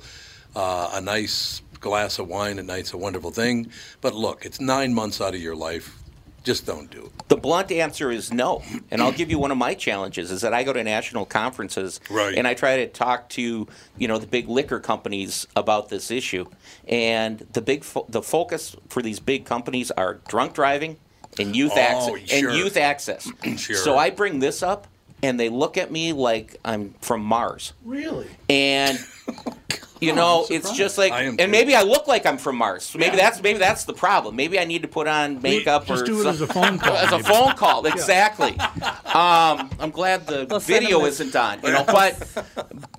uh, 0.55 0.89
a 0.93 1.01
nice 1.01 1.61
glass 1.79 2.19
of 2.19 2.27
wine 2.27 2.59
at 2.59 2.65
night's 2.65 2.93
a 2.93 2.97
wonderful 2.97 3.31
thing, 3.31 3.69
but 4.01 4.13
look, 4.13 4.45
it's 4.45 4.59
nine 4.59 4.93
months 4.93 5.21
out 5.21 5.33
of 5.35 5.41
your 5.41 5.55
life. 5.55 5.97
Just 6.43 6.65
don't 6.65 6.89
do 6.89 7.01
it. 7.07 7.27
The 7.27 7.35
blunt 7.35 7.73
answer 7.73 8.09
is 8.09 8.31
no. 8.31 8.63
And 8.89 9.01
I'll 9.01 9.11
give 9.11 9.29
you 9.29 9.37
one 9.37 9.51
of 9.51 9.57
my 9.57 9.73
challenges 9.73 10.31
is 10.31 10.41
that 10.41 10.53
I 10.53 10.63
go 10.63 10.71
to 10.71 10.81
national 10.81 11.25
conferences 11.25 11.99
Right. 12.09 12.37
and 12.37 12.47
I 12.47 12.53
try 12.53 12.77
to 12.77 12.87
talk 12.87 13.27
to, 13.29 13.67
you 13.97 14.07
know, 14.07 14.17
the 14.17 14.27
big 14.27 14.47
liquor 14.47 14.79
companies 14.79 15.45
about 15.57 15.89
this 15.89 16.09
issue. 16.09 16.45
And 16.87 17.39
the 17.51 17.61
big 17.61 17.83
fo- 17.83 18.05
the 18.07 18.21
focus 18.21 18.77
for 18.87 19.01
these 19.01 19.19
big 19.19 19.43
companies 19.43 19.91
are 19.91 20.21
drunk 20.29 20.53
driving 20.53 20.95
and 21.37 21.53
youth 21.53 21.73
Oh, 21.75 21.79
access 21.81 22.29
sure. 22.29 22.49
and 22.49 22.57
youth 22.57 22.77
access. 22.77 23.29
Sure. 23.57 23.75
So 23.75 23.97
I 23.97 24.09
bring 24.09 24.39
this 24.39 24.63
up 24.63 24.87
and 25.23 25.39
they 25.39 25.49
look 25.49 25.77
at 25.77 25.91
me 25.91 26.13
like 26.13 26.57
I'm 26.63 26.93
from 27.01 27.21
Mars. 27.23 27.73
Really? 27.83 28.27
And 28.49 28.99
you 29.99 30.13
know, 30.13 30.45
it's 30.49 30.71
just 30.73 30.97
like, 30.97 31.11
and 31.11 31.39
too. 31.39 31.47
maybe 31.47 31.75
I 31.75 31.81
look 31.81 32.07
like 32.07 32.25
I'm 32.25 32.37
from 32.37 32.57
Mars. 32.57 32.83
So 32.83 32.99
maybe 32.99 33.15
that's 33.17 33.41
maybe 33.41 33.57
that's 33.59 33.85
the 33.85 33.93
problem. 33.93 34.35
Maybe 34.35 34.59
I 34.59 34.65
need 34.65 34.83
to 34.83 34.87
put 34.87 35.07
on 35.07 35.41
makeup 35.41 35.87
Just 35.87 36.03
or 36.03 36.05
do 36.05 36.19
it 36.19 36.23
some- 36.23 36.33
as 36.33 36.41
a 36.41 36.47
phone 36.47 36.77
call. 36.77 36.95
as 36.97 37.11
a 37.11 37.19
phone 37.23 37.53
call. 37.55 37.85
Exactly. 37.85 38.51
Um, 38.59 39.69
I'm 39.79 39.91
glad 39.91 40.27
the 40.27 40.45
We'll 40.49 40.59
video 40.59 41.05
isn't 41.05 41.35
on. 41.35 41.61
You 41.63 41.71
know, 41.71 41.83
but 41.85 42.15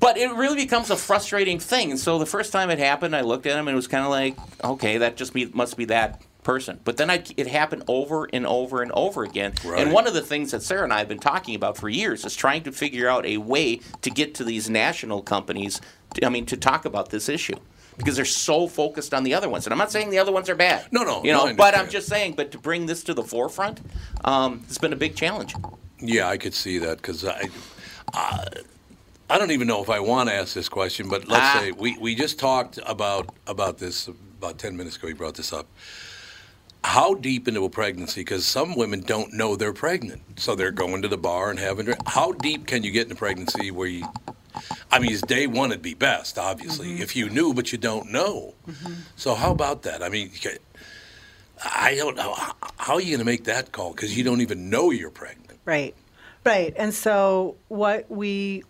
but 0.01 0.17
it 0.17 0.31
really 0.33 0.57
becomes 0.57 0.91
a 0.91 0.97
frustrating 0.97 1.59
thing. 1.61 1.91
And 1.93 2.01
so 2.01 2.19
the 2.19 2.27
first 2.27 2.53
time 2.53 2.71
it 2.71 2.79
happened, 2.79 3.15
I 3.15 3.21
looked 3.21 3.47
at 3.47 3.53
him 3.53 3.69
and 3.69 3.75
it 3.75 3.77
was 3.77 3.89
kind 3.89 4.05
of 4.05 4.11
like, 4.11 4.37
okay, 4.65 4.99
that 4.99 5.17
just 5.17 5.33
be, 5.33 5.47
must 5.47 5.77
be 5.77 5.85
that 5.87 6.21
person. 6.49 6.81
But 6.83 6.97
then 6.97 7.11
I, 7.11 7.23
it 7.37 7.47
happened 7.47 7.85
over 7.89 8.25
and 8.33 8.47
over 8.47 8.81
and 8.81 8.91
over 8.93 9.23
again. 9.23 9.53
Right. 9.63 9.83
And 9.83 9.93
one 9.93 10.07
of 10.07 10.15
the 10.15 10.23
things 10.23 10.53
that 10.53 10.63
Sarah 10.63 10.83
and 10.83 10.95
I 10.95 10.99
have 10.99 11.09
been 11.09 11.19
talking 11.19 11.55
about 11.55 11.77
for 11.77 11.91
years 11.91 12.25
is 12.25 12.35
trying 12.35 12.63
to 12.63 12.73
figure 12.73 13.07
out 13.07 13.27
a 13.27 13.37
way 13.37 13.81
to 14.01 14.09
get 14.09 14.35
to 14.37 14.45
these 14.45 14.71
national 14.71 15.21
companies. 15.21 15.79
To, 16.15 16.25
I 16.25 16.31
mean, 16.31 16.47
to 16.47 16.57
talk 16.57 16.87
about 16.87 17.11
this 17.11 17.29
issue. 17.29 17.57
Because 17.99 18.17
they're 18.17 18.25
so 18.25 18.67
focused 18.67 19.13
on 19.13 19.25
the 19.25 19.35
other 19.35 19.49
ones, 19.51 19.67
and 19.67 19.73
I'm 19.75 19.79
not 19.79 19.93
saying 19.93 20.09
the 20.09 20.21
other 20.21 20.33
ones 20.33 20.49
are 20.49 20.55
bad. 20.55 20.87
No, 20.91 21.03
no, 21.03 21.23
you 21.23 21.33
no, 21.33 21.39
know. 21.39 21.47
I 21.51 21.53
but 21.53 21.77
I'm 21.77 21.91
just 21.91 22.07
saying. 22.07 22.35
But 22.35 22.53
to 22.53 22.59
bring 22.59 22.87
this 22.87 23.03
to 23.05 23.13
the 23.13 23.25
forefront, 23.25 23.81
um, 24.25 24.63
it's 24.69 24.79
been 24.79 24.93
a 24.93 24.97
big 24.97 25.17
challenge. 25.17 25.55
Yeah, 25.99 26.29
I 26.29 26.39
could 26.39 26.55
see 26.55 26.79
that 26.79 26.99
because 26.99 27.25
I, 27.27 27.43
uh, 28.15 28.45
I 29.29 29.37
don't 29.37 29.51
even 29.51 29.67
know 29.67 29.83
if 29.83 29.91
I 29.91 29.99
want 29.99 30.29
to 30.31 30.35
ask 30.35 30.55
this 30.55 30.69
question, 30.69 31.09
but 31.09 31.27
let's 31.29 31.45
Ah. 31.45 31.59
say 31.61 31.73
we, 31.73 31.99
we 31.99 32.15
just 32.15 32.39
talked 32.39 32.79
about 32.87 33.35
about 33.49 33.79
this 33.79 34.09
about 34.09 34.59
ten 34.59 34.77
minutes 34.77 34.97
ago. 34.97 35.09
You 35.09 35.17
brought 35.17 35.35
this 35.35 35.53
up. 35.53 35.67
How 36.89 37.13
deep 37.13 37.47
into 37.47 37.67
a 37.67 37.69
pregnancy? 37.69 38.23
Because 38.23 38.47
some 38.47 38.75
women 38.75 39.01
don't 39.01 39.35
know 39.35 39.57
they're 39.57 39.75
pregnant, 39.75 40.23
so 40.41 40.55
they're 40.55 40.71
going 40.71 41.03
to 41.03 41.09
the 41.09 41.19
bar 41.19 41.51
and 41.51 41.59
having. 41.59 41.85
drink. 41.85 42.01
How 42.07 42.33
deep 42.33 42.67
can 42.67 42.83
you 42.83 42.91
get 42.91 43.05
in 43.05 43.13
a 43.13 43.15
pregnancy 43.15 43.71
where 43.71 43.87
you? 43.87 44.07
I 44.91 44.99
mean, 44.99 45.13
it's 45.13 45.21
day 45.21 45.47
one 45.47 45.69
would 45.69 45.83
be 45.83 45.93
best, 45.93 46.39
obviously, 46.39 46.89
mm-hmm. 46.89 47.03
if 47.03 47.15
you 47.15 47.29
knew, 47.29 47.53
but 47.53 47.73
you 47.73 47.79
don't 47.79 48.11
know. 48.11 48.55
Mm-hmm. 48.67 48.95
So 49.17 49.35
how 49.35 49.51
about 49.53 49.83
that? 49.83 50.03
I 50.03 50.09
mean, 50.09 50.31
I 51.63 51.95
don't 51.95 52.17
know. 52.17 52.33
How- 52.33 52.57
How 52.79 52.95
are 52.95 53.01
you 53.03 53.11
going 53.11 53.19
to 53.19 53.27
make 53.27 53.45
that 53.45 53.71
call? 53.71 53.93
Because 53.93 54.17
you 54.17 54.25
don't 54.25 54.41
even 54.41 54.71
know 54.71 54.91
you're 54.91 55.11
pregnant. 55.11 55.59
Right, 55.67 55.95
right. 56.47 56.73
And 56.75 56.95
so 56.95 57.57
what 57.69 58.11
we 58.11 58.65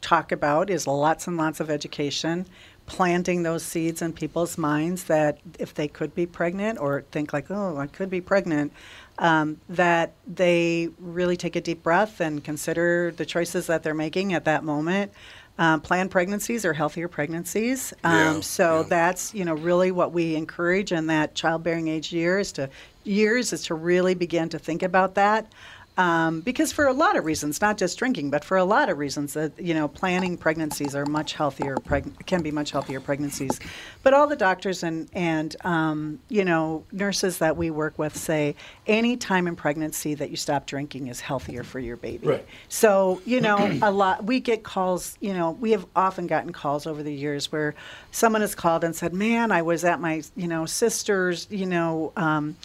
talk 0.00 0.30
about 0.30 0.70
is 0.70 0.86
lots 0.86 1.26
and 1.26 1.36
lots 1.36 1.58
of 1.58 1.70
education, 1.70 2.46
planting 2.86 3.42
those 3.42 3.62
seeds 3.62 4.02
in 4.02 4.12
people's 4.12 4.58
minds 4.58 5.04
that 5.04 5.38
if 5.58 5.74
they 5.74 5.88
could 5.88 6.14
be 6.14 6.26
pregnant 6.26 6.78
or 6.78 7.02
think 7.10 7.32
like, 7.32 7.50
oh, 7.50 7.78
I 7.78 7.86
could 7.86 8.10
be 8.10 8.20
pregnant, 8.20 8.72
um, 9.18 9.60
that 9.68 10.12
they 10.26 10.90
really 10.98 11.36
take 11.36 11.56
a 11.56 11.60
deep 11.60 11.82
breath 11.82 12.20
and 12.20 12.42
consider 12.44 13.12
the 13.16 13.24
choices 13.24 13.66
that 13.68 13.82
they're 13.82 13.94
making 13.94 14.34
at 14.34 14.44
that 14.44 14.64
moment. 14.64 15.12
Um, 15.56 15.80
planned 15.80 16.10
pregnancies 16.10 16.64
are 16.64 16.72
healthier 16.72 17.06
pregnancies. 17.06 17.94
Um, 18.02 18.12
Yeah, 18.12 18.40
so 18.40 18.80
yeah. 18.80 18.86
that's 18.88 19.34
you 19.34 19.44
know 19.44 19.54
really 19.54 19.92
what 19.92 20.12
we 20.12 20.34
encourage 20.34 20.90
in 20.90 21.06
that 21.06 21.36
childbearing 21.36 21.86
age 21.86 22.12
year 22.12 22.40
is 22.40 22.50
to 22.52 22.68
years 23.04 23.52
is 23.52 23.62
to 23.66 23.74
really 23.74 24.14
begin 24.14 24.48
to 24.48 24.58
think 24.58 24.82
about 24.82 25.14
that. 25.14 25.46
Um, 25.96 26.40
because 26.40 26.72
for 26.72 26.86
a 26.86 26.92
lot 26.92 27.16
of 27.16 27.24
reasons, 27.24 27.60
not 27.60 27.78
just 27.78 27.96
drinking, 27.98 28.30
but 28.30 28.44
for 28.44 28.56
a 28.56 28.64
lot 28.64 28.88
of 28.88 28.98
reasons, 28.98 29.34
that 29.34 29.52
you 29.60 29.74
know, 29.74 29.86
planning 29.86 30.36
pregnancies 30.36 30.96
are 30.96 31.06
much 31.06 31.34
healthier. 31.34 31.76
Preg- 31.76 32.26
can 32.26 32.42
be 32.42 32.50
much 32.50 32.72
healthier 32.72 32.98
pregnancies. 33.00 33.60
But 34.02 34.12
all 34.12 34.26
the 34.26 34.36
doctors 34.36 34.82
and 34.82 35.08
and 35.12 35.54
um, 35.64 36.18
you 36.28 36.44
know 36.44 36.84
nurses 36.90 37.38
that 37.38 37.56
we 37.56 37.70
work 37.70 37.96
with 37.96 38.16
say 38.16 38.56
any 38.88 39.16
time 39.16 39.46
in 39.46 39.54
pregnancy 39.54 40.14
that 40.14 40.30
you 40.30 40.36
stop 40.36 40.66
drinking 40.66 41.06
is 41.06 41.20
healthier 41.20 41.62
for 41.62 41.78
your 41.78 41.96
baby. 41.96 42.26
Right. 42.26 42.46
So 42.68 43.22
you 43.24 43.40
know, 43.40 43.78
a 43.82 43.92
lot 43.92 44.24
we 44.24 44.40
get 44.40 44.64
calls. 44.64 45.16
You 45.20 45.32
know, 45.32 45.52
we 45.52 45.70
have 45.70 45.86
often 45.94 46.26
gotten 46.26 46.52
calls 46.52 46.88
over 46.88 47.04
the 47.04 47.14
years 47.14 47.52
where 47.52 47.76
someone 48.10 48.40
has 48.40 48.56
called 48.56 48.82
and 48.82 48.96
said, 48.96 49.14
"Man, 49.14 49.52
I 49.52 49.62
was 49.62 49.84
at 49.84 50.00
my 50.00 50.22
you 50.34 50.48
know 50.48 50.66
sister's 50.66 51.46
you 51.50 51.66
know." 51.66 52.12
Um, 52.16 52.56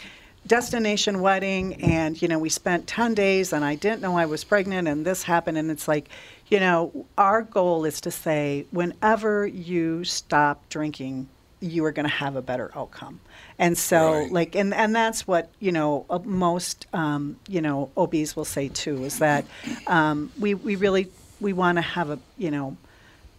destination 0.47 1.21
wedding 1.21 1.75
and 1.75 2.21
you 2.21 2.27
know 2.27 2.39
we 2.39 2.49
spent 2.49 2.87
10 2.87 3.13
days 3.13 3.53
and 3.53 3.63
i 3.63 3.75
didn't 3.75 4.01
know 4.01 4.17
i 4.17 4.25
was 4.25 4.43
pregnant 4.43 4.87
and 4.87 5.05
this 5.05 5.23
happened 5.23 5.57
and 5.57 5.69
it's 5.69 5.87
like 5.87 6.07
you 6.47 6.59
know 6.59 7.05
our 7.17 7.41
goal 7.41 7.85
is 7.85 8.01
to 8.01 8.09
say 8.09 8.65
whenever 8.71 9.45
you 9.45 10.03
stop 10.03 10.67
drinking 10.69 11.27
you 11.61 11.83
are 11.85 11.91
going 11.91 12.05
to 12.07 12.13
have 12.13 12.35
a 12.35 12.41
better 12.41 12.71
outcome. 12.75 13.19
And 13.57 13.77
so 13.77 14.11
Right. 14.13 14.31
like 14.31 14.55
and 14.55 14.73
and 14.73 14.95
that's 14.95 15.27
what 15.27 15.49
you 15.59 15.71
know 15.71 16.05
uh, 16.09 16.19
most 16.23 16.87
um, 16.93 17.37
you 17.47 17.61
know 17.61 17.91
obs 17.97 18.35
will 18.35 18.45
say 18.45 18.69
too 18.69 19.03
is 19.03 19.19
that 19.19 19.45
um, 19.87 20.31
we 20.39 20.53
we 20.53 20.75
really 20.75 21.11
we 21.41 21.53
want 21.53 21.77
to 21.77 21.81
have 21.81 22.09
a 22.09 22.19
you 22.37 22.51
know 22.51 22.77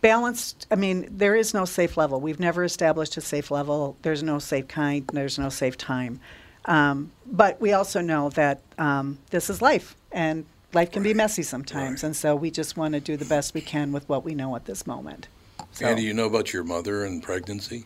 balanced 0.00 0.66
i 0.70 0.74
mean 0.74 1.06
there 1.10 1.34
is 1.34 1.54
no 1.54 1.64
safe 1.64 1.96
level. 1.96 2.20
We've 2.20 2.40
never 2.40 2.64
established 2.64 3.16
a 3.16 3.20
safe 3.20 3.50
level. 3.50 3.96
There's 4.02 4.22
no 4.22 4.38
safe 4.38 4.68
kind. 4.68 5.06
There's 5.12 5.38
no 5.38 5.48
safe 5.48 5.76
time 5.76 6.20
um, 6.66 7.10
but 7.26 7.60
we 7.60 7.72
also 7.72 8.00
know 8.00 8.30
that 8.30 8.60
um, 8.78 9.18
this 9.30 9.50
is 9.50 9.62
life 9.62 9.96
and 10.12 10.44
life 10.72 10.92
can 10.92 11.02
be 11.02 11.14
messy 11.14 11.42
sometimes 11.42 12.04
and 12.04 12.14
so 12.14 12.36
we 12.36 12.50
just 12.50 12.76
want 12.76 12.94
to 12.94 13.00
do 13.00 13.16
the 13.16 13.24
best 13.24 13.54
we 13.54 13.60
can 13.60 13.92
with 13.92 14.08
what 14.08 14.24
we 14.24 14.34
know 14.34 14.54
at 14.56 14.64
this 14.66 14.86
moment 14.86 15.26
so, 15.72 15.86
Andy, 15.86 16.02
you 16.02 16.14
know 16.14 16.26
about 16.26 16.52
your 16.52 16.64
mother 16.64 17.04
and 17.04 17.22
pregnancy? 17.22 17.84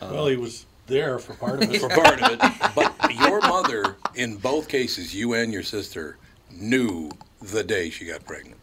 Well, 0.00 0.26
he 0.26 0.36
was 0.36 0.66
there 0.86 1.18
for 1.18 1.34
part 1.34 1.62
of 1.62 1.72
it. 1.72 1.80
For 1.80 1.88
part 1.88 2.20
of 2.20 2.32
it. 2.32 2.40
But 2.74 3.14
your 3.14 3.40
mother, 3.40 3.96
in 4.14 4.36
both 4.36 4.68
cases, 4.68 5.14
you 5.14 5.34
and 5.34 5.52
your 5.52 5.62
sister, 5.62 6.18
knew 6.52 7.10
the 7.40 7.64
day 7.64 7.90
she 7.90 8.04
got 8.06 8.24
pregnant. 8.26 8.60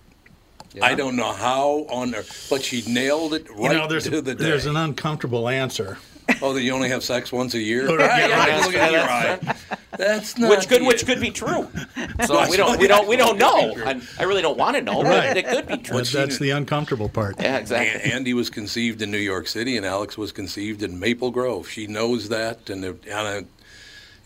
I 0.81 0.95
don't 0.95 1.15
know 1.15 1.33
how 1.33 1.85
on 1.89 2.15
earth, 2.15 2.47
but 2.49 2.63
she 2.63 2.83
nailed 2.87 3.33
it 3.33 3.49
right 3.49 3.71
you 3.71 3.77
know, 3.77 3.87
there's, 3.87 4.05
to 4.05 4.19
a, 4.19 4.21
the 4.21 4.35
day. 4.35 4.43
there's 4.43 4.67
an 4.67 4.77
uncomfortable 4.77 5.49
answer. 5.49 5.97
oh, 6.41 6.53
that 6.53 6.61
you 6.61 6.73
only 6.73 6.89
have 6.89 7.03
sex 7.03 7.31
once 7.31 7.53
a 7.53 7.59
year? 7.59 7.87
Right, 7.87 7.99
yeah, 7.99 8.27
yeah, 8.27 8.37
right. 8.37 8.65
look 8.65 8.75
at 8.75 8.91
your 8.91 9.01
eye. 9.01 9.55
That's 9.97 10.37
not 10.37 10.49
which 10.49 10.67
could 10.67 10.81
the- 10.81 10.85
which 10.85 11.05
could 11.05 11.19
be 11.19 11.31
true. 11.31 11.67
So 12.25 12.49
we 12.49 12.57
don't 12.57 12.79
we 12.79 12.87
don't 12.87 13.07
we 13.07 13.15
don't 13.17 13.37
know. 13.37 13.73
I, 13.85 14.01
I 14.19 14.23
really 14.23 14.41
don't 14.41 14.57
want 14.57 14.75
to 14.75 14.81
know, 14.81 15.01
Right. 15.03 15.29
but 15.29 15.37
it 15.37 15.47
could 15.47 15.67
be 15.67 15.77
true. 15.77 15.97
That, 15.97 16.11
that's 16.11 16.39
the 16.39 16.51
uncomfortable 16.51 17.09
part. 17.09 17.39
Yeah, 17.39 17.57
A- 17.57 17.59
exactly. 17.59 18.11
Andy 18.11 18.33
was 18.33 18.49
conceived 18.49 19.01
in 19.01 19.11
New 19.11 19.17
York 19.17 19.47
City, 19.47 19.77
and 19.77 19.85
Alex 19.85 20.17
was 20.17 20.31
conceived 20.31 20.83
in 20.83 20.99
Maple 20.99 21.31
Grove. 21.31 21.67
She 21.67 21.87
knows 21.87 22.29
that, 22.29 22.69
and 22.69 22.85
it- 22.85 23.03
and, 23.05 23.45
uh, 23.45 23.47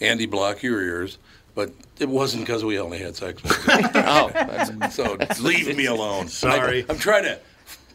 Andy, 0.01 0.25
block 0.25 0.61
your 0.63 0.81
ears. 0.81 1.17
But 1.53 1.71
it 1.99 2.09
wasn't 2.09 2.45
because 2.45 2.65
we 2.65 2.77
only 2.79 2.97
had 2.99 3.15
sex. 3.15 3.41
once 3.41 3.67
a 3.67 3.77
year. 3.77 3.89
Oh, 4.07 4.29
that's, 4.33 4.95
so 4.95 5.17
leave 5.41 5.75
me 5.77 5.85
alone. 5.85 6.27
Sorry. 6.27 6.85
I, 6.87 6.91
am 6.91 6.99
trying 6.99 7.23
to, 7.23 7.39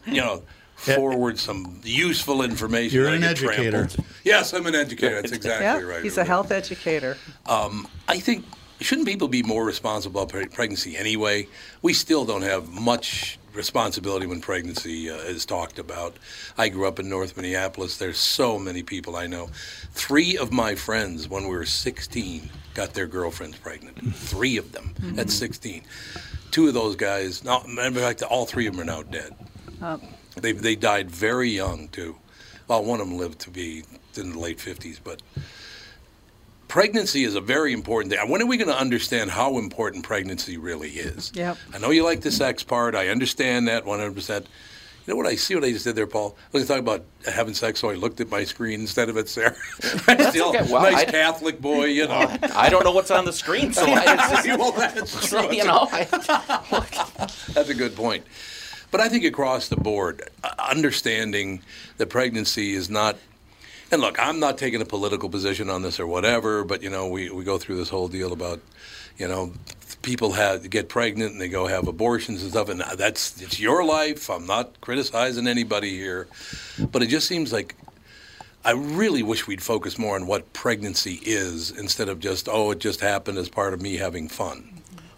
you 0.07 0.19
know, 0.21 0.41
forward 0.81 1.37
some 1.37 1.79
useful 1.83 2.41
information. 2.41 2.97
You're 2.97 3.09
an 3.09 3.23
educator. 3.23 3.85
trampled. 3.87 4.05
Yes, 4.23 4.53
I'm 4.53 4.65
an 4.65 4.75
educator. 4.75 5.21
That's 5.21 5.31
exactly 5.31 5.65
yeah 5.65 5.79
right. 5.81 6.03
he's 6.03 6.17
a 6.17 6.23
health 6.23 6.51
educator 6.51 7.17
Um, 7.45 7.87
I 8.07 8.19
think 8.19 8.45
shouldn't 8.79 9.07
people 9.07 9.27
be 9.27 9.43
more 9.43 9.63
responsible 9.63 10.21
about 10.21 10.51
pregnancy 10.51 10.97
anyway? 10.97 11.47
We 11.81 11.93
still 11.93 12.25
don't 12.25 12.41
have 12.41 12.69
much 12.69 13.37
responsibility 13.53 14.25
when 14.25 14.41
pregnancy 14.41 15.09
uh, 15.09 15.15
is 15.15 15.45
talked 15.45 15.77
about. 15.77 16.15
I 16.57 16.69
grew 16.69 16.87
up 16.87 16.99
in 16.99 17.09
North 17.09 17.35
Minneapolis. 17.35 17.97
There's 17.97 18.17
so 18.17 18.57
many 18.57 18.81
people 18.81 19.15
I 19.15 19.27
know. 19.27 19.49
Three 19.91 20.37
of 20.37 20.51
my 20.51 20.75
friends, 20.75 21.27
when 21.27 21.43
we 21.43 21.49
were 21.49 21.65
16, 21.65 22.49
got 22.73 22.93
their 22.93 23.07
girlfriends 23.07 23.57
pregnant. 23.57 24.15
Three 24.15 24.57
of 24.57 24.71
them 24.71 24.93
at 25.17 25.29
16. 25.29 25.83
Two 26.51 26.67
of 26.67 26.73
those 26.73 26.95
guys, 26.95 27.43
no, 27.43 27.61
matter 27.67 27.89
of 27.89 27.95
fact, 27.95 28.23
all 28.23 28.45
three 28.45 28.67
of 28.67 28.75
them 28.75 28.81
are 28.81 28.85
now 28.85 29.03
dead. 29.03 29.35
They 30.35 30.51
they 30.53 30.75
died 30.75 31.11
very 31.11 31.49
young 31.49 31.87
too. 31.89 32.15
Well, 32.67 32.83
one 32.83 33.01
of 33.01 33.07
them 33.09 33.17
lived 33.17 33.39
to 33.39 33.49
be 33.49 33.83
in 34.15 34.31
the 34.33 34.39
late 34.39 34.57
50s, 34.59 34.99
but 35.03 35.21
pregnancy 36.67 37.23
is 37.25 37.35
a 37.35 37.41
very 37.41 37.73
important 37.73 38.13
thing. 38.13 38.29
When 38.29 38.41
are 38.41 38.45
we 38.45 38.55
going 38.57 38.69
to 38.69 38.77
understand 38.77 39.29
how 39.31 39.57
important 39.57 40.05
pregnancy 40.05 40.57
really 40.57 40.91
is? 40.91 41.31
Yep. 41.35 41.57
I 41.73 41.77
know 41.79 41.89
you 41.91 42.03
like 42.05 42.21
the 42.21 42.31
sex 42.31 42.63
part. 42.63 42.95
I 42.95 43.09
understand 43.09 43.67
that 43.67 43.83
100%. 43.83 44.45
You 45.05 45.13
know 45.13 45.17
what 45.17 45.25
I 45.25 45.35
see 45.35 45.55
what 45.55 45.63
I 45.65 45.71
just 45.71 45.83
did 45.83 45.95
there, 45.95 46.07
Paul? 46.07 46.37
I 46.53 46.57
was 46.59 46.67
talking 46.67 46.83
about 46.83 47.03
having 47.25 47.53
sex, 47.55 47.79
so 47.81 47.89
I 47.89 47.95
looked 47.95 48.21
at 48.21 48.29
my 48.29 48.43
screen 48.45 48.81
instead 48.81 49.09
of 49.09 49.17
at 49.17 49.27
Sarah. 49.27 49.55
Still, 50.29 50.49
okay. 50.49 50.71
Well, 50.71 50.83
nice 50.83 51.07
I- 51.07 51.11
Catholic 51.11 51.59
boy, 51.59 51.85
you 51.85 52.07
know. 52.07 52.37
I 52.55 52.69
don't 52.69 52.85
know 52.85 52.91
what's 52.91 53.11
on 53.11 53.25
the 53.25 53.33
screen, 53.33 53.73
so 53.73 53.83
I, 53.87 54.03
it's 54.13 54.43
just, 54.45 54.59
well, 54.59 54.71
that's 54.71 55.27
true. 55.27 55.51
you 55.53 55.63
know. 55.65 55.89
I, 55.91 56.03
That's 57.53 57.69
a 57.69 57.73
good 57.73 57.95
point. 57.95 58.23
But 58.91 58.99
I 58.99 59.09
think 59.09 59.23
across 59.23 59.69
the 59.69 59.77
board, 59.77 60.29
uh, 60.43 60.49
understanding 60.59 61.61
that 61.97 62.07
pregnancy 62.07 62.73
is 62.73 62.89
not. 62.89 63.17
And 63.89 64.01
look, 64.01 64.17
I'm 64.19 64.39
not 64.39 64.57
taking 64.57 64.81
a 64.81 64.85
political 64.85 65.29
position 65.29 65.69
on 65.69 65.81
this 65.81 65.99
or 65.99 66.07
whatever, 66.07 66.63
but 66.63 66.81
you 66.81 66.89
know, 66.89 67.07
we, 67.07 67.29
we 67.29 67.43
go 67.43 67.57
through 67.57 67.77
this 67.77 67.89
whole 67.89 68.07
deal 68.07 68.31
about, 68.31 68.61
you 69.17 69.27
know, 69.27 69.53
people 70.01 70.31
have 70.33 70.69
get 70.69 70.89
pregnant 70.89 71.33
and 71.33 71.41
they 71.41 71.49
go 71.49 71.67
have 71.67 71.87
abortions 71.87 72.41
and 72.41 72.51
stuff, 72.51 72.69
and 72.69 72.81
that's 72.97 73.41
it's 73.41 73.59
your 73.59 73.83
life. 73.83 74.29
I'm 74.29 74.45
not 74.45 74.79
criticizing 74.81 75.47
anybody 75.47 75.97
here, 75.97 76.27
but 76.91 77.01
it 77.01 77.07
just 77.07 77.27
seems 77.27 77.51
like 77.51 77.75
I 78.63 78.71
really 78.71 79.23
wish 79.23 79.47
we'd 79.47 79.61
focus 79.61 79.97
more 79.97 80.15
on 80.15 80.27
what 80.27 80.53
pregnancy 80.53 81.19
is 81.23 81.71
instead 81.71 82.09
of 82.09 82.19
just 82.19 82.47
oh, 82.49 82.71
it 82.71 82.79
just 82.79 83.01
happened 83.01 83.37
as 83.37 83.49
part 83.49 83.73
of 83.73 83.81
me 83.81 83.97
having 83.97 84.27
fun. 84.27 84.70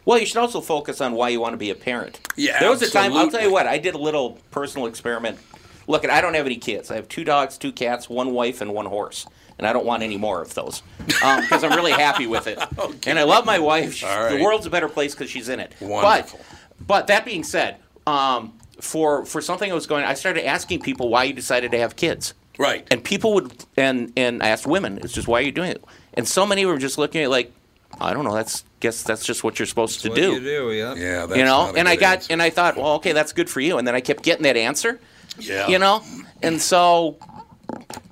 Well, 0.05 0.19
you 0.19 0.25
should 0.25 0.37
also 0.37 0.61
focus 0.61 0.99
on 1.01 1.13
why 1.13 1.29
you 1.29 1.39
want 1.39 1.53
to 1.53 1.57
be 1.57 1.69
a 1.69 1.75
parent. 1.75 2.19
Yeah, 2.35 2.59
there 2.59 2.69
was 2.69 2.81
a 2.81 2.89
time. 2.89 3.13
I'll 3.13 3.29
tell 3.31 3.41
you 3.41 3.51
what. 3.51 3.67
I 3.67 3.77
did 3.77 3.95
a 3.95 3.97
little 3.97 4.37
personal 4.51 4.87
experiment. 4.87 5.39
Look, 5.87 6.07
I 6.07 6.21
don't 6.21 6.33
have 6.33 6.45
any 6.45 6.57
kids. 6.57 6.91
I 6.91 6.95
have 6.95 7.07
two 7.09 7.23
dogs, 7.23 7.57
two 7.57 7.71
cats, 7.71 8.09
one 8.09 8.31
wife, 8.31 8.61
and 8.61 8.73
one 8.73 8.85
horse. 8.85 9.25
And 9.57 9.67
I 9.67 9.73
don't 9.73 9.85
want 9.85 10.01
any 10.01 10.17
more 10.17 10.41
of 10.41 10.53
those 10.55 10.81
because 10.97 11.63
I'm 11.63 11.73
really 11.73 11.91
happy 11.91 12.25
with 12.25 12.47
it. 12.47 12.57
And 13.07 13.19
I 13.19 13.23
love 13.23 13.45
my 13.45 13.59
wife. 13.59 13.93
She- 13.93 14.05
right. 14.05 14.37
The 14.37 14.43
world's 14.43 14.65
a 14.65 14.69
better 14.69 14.89
place 14.89 15.13
because 15.13 15.29
she's 15.29 15.47
in 15.49 15.59
it. 15.59 15.73
Wonderful. 15.79 16.39
But, 16.79 16.87
but 16.87 17.07
that 17.07 17.23
being 17.25 17.43
said, 17.43 17.77
um, 18.07 18.53
for 18.81 19.25
for 19.25 19.41
something 19.41 19.69
I 19.71 19.75
was 19.75 19.85
going, 19.87 20.03
I 20.05 20.15
started 20.15 20.45
asking 20.45 20.81
people 20.81 21.09
why 21.09 21.25
you 21.25 21.33
decided 21.33 21.71
to 21.71 21.77
have 21.79 21.95
kids. 21.95 22.33
Right. 22.57 22.87
And 22.91 23.03
people 23.03 23.33
would, 23.35 23.65
and 23.77 24.11
and 24.17 24.41
I 24.41 24.49
asked 24.49 24.65
women, 24.67 24.97
it's 25.03 25.13
just 25.13 25.27
why 25.27 25.39
are 25.39 25.43
you 25.43 25.51
doing 25.51 25.71
it? 25.71 25.83
And 26.15 26.27
so 26.27 26.45
many 26.45 26.65
were 26.65 26.77
just 26.77 26.97
looking 26.97 27.21
at 27.23 27.29
like, 27.29 27.53
I 28.01 28.13
don't 28.13 28.23
know. 28.25 28.33
That's 28.33 28.63
guess 28.79 29.03
that's 29.03 29.25
just 29.25 29.43
what 29.43 29.59
you're 29.59 29.65
supposed 29.65 30.01
to 30.01 30.09
What 30.09 30.15
do. 30.15 30.33
you 30.33 30.39
do, 30.39 30.71
yeah. 30.71 30.93
Yeah, 30.95 31.25
that's 31.25 31.37
you 31.37 31.45
know, 31.45 31.67
not 31.67 31.75
a 31.75 31.79
and 31.79 31.87
I 31.87 31.95
got, 31.95 32.15
answer. 32.17 32.33
and 32.33 32.41
I 32.41 32.49
thought, 32.49 32.75
well, 32.75 32.95
okay, 32.95 33.13
that's 33.13 33.31
good 33.31 33.49
for 33.49 33.61
you. 33.61 33.77
And 33.77 33.87
then 33.87 33.95
I 33.95 34.01
kept 34.01 34.23
getting 34.23 34.43
that 34.43 34.57
answer. 34.57 34.99
Yeah. 35.39 35.67
You 35.67 35.79
know, 35.79 36.03
and 36.41 36.61
so, 36.61 37.17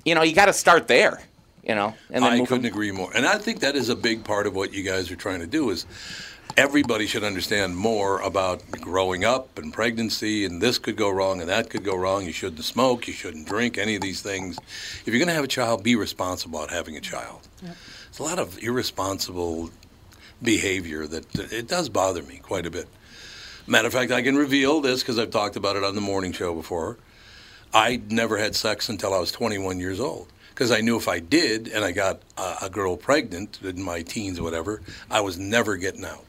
you 0.05 0.15
know, 0.15 0.21
you 0.23 0.33
got 0.33 0.45
to 0.45 0.53
start 0.53 0.87
there. 0.87 1.21
You 1.63 1.75
know, 1.75 1.93
and 2.09 2.23
then 2.23 2.33
I 2.33 2.39
couldn't 2.39 2.65
on. 2.65 2.71
agree 2.71 2.91
more. 2.91 3.11
And 3.15 3.23
I 3.25 3.37
think 3.37 3.59
that 3.59 3.75
is 3.75 3.89
a 3.89 3.95
big 3.95 4.23
part 4.23 4.47
of 4.47 4.55
what 4.55 4.73
you 4.73 4.81
guys 4.81 5.11
are 5.11 5.15
trying 5.15 5.41
to 5.41 5.47
do 5.47 5.69
is 5.69 5.85
everybody 6.57 7.07
should 7.07 7.23
understand 7.23 7.75
more 7.75 8.19
about 8.21 8.69
growing 8.71 9.23
up 9.23 9.57
and 9.57 9.73
pregnancy 9.73 10.45
and 10.45 10.61
this 10.61 10.77
could 10.77 10.95
go 10.95 11.09
wrong 11.09 11.41
and 11.41 11.49
that 11.49 11.69
could 11.69 11.83
go 11.83 11.95
wrong. 11.95 12.25
You 12.25 12.31
shouldn't 12.31 12.63
smoke, 12.63 13.07
you 13.07 13.13
shouldn't 13.13 13.47
drink, 13.47 13.77
any 13.77 13.95
of 13.95 14.01
these 14.01 14.21
things. 14.21 14.57
If 14.57 15.07
you're 15.07 15.19
going 15.19 15.27
to 15.27 15.33
have 15.33 15.43
a 15.43 15.49
child, 15.49 15.83
be 15.83 15.95
responsible 15.95 16.59
about 16.59 16.71
having 16.71 16.97
a 16.97 17.01
child. 17.01 17.47
There's 17.61 18.19
a 18.19 18.23
lot 18.23 18.39
of 18.39 18.61
irresponsible 18.61 19.69
behavior 20.41 21.07
that 21.07 21.51
it 21.51 21.67
does 21.67 21.89
bother 21.89 22.23
me 22.23 22.37
quite 22.37 22.65
a 22.65 22.71
bit. 22.71 22.87
Matter 23.67 23.87
of 23.87 23.93
fact, 23.93 24.11
I 24.11 24.21
can 24.21 24.35
reveal 24.35 24.81
this 24.81 25.01
because 25.01 25.19
I've 25.19 25.29
talked 25.29 25.55
about 25.55 25.75
it 25.75 25.83
on 25.83 25.95
the 25.95 26.01
morning 26.01 26.31
show 26.31 26.53
before. 26.53 26.97
I 27.73 28.01
never 28.09 28.37
had 28.37 28.55
sex 28.55 28.89
until 28.89 29.13
I 29.13 29.19
was 29.19 29.31
21 29.31 29.79
years 29.79 29.99
old 29.99 30.27
because 30.49 30.71
I 30.71 30.81
knew 30.81 30.97
if 30.97 31.07
I 31.07 31.19
did 31.19 31.67
and 31.69 31.85
I 31.85 31.91
got 31.91 32.21
a, 32.37 32.55
a 32.63 32.69
girl 32.69 32.97
pregnant 32.97 33.59
in 33.63 33.81
my 33.81 34.01
teens 34.01 34.39
or 34.39 34.43
whatever, 34.43 34.81
I 35.09 35.21
was 35.21 35.37
never 35.37 35.77
getting 35.77 36.03
out. 36.03 36.25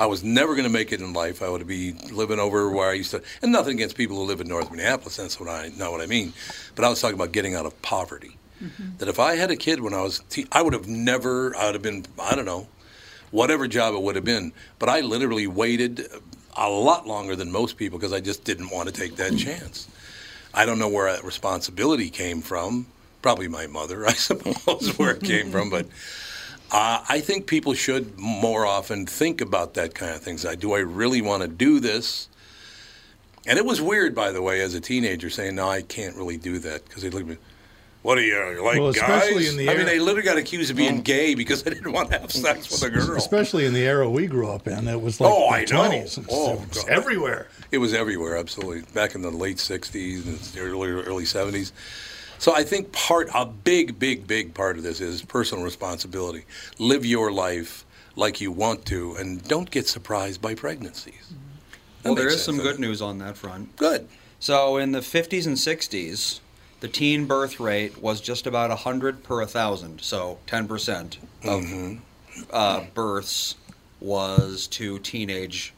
I 0.00 0.06
was 0.06 0.24
never 0.24 0.54
going 0.54 0.64
to 0.64 0.72
make 0.72 0.92
it 0.92 1.00
in 1.02 1.12
life. 1.12 1.42
I 1.42 1.50
would 1.50 1.66
be 1.66 1.92
living 2.10 2.40
over 2.40 2.70
where 2.70 2.88
I 2.88 2.94
used 2.94 3.10
to, 3.10 3.22
and 3.42 3.52
nothing 3.52 3.74
against 3.74 3.98
people 3.98 4.16
who 4.16 4.22
live 4.22 4.40
in 4.40 4.48
North 4.48 4.70
Minneapolis. 4.70 5.16
That's 5.16 5.38
what 5.38 5.50
I 5.50 5.70
not 5.76 5.92
what 5.92 6.00
I 6.00 6.06
mean. 6.06 6.32
But 6.74 6.86
I 6.86 6.88
was 6.88 7.02
talking 7.02 7.16
about 7.16 7.32
getting 7.32 7.54
out 7.54 7.66
of 7.66 7.80
poverty. 7.82 8.38
Mm-hmm. 8.64 8.96
That 8.96 9.08
if 9.08 9.18
I 9.18 9.36
had 9.36 9.50
a 9.50 9.56
kid 9.56 9.80
when 9.80 9.92
I 9.92 10.00
was, 10.00 10.20
te- 10.30 10.46
I 10.50 10.62
would 10.62 10.72
have 10.72 10.88
never. 10.88 11.54
I 11.54 11.66
would 11.66 11.74
have 11.74 11.82
been. 11.82 12.06
I 12.18 12.34
don't 12.34 12.46
know, 12.46 12.66
whatever 13.30 13.68
job 13.68 13.94
it 13.94 14.00
would 14.00 14.16
have 14.16 14.24
been. 14.24 14.54
But 14.78 14.88
I 14.88 15.00
literally 15.00 15.46
waited 15.46 16.08
a 16.56 16.70
lot 16.70 17.06
longer 17.06 17.36
than 17.36 17.52
most 17.52 17.76
people 17.76 17.98
because 17.98 18.14
I 18.14 18.20
just 18.20 18.42
didn't 18.42 18.70
want 18.70 18.88
to 18.88 18.94
take 18.94 19.16
that 19.16 19.32
mm-hmm. 19.32 19.50
chance. 19.50 19.86
I 20.54 20.64
don't 20.64 20.78
know 20.78 20.88
where 20.88 21.12
that 21.12 21.24
responsibility 21.24 22.08
came 22.08 22.40
from. 22.40 22.86
Probably 23.20 23.48
my 23.48 23.66
mother, 23.66 24.06
I 24.06 24.14
suppose, 24.14 24.98
where 24.98 25.10
it 25.10 25.22
came 25.22 25.50
from. 25.50 25.68
But 25.68 25.88
uh, 26.72 27.04
I 27.08 27.20
think 27.20 27.46
people 27.46 27.74
should 27.74 28.18
more 28.18 28.64
often 28.66 29.06
think 29.06 29.40
about 29.40 29.74
that 29.74 29.94
kind 29.94 30.14
of 30.14 30.20
things. 30.20 30.44
Like, 30.44 30.60
do 30.60 30.72
I 30.72 30.78
really 30.80 31.20
want 31.22 31.42
to 31.42 31.48
do 31.48 31.80
this? 31.80 32.28
And 33.46 33.58
it 33.58 33.64
was 33.64 33.80
weird, 33.80 34.14
by 34.14 34.32
the 34.32 34.42
way, 34.42 34.60
as 34.60 34.74
a 34.74 34.80
teenager, 34.80 35.30
saying, 35.30 35.54
"No, 35.54 35.68
I 35.68 35.82
can't 35.82 36.14
really 36.16 36.36
do 36.36 36.58
that," 36.60 36.84
because 36.84 37.02
they 37.02 37.10
look 37.10 37.22
at 37.22 37.28
me. 37.28 37.36
What 38.02 38.16
are 38.16 38.22
you, 38.22 38.62
like 38.64 38.78
Well, 38.78 38.88
especially 38.88 39.44
guys? 39.44 39.50
in 39.52 39.56
the 39.58 39.68
I 39.68 39.76
mean, 39.76 39.84
they 39.84 39.98
literally 39.98 40.22
got 40.24 40.38
accused 40.38 40.70
of 40.70 40.76
being 40.78 41.02
gay 41.02 41.34
because 41.34 41.62
they 41.62 41.70
didn't 41.70 41.92
want 41.92 42.10
to 42.10 42.18
have 42.18 42.32
sex 42.32 42.70
with 42.70 42.82
a 42.82 42.88
girl. 42.88 43.14
Especially 43.16 43.66
in 43.66 43.74
the 43.74 43.82
era 43.86 44.08
we 44.08 44.26
grew 44.26 44.48
up 44.50 44.66
in, 44.66 44.88
it 44.88 45.00
was 45.02 45.20
like 45.20 45.30
Oh, 45.30 45.50
the 45.50 45.54
I 45.56 45.60
know. 45.64 45.90
20s. 45.90 46.16
and 46.16 46.26
Oh, 46.30 46.64
it 46.70 46.88
everywhere. 46.88 47.48
It 47.70 47.76
was 47.78 47.92
everywhere, 47.92 48.38
absolutely. 48.38 48.82
Back 48.94 49.14
in 49.14 49.20
the 49.22 49.30
late 49.30 49.58
'60s 49.58 50.26
and 50.26 50.58
early 50.58 50.88
early 50.90 51.24
'70s. 51.24 51.72
So 52.40 52.54
I 52.54 52.64
think 52.64 52.90
part, 52.92 53.28
a 53.34 53.44
big, 53.44 53.98
big, 53.98 54.26
big 54.26 54.54
part 54.54 54.78
of 54.78 54.82
this 54.82 55.02
is 55.02 55.20
personal 55.20 55.62
responsibility. 55.62 56.46
Live 56.78 57.04
your 57.04 57.30
life 57.30 57.84
like 58.16 58.40
you 58.40 58.50
want 58.50 58.86
to, 58.86 59.14
and 59.16 59.46
don't 59.46 59.70
get 59.70 59.86
surprised 59.86 60.40
by 60.40 60.54
pregnancies. 60.54 61.34
That 62.02 62.08
Well, 62.08 62.14
there 62.14 62.24
makes 62.24 62.36
is 62.36 62.42
some 62.42 62.56
good 62.56 62.64
doesn't 62.64 62.80
news 62.80 63.02
on 63.02 63.18
that 63.18 63.36
front. 63.36 63.76
Good. 63.76 64.08
So 64.38 64.78
in 64.78 64.92
the 64.92 65.00
50s 65.00 65.46
and 65.46 65.56
60s, 65.56 66.40
the 66.80 66.88
teen 66.88 67.26
birth 67.26 67.60
rate 67.60 68.00
was 68.00 68.22
just 68.22 68.46
about 68.46 68.70
100 68.70 69.22
per 69.22 69.40
1,000. 69.40 70.00
So 70.00 70.38
10% 70.46 71.18
of 71.44 71.62
Mm-hmm. 71.62 71.96
uh, 72.50 72.84
births 72.94 73.56
was 74.00 74.66
to 74.68 74.98
teenage 75.00 75.74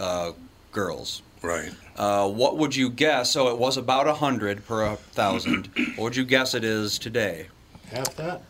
uh, 0.00 0.32
girls. 0.74 1.22
Right. 1.40 1.72
Uh, 1.96 2.28
what 2.28 2.58
would 2.58 2.76
you 2.76 2.90
guess? 2.90 3.30
So 3.30 3.48
it 3.48 3.58
was 3.58 3.76
about 3.78 4.06
100 4.06 4.66
per 4.66 4.86
1,000. 4.86 5.66
what 5.96 5.98
would 6.04 6.16
you 6.16 6.24
guess 6.24 6.54
it 6.54 6.64
is 6.64 6.98
today? 6.98 7.46
Half 7.90 8.16
that. 8.16 8.42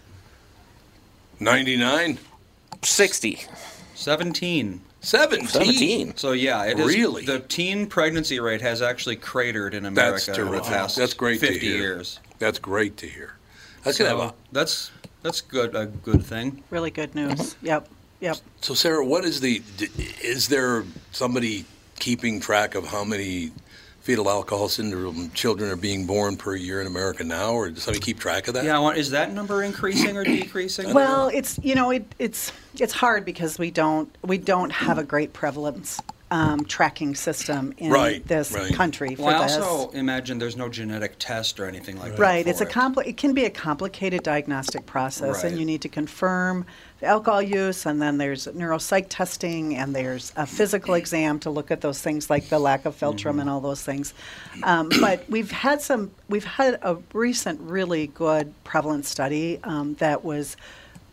99? 1.41 2.19
60. 2.83 3.41
17. 3.95 4.81
17? 5.01 5.47
17. 5.47 6.17
So 6.17 6.33
yeah, 6.33 6.65
it 6.65 6.79
is. 6.79 6.87
Really? 6.87 7.25
The 7.27 7.41
teen 7.41 7.87
pregnancy 7.87 8.41
rate 8.41 8.63
has 8.63 8.81
actually 8.81 9.17
cratered 9.17 9.75
in 9.75 9.85
America 9.85 10.25
That's 10.27 10.39
over 10.39 10.45
the 10.45 10.51
terrific. 10.51 10.69
past 10.73 10.97
That's 10.97 11.15
great 11.15 11.41
50 11.41 11.67
years. 11.67 12.21
That's 12.39 12.59
great 12.59 12.97
to 12.99 13.07
hear. 13.07 13.35
That's 13.83 13.99
So 13.99 14.05
gonna 14.05 14.19
have 14.19 14.31
a, 14.31 14.35
that's 14.51 14.91
that's 15.23 15.43
good 15.43 15.75
a 15.75 15.87
good 15.87 16.25
thing. 16.25 16.63
Really 16.71 16.91
good 16.91 17.15
news. 17.15 17.57
Yep. 17.63 17.89
Yep. 18.21 18.39
So, 18.63 18.73
Sarah, 18.73 19.05
what 19.05 19.25
is 19.25 19.41
the? 19.41 19.63
Is 20.23 20.49
there 20.49 20.85
somebody 21.13 21.67
keeping 21.99 22.41
track 22.41 22.75
of 22.75 22.87
how 22.87 23.05
many 23.05 23.53
fetal 24.05 24.29
alcohol 24.29 24.69
syndrome 24.69 25.31
children 25.31 25.71
are 25.71 25.77
being 25.77 26.05
born 26.05 26.37
per 26.37 26.55
year 26.55 26.81
in 26.81 26.87
America 26.87 27.25
now, 27.25 27.53
or 27.55 27.71
does 27.71 27.85
somebody 27.85 28.05
keep 28.05 28.19
track 28.19 28.49
of 28.49 28.55
that? 28.55 28.65
Yeah, 28.65 28.79
want, 28.79 28.99
is 28.99 29.11
that 29.11 29.33
number 29.33 29.63
increasing 29.63 30.17
or 30.17 30.25
decreasing? 30.25 30.93
Well, 30.95 31.29
it's 31.29 31.59
you 31.63 31.75
know 31.75 31.91
it, 31.91 32.15
it's 32.19 32.53
it's 32.79 32.93
hard 32.93 33.25
because 33.25 33.59
we 33.59 33.71
don't 33.71 34.15
we 34.23 34.37
don't 34.39 34.71
have 34.71 34.99
a 34.99 35.05
great 35.05 35.33
prevalence 35.33 36.01
um, 36.31 36.65
tracking 36.65 37.15
system 37.15 37.73
in 37.79 37.91
Right, 37.91 38.27
this 38.27 38.53
right. 38.53 38.75
country 38.75 39.15
for 39.15 39.23
well, 39.23 39.43
I 39.43 39.47
this. 39.47 39.57
also 39.57 39.91
imagine 39.93 40.39
there's 40.39 40.57
no 40.57 40.69
genetic 40.69 41.15
test 41.19 41.61
or 41.61 41.67
anything 41.67 41.99
like 41.99 42.13
that. 42.13 42.19
Right, 42.19 42.47
it's 42.47 42.61
a 42.61 42.65
it. 42.65 42.71
compli- 42.71 43.07
it 43.07 43.17
can 43.17 43.35
be 43.35 43.45
a 43.45 43.51
complicated 43.51 44.23
diagnostic 44.23 44.85
process, 44.85 45.45
and 45.45 45.59
you 45.59 45.65
need 45.65 45.81
to 45.83 45.89
confirm 45.89 46.67
the 46.94 46.94
alcohol 47.05 47.43
use, 47.43 47.87
and 47.87 48.01
then 48.01 48.19
there's 48.19 48.47
neuropsych 48.47 49.07
testing, 49.09 49.77
and 49.77 49.95
there's 49.95 50.33
a 50.37 50.47
physical 50.47 50.95
exam 50.95 51.39
to 51.41 51.51
look 51.51 51.71
at 51.71 51.81
those 51.81 52.01
things 52.01 52.29
like 52.31 52.49
the 52.49 52.59
lack 52.59 52.85
of 52.85 52.99
philtrum 52.99 53.15
Mm-hmm. 53.33 53.41
and 53.41 53.51
all 53.51 53.61
those 53.61 53.83
things. 53.83 54.15
Um, 54.63 54.89
but 55.01 55.29
we've 55.29 55.51
had 55.51 55.81
some, 55.81 56.11
we've 56.29 56.45
had 56.45 56.79
a 56.83 56.97
recent 57.13 57.61
really 57.61 58.09
good 58.09 58.53
prevalence 58.65 59.09
study 59.09 59.61
um, 59.65 59.95
that 59.95 60.25
was 60.25 60.57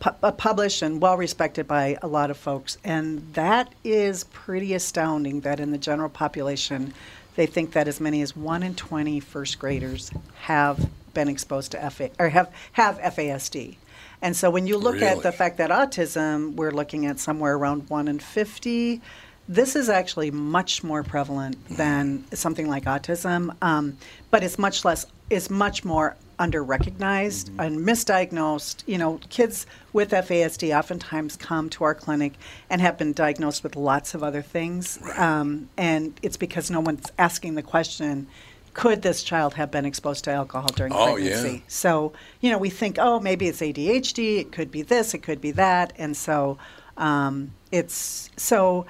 pu- 0.00 0.10
uh, 0.22 0.32
published 0.32 0.82
and 0.82 1.00
well 1.00 1.16
respected 1.16 1.66
by 1.68 1.96
a 2.02 2.06
lot 2.08 2.30
of 2.30 2.36
folks, 2.36 2.78
and 2.84 3.32
that 3.34 3.72
is 3.84 4.24
pretty 4.24 4.74
astounding. 4.74 5.40
That 5.40 5.60
in 5.60 5.70
the 5.72 5.78
general 5.78 6.08
population, 6.08 6.92
they 7.36 7.46
think 7.46 7.72
that 7.72 7.88
as 7.88 8.00
many 8.00 8.20
as 8.22 8.36
one 8.36 8.62
in 8.62 8.74
20 8.74 9.20
first 9.20 9.58
graders 9.58 10.10
have 10.34 10.90
been 11.14 11.28
exposed 11.28 11.72
to 11.72 11.90
FA 11.90 12.10
or 12.18 12.28
have 12.30 12.50
have 12.72 12.98
FASD. 12.98 13.76
And 14.22 14.36
so 14.36 14.48
when 14.50 14.68
you 14.68 14.78
look 14.78 15.02
at 15.02 15.22
the 15.22 15.32
fact 15.32 15.58
that 15.58 15.70
autism, 15.70 16.54
we're 16.54 16.70
looking 16.70 17.06
at 17.06 17.18
somewhere 17.18 17.56
around 17.56 17.90
1 17.90 18.08
in 18.08 18.20
50. 18.20 19.00
This 19.48 19.74
is 19.74 19.88
actually 19.88 20.30
much 20.30 20.84
more 20.84 21.02
prevalent 21.02 21.56
than 21.68 22.24
something 22.32 22.68
like 22.68 22.84
autism, 22.84 23.56
um, 23.60 23.98
but 24.30 24.44
it's 24.44 24.60
much 24.60 24.84
less, 24.84 25.06
it's 25.28 25.50
much 25.50 25.84
more 25.84 26.16
under 26.38 26.62
recognized 26.62 27.50
and 27.58 27.80
misdiagnosed. 27.80 28.84
You 28.86 28.98
know, 28.98 29.18
kids 29.28 29.66
with 29.92 30.10
FASD 30.10 30.76
oftentimes 30.76 31.36
come 31.36 31.68
to 31.70 31.84
our 31.84 31.94
clinic 31.94 32.34
and 32.70 32.80
have 32.80 32.96
been 32.96 33.12
diagnosed 33.12 33.64
with 33.64 33.74
lots 33.74 34.14
of 34.14 34.22
other 34.22 34.42
things. 34.42 35.00
Um, 35.16 35.68
and 35.76 36.18
it's 36.22 36.36
because 36.36 36.70
no 36.70 36.80
one's 36.80 37.10
asking 37.18 37.56
the 37.56 37.62
question 37.62 38.28
could 38.74 39.02
this 39.02 39.22
child 39.22 39.54
have 39.54 39.70
been 39.70 39.84
exposed 39.84 40.24
to 40.24 40.30
alcohol 40.30 40.68
during 40.74 40.92
Oh, 40.92 41.16
yeah. 41.16 41.30
pregnancy? 41.30 41.64
So, 41.68 42.12
you 42.40 42.50
know, 42.50 42.58
we 42.58 42.70
think, 42.70 42.96
oh, 42.98 43.20
maybe 43.20 43.46
it's 43.48 43.60
ADHD, 43.60 44.38
it 44.38 44.52
could 44.52 44.70
be 44.70 44.82
this, 44.82 45.14
it 45.14 45.18
could 45.22 45.40
be 45.40 45.50
that. 45.52 45.92
And 45.96 46.16
so 46.16 46.58
um, 46.96 47.52
it's 47.70 48.30
so. 48.36 48.86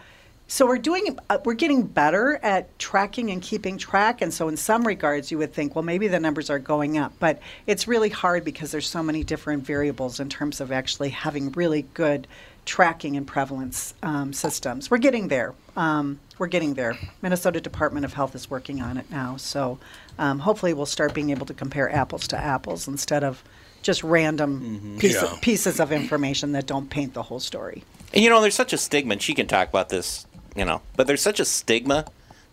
So 0.49 0.67
we're 0.67 0.77
doing, 0.77 1.19
uh, 1.31 1.39
we're 1.47 1.55
getting 1.55 1.83
better 1.87 2.39
at 2.43 2.79
tracking 2.79 3.31
and 3.31 3.41
keeping 3.41 3.79
track, 3.79 4.21
and 4.21 4.35
so 4.35 4.49
in 4.49 4.59
some 4.59 4.87
regards, 4.87 5.31
you 5.31 5.39
would 5.39 5.55
think, 5.55 5.75
well, 5.75 5.83
maybe 5.83 6.09
the 6.09 6.21
numbers 6.21 6.51
are 6.51 6.59
going 6.59 6.99
up, 6.99 7.15
but 7.19 7.41
it's 7.67 7.89
really 7.89 8.11
hard 8.11 8.45
because 8.45 8.71
there's 8.71 8.87
so 8.87 9.03
many 9.03 9.25
different 9.25 9.65
variables 9.65 10.21
in 10.21 10.29
terms 10.29 10.61
of 10.61 10.71
actually 10.71 11.09
having 11.09 11.53
really 11.53 11.87
good 11.95 12.27
tracking 12.67 13.17
and 13.17 13.27
prevalence 13.27 13.95
um, 14.03 14.35
systems. 14.35 14.91
We're 14.91 14.99
getting 14.99 15.29
there. 15.29 15.55
Um, 15.75 16.21
we're 16.43 16.49
getting 16.49 16.75
there. 16.75 16.99
Minnesota 17.23 17.61
Department 17.61 18.05
of 18.05 18.15
Health 18.15 18.35
is 18.35 18.51
working 18.51 18.83
on 18.83 18.97
it 18.97 19.09
now, 19.13 19.37
so 19.37 19.79
um, 20.19 20.41
hopefully 20.41 20.75
we'll 20.75 20.87
start 20.87 21.15
being 21.15 21.31
able 21.31 21.47
to 21.47 21.55
compare 21.55 21.89
apples 21.95 22.27
to 22.29 22.37
apples 22.37 22.89
instead 22.89 23.23
of 23.23 23.45
just 23.81 24.03
random 24.03 24.97
piece 24.99 25.15
Yeah. 25.23 25.31
of, 25.31 25.41
pieces 25.41 25.79
of 25.79 25.93
information 25.93 26.51
that 26.53 26.67
don't 26.67 26.91
paint 26.91 27.15
the 27.15 27.23
whole 27.23 27.39
story. 27.39 27.85
And 28.13 28.25
you 28.25 28.29
know, 28.29 28.41
there's 28.41 28.57
such 28.57 28.73
a 28.73 28.77
stigma, 28.79 29.13
and 29.13 29.23
she 29.23 29.35
can 29.35 29.47
talk 29.47 29.69
about 29.69 29.89
this, 29.89 30.27
you 30.57 30.65
know, 30.65 30.83
but 30.97 31.07
there's 31.07 31.23
such 31.23 31.39
a 31.39 31.45
stigma 31.45 32.07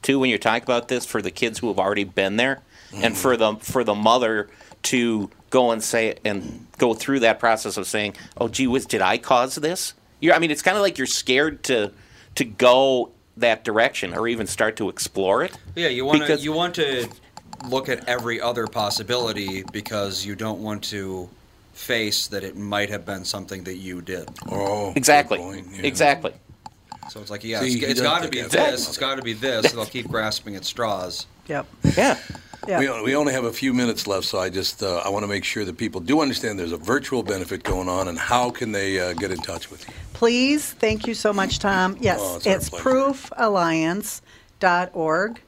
too 0.03 0.19
when 0.19 0.29
you're 0.29 0.37
talking 0.37 0.61
about 0.63 0.87
this 0.87 1.03
for 1.07 1.19
the 1.19 1.31
kids 1.31 1.57
who 1.57 1.67
have 1.69 1.79
already 1.79 2.03
been 2.03 2.37
there, 2.37 2.61
and 2.93 3.17
for 3.17 3.35
the 3.35 3.55
for 3.55 3.83
the 3.83 3.95
mother 3.95 4.49
to 4.83 5.31
go 5.49 5.71
and 5.71 5.83
say 5.83 6.15
and 6.23 6.67
go 6.77 6.93
through 6.93 7.21
that 7.21 7.39
process 7.39 7.75
of 7.75 7.87
saying, 7.87 8.13
"Oh, 8.37 8.49
gee 8.49 8.67
whiz, 8.67 8.85
did 8.85 9.01
I 9.01 9.17
cause 9.17 9.55
this?" 9.55 9.95
You're, 10.19 10.35
I 10.35 10.39
mean, 10.39 10.51
it's 10.51 10.61
kind 10.61 10.77
of 10.77 10.83
like 10.83 10.99
you're 10.99 11.07
scared 11.07 11.63
to 11.63 11.91
to 12.35 12.45
go 12.45 13.11
that 13.39 13.63
direction 13.63 14.13
or 14.13 14.27
even 14.27 14.47
start 14.47 14.75
to 14.77 14.89
explore 14.89 15.43
it. 15.43 15.57
Yeah, 15.75 15.87
you 15.89 16.05
want 16.05 16.25
to 16.27 16.37
you 16.37 16.51
want 16.51 16.75
to 16.75 17.07
look 17.67 17.89
at 17.89 18.07
every 18.07 18.39
other 18.39 18.67
possibility 18.67 19.63
because 19.71 20.25
you 20.25 20.35
don't 20.35 20.61
want 20.61 20.83
to 20.85 21.29
face 21.73 22.27
that 22.27 22.43
it 22.43 22.57
might 22.57 22.89
have 22.89 23.05
been 23.05 23.23
something 23.23 23.63
that 23.63 23.75
you 23.75 24.01
did. 24.01 24.29
Oh, 24.49 24.93
exactly, 24.95 25.63
exactly. 25.81 26.33
So 27.09 27.19
it's 27.21 27.31
like, 27.31 27.43
yeah, 27.43 27.61
See, 27.61 27.67
it's, 27.67 27.75
he 27.75 27.85
it's 27.85 28.01
does 28.01 28.09
got 28.09 28.23
to 28.23 28.29
be 28.29 28.41
this. 28.41 28.87
It's 28.87 28.97
got 28.97 29.15
to 29.15 29.23
be 29.23 29.33
this. 29.33 29.71
They'll 29.71 29.85
keep 29.85 30.07
grasping 30.07 30.55
at 30.55 30.63
straws. 30.63 31.25
Yep. 31.47 31.65
Yeah. 31.97 32.19
Yeah. 32.67 32.79
We, 32.79 32.89
we 33.03 33.15
only 33.15 33.31
have 33.33 33.45
a 33.45 33.53
few 33.53 33.73
minutes 33.73 34.05
left, 34.07 34.25
so 34.25 34.39
I 34.39 34.49
just 34.49 34.81
uh, 34.83 35.01
I 35.05 35.09
want 35.09 35.23
to 35.23 35.27
make 35.27 35.43
sure 35.45 35.63
that 35.65 35.77
people 35.77 36.01
do 36.01 36.21
understand 36.21 36.59
there's 36.59 36.71
a 36.71 36.77
virtual 36.77 37.23
benefit 37.23 37.63
going 37.63 37.87
on, 37.89 38.07
and 38.07 38.17
how 38.19 38.49
can 38.51 38.71
they 38.71 38.99
uh, 38.99 39.13
get 39.13 39.31
in 39.31 39.37
touch 39.37 39.69
with 39.71 39.87
you? 39.87 39.93
Please, 40.13 40.73
thank 40.73 41.07
you 41.07 41.13
so 41.13 41.31
much, 41.31 41.59
Tom. 41.59 41.95
Yes, 42.01 42.19
Oh, 42.21 42.35
it's 42.37 42.45
it's 42.45 42.69
proofalliance.org 42.69 45.41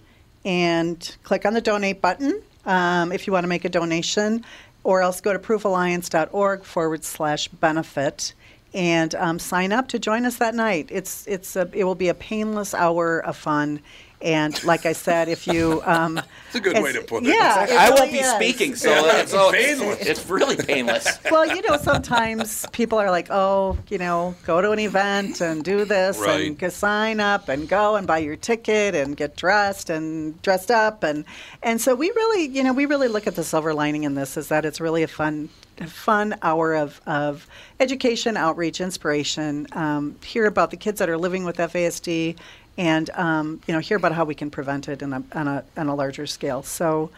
and 0.43 1.15
click 1.23 1.45
on 1.45 1.53
the 1.53 1.61
donate 1.61 2.01
button 2.01 2.41
um, 2.65 3.11
if 3.11 3.27
you 3.27 3.33
want 3.33 3.43
to 3.43 3.47
make 3.47 3.65
a 3.65 3.69
donation, 3.69 4.43
or 4.83 5.01
else 5.01 5.21
go 5.21 5.33
to 5.33 5.39
proofalliance.org 5.39 6.63
forward 6.63 7.03
slash 7.03 7.47
benefit 7.49 8.33
and 8.73 9.13
um, 9.15 9.37
sign 9.37 9.73
up 9.73 9.89
to 9.89 9.99
join 9.99 10.25
us 10.25 10.37
that 10.37 10.55
night. 10.55 10.87
It's 10.89 11.27
it's 11.27 11.55
a, 11.55 11.69
it 11.73 11.83
will 11.83 11.95
be 11.95 12.07
a 12.07 12.13
painless 12.13 12.73
hour 12.73 13.19
of 13.19 13.37
fun. 13.37 13.81
And 14.21 14.61
like 14.63 14.85
I 14.85 14.93
said, 14.93 15.29
if 15.29 15.47
you 15.47 15.81
um, 15.85 16.19
It's 16.47 16.55
a 16.55 16.59
good 16.59 16.81
way 16.81 16.93
to 16.93 17.01
put 17.01 17.23
it. 17.23 17.29
Yeah, 17.29 17.63
it 17.63 17.71
I 17.71 17.89
won't 17.89 18.01
really 18.01 18.11
be 18.13 18.17
is. 18.19 18.31
speaking, 18.31 18.75
so, 18.75 18.89
Yeah, 18.89 19.01
that's 19.03 19.31
so 19.31 19.51
painless. 19.51 19.99
it's, 20.01 20.09
it's 20.09 20.29
really 20.29 20.55
painless. 20.55 21.19
well, 21.31 21.45
you 21.45 21.61
know, 21.63 21.77
sometimes 21.77 22.65
people 22.71 22.99
are 22.99 23.09
like, 23.09 23.27
oh, 23.29 23.77
you 23.89 23.97
know, 23.97 24.35
go 24.45 24.61
to 24.61 24.71
an 24.71 24.79
event 24.79 25.41
and 25.41 25.63
do 25.63 25.85
this 25.85 26.19
Right. 26.19 26.57
and 26.61 26.71
sign 26.71 27.19
up 27.19 27.49
and 27.49 27.67
go 27.67 27.95
and 27.95 28.05
buy 28.05 28.19
your 28.19 28.35
ticket 28.35 28.95
and 28.95 29.17
get 29.17 29.35
dressed 29.35 29.89
and 29.89 30.41
dressed 30.41 30.71
up 30.71 31.03
and 31.03 31.25
and 31.63 31.79
so 31.81 31.95
we 31.95 32.09
really, 32.11 32.47
you 32.47 32.63
know, 32.63 32.73
we 32.73 32.85
really 32.85 33.07
look 33.07 33.27
at 33.27 33.35
the 33.35 33.43
silver 33.43 33.73
lining 33.73 34.03
in 34.03 34.15
this 34.15 34.37
is 34.37 34.47
that 34.49 34.65
it's 34.65 34.79
really 34.79 35.03
a 35.03 35.07
fun 35.07 35.49
a 35.79 35.87
fun 35.87 36.35
hour 36.43 36.75
of, 36.75 37.01
of 37.07 37.47
education, 37.79 38.37
outreach, 38.37 38.79
inspiration. 38.79 39.65
Um, 39.71 40.15
hear 40.23 40.45
about 40.45 40.69
the 40.69 40.77
kids 40.77 40.99
that 40.99 41.09
are 41.09 41.17
living 41.17 41.43
with 41.43 41.57
FASD, 41.57 42.37
and 42.77 43.09
um, 43.11 43.61
you 43.67 43.73
know, 43.73 43.79
hear 43.79 43.97
about 43.97 44.11
how 44.13 44.23
we 44.25 44.35
can 44.35 44.49
prevent 44.49 44.87
it 44.87 45.01
in 45.01 45.13
a, 45.13 45.23
on 45.33 45.47
a 45.47 45.63
on 45.77 45.87
a 45.87 45.95
larger 45.95 46.25
scale. 46.27 46.63
So, 46.63 47.09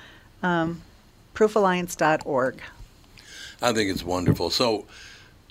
um, 0.42 0.82
proofalliance.org. 1.36 2.62
I 3.62 3.72
think 3.74 3.90
it's 3.90 4.04
wonderful. 4.04 4.50
So 4.50 4.86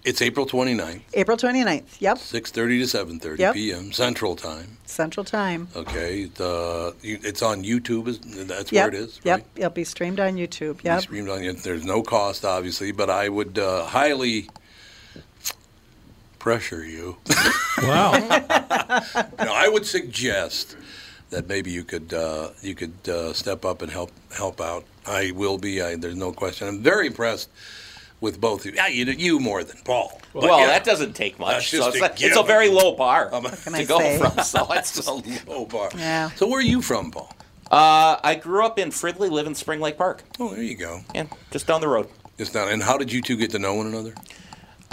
it's 0.04 0.20
April 0.20 0.44
29th, 0.46 1.02
April 1.14 1.36
29th. 1.36 2.00
Yep. 2.00 2.18
6:30 2.18 2.52
to 2.52 2.98
7:30 3.28 3.38
Yep. 3.38 3.54
p.m. 3.54 3.92
Central 3.92 4.36
Time. 4.36 4.76
Central 4.84 5.24
Time. 5.24 5.68
Okay, 5.76 6.24
the, 6.24 6.94
it's 7.02 7.40
on 7.40 7.62
YouTube. 7.62 8.08
is- 8.08 8.18
That's 8.18 8.70
yep. 8.72 8.92
where 8.92 9.00
it 9.00 9.04
is. 9.06 9.20
Yep. 9.24 9.38
Right? 9.38 9.46
It'll 9.56 9.70
be 9.70 9.84
streamed 9.84 10.20
on 10.20 10.34
YouTube. 10.34 10.78
Be 10.78 10.84
Yep. 10.88 11.02
streamed 11.02 11.28
on. 11.28 11.56
There's 11.62 11.84
no 11.84 12.02
cost, 12.02 12.44
obviously, 12.44 12.92
but 12.92 13.08
I 13.08 13.28
would 13.28 13.58
uh, 13.58 13.84
highly 13.84 14.48
pressure 16.42 16.84
you. 16.84 17.16
Wow. 17.82 18.12
no, 18.12 19.52
I 19.52 19.66
would 19.66 19.86
suggest 19.86 20.76
that 21.30 21.48
maybe 21.48 21.70
you 21.70 21.82
could 21.82 22.12
uh, 22.12 22.50
you 22.60 22.74
could 22.76 22.94
uh, 23.08 23.32
step 23.32 23.64
up 23.64 23.82
and 23.82 23.90
help 23.90 24.12
help 24.30 24.60
out. 24.60 24.84
I 25.06 25.32
will 25.34 25.58
be. 25.58 25.80
I, 25.82 25.96
there's 25.96 26.14
no 26.14 26.32
question. 26.32 26.68
I'm 26.68 26.82
very 26.82 27.06
impressed 27.08 27.48
with 28.20 28.40
both 28.40 28.60
of 28.60 28.66
you. 28.66 28.72
Yeah, 28.76 28.86
you, 28.88 29.04
you 29.06 29.40
more 29.40 29.64
than 29.64 29.78
Paul. 29.84 30.20
But, 30.32 30.42
well, 30.44 30.60
yeah, 30.60 30.66
that 30.66 30.84
doesn't 30.84 31.14
take 31.14 31.38
much. 31.40 31.70
So 31.70 31.88
it's, 31.88 32.00
a 32.00 32.26
it's 32.26 32.36
a 32.36 32.42
very 32.42 32.68
low 32.68 32.94
bar 32.94 33.30
can 33.30 33.74
I 33.74 33.80
to 33.80 33.84
go 33.86 33.98
say? 33.98 34.18
from. 34.18 34.38
So 34.44 34.66
it's 34.72 34.96
It's 34.98 35.08
a 35.08 35.50
low 35.50 35.64
bar. 35.64 35.88
Yeah. 35.96 36.30
So 36.36 36.46
where 36.46 36.58
are 36.58 36.70
you 36.74 36.82
from, 36.82 37.10
Paul? 37.10 37.34
Uh, 37.70 38.20
I 38.22 38.34
grew 38.36 38.64
up 38.64 38.78
in 38.78 38.90
Fridley, 38.90 39.30
live 39.30 39.46
in 39.46 39.54
Spring 39.54 39.80
Lake 39.80 39.96
Park. 39.96 40.22
Oh, 40.38 40.50
there 40.54 40.62
you 40.62 40.76
go. 40.76 41.00
Yeah, 41.14 41.26
just 41.50 41.66
down 41.66 41.80
the 41.80 41.88
road. 41.88 42.06
Just 42.38 42.52
down. 42.52 42.68
And 42.68 42.82
how 42.82 42.96
did 42.98 43.10
you 43.10 43.22
two 43.22 43.36
get 43.36 43.50
to 43.52 43.58
know 43.58 43.74
one 43.74 43.86
another? 43.86 44.14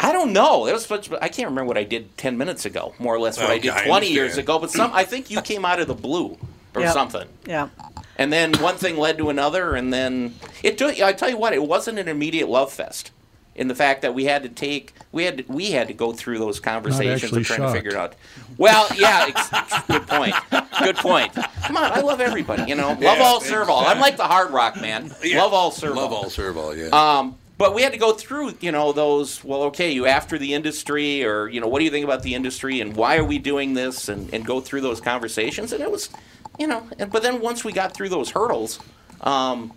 I 0.01 0.11
don't 0.13 0.31
know. 0.33 0.65
It 0.65 0.73
was 0.73 0.85
such, 0.85 1.11
I 1.21 1.27
can't 1.29 1.49
remember 1.49 1.65
what 1.67 1.77
I 1.77 1.83
did 1.83 2.17
ten 2.17 2.37
minutes 2.37 2.65
ago, 2.65 2.93
more 2.99 3.13
or 3.15 3.19
less 3.19 3.37
what 3.37 3.49
I 3.49 3.53
Okay, 3.53 3.61
did 3.63 3.71
I 3.71 3.85
twenty 3.85 4.11
years 4.11 4.37
ago. 4.37 4.57
But 4.59 4.71
some, 4.71 4.91
I 4.93 5.03
think 5.11 5.29
you 5.29 5.41
came 5.41 5.65
out 5.65 5.79
of 5.79 5.87
the 5.87 5.93
blue 5.95 6.37
or 6.75 6.81
Yep. 6.81 6.93
something. 6.93 7.27
Yeah. 7.45 7.69
And 8.17 8.31
then 8.33 8.53
one 8.55 8.75
thing 8.75 8.97
led 8.97 9.17
to 9.17 9.29
another, 9.29 9.75
and 9.75 9.93
then 9.93 10.35
it 10.63 10.77
took. 10.77 11.01
I 11.01 11.13
tell 11.13 11.29
you 11.29 11.37
what, 11.37 11.53
it 11.53 11.63
wasn't 11.63 11.99
an 11.99 12.07
immediate 12.07 12.49
love 12.49 12.71
fest. 12.71 13.11
In 13.55 13.67
the 13.67 13.75
fact 13.75 14.03
that 14.03 14.13
we 14.13 14.23
had 14.23 14.43
to 14.43 14.49
take, 14.49 14.93
we 15.11 15.25
had 15.25 15.39
to, 15.39 15.43
we 15.51 15.71
had 15.71 15.89
to 15.89 15.93
go 15.93 16.13
through 16.13 16.37
those 16.39 16.61
conversations 16.61 17.23
actually 17.25 17.41
of 17.41 17.47
trying 17.47 17.59
shocked. 17.59 17.73
to 17.73 17.77
figure 17.77 17.91
it 17.91 17.97
out. 17.97 18.15
Well, 18.57 18.87
yeah, 18.95 19.25
ex- 19.27 19.83
good 19.87 20.07
point. 20.07 20.33
Good 20.81 20.95
point. 20.95 21.33
Come 21.33 21.75
on, 21.75 21.91
I 21.91 21.99
love 21.99 22.21
everybody. 22.21 22.63
You 22.69 22.75
know, 22.75 22.89
love 22.89 23.01
Yeah, 23.01 23.17
all, 23.21 23.41
serve 23.41 23.69
all. 23.69 23.85
I'm 23.85 23.99
like 23.99 24.15
the 24.15 24.23
hard 24.23 24.51
rock 24.51 24.79
man. 24.79 25.11
Yeah. 25.21 25.41
Love 25.43 25.53
all, 25.53 25.71
serve 25.71 25.95
Love 25.97 26.13
all. 26.13 26.23
all, 26.23 26.29
serve 26.29 26.55
all. 26.57 26.73
Yeah. 26.73 26.87
Um, 26.87 27.35
but 27.59 27.75
we 27.75 27.81
had 27.81 27.91
to 27.91 27.99
go 27.99 28.13
through, 28.13 28.53
you 28.61 28.71
know, 28.71 28.93
those. 28.93 29.43
Well, 29.43 29.63
okay, 29.63 29.91
you 29.91 30.07
after 30.07 30.39
the 30.39 30.53
industry, 30.53 31.25
or 31.25 31.49
you 31.49 31.59
know, 31.59 31.67
what 31.67 31.79
do 31.79 31.85
you 31.85 31.91
think 31.91 32.05
about 32.05 32.23
the 32.23 32.33
industry, 32.33 32.79
and 32.79 32.95
why 32.95 33.17
are 33.17 33.23
we 33.23 33.37
doing 33.37 33.73
this, 33.73 34.07
and, 34.07 34.33
and 34.33 34.45
go 34.45 34.61
through 34.61 34.79
those 34.79 35.01
conversations. 35.01 35.73
And 35.73 35.83
it 35.83 35.91
was, 35.91 36.09
you 36.57 36.67
know, 36.67 36.87
and, 36.97 37.11
but 37.11 37.21
then 37.21 37.41
once 37.41 37.65
we 37.65 37.73
got 37.73 37.93
through 37.93 38.09
those 38.09 38.31
hurdles, 38.31 38.79
um, 39.21 39.73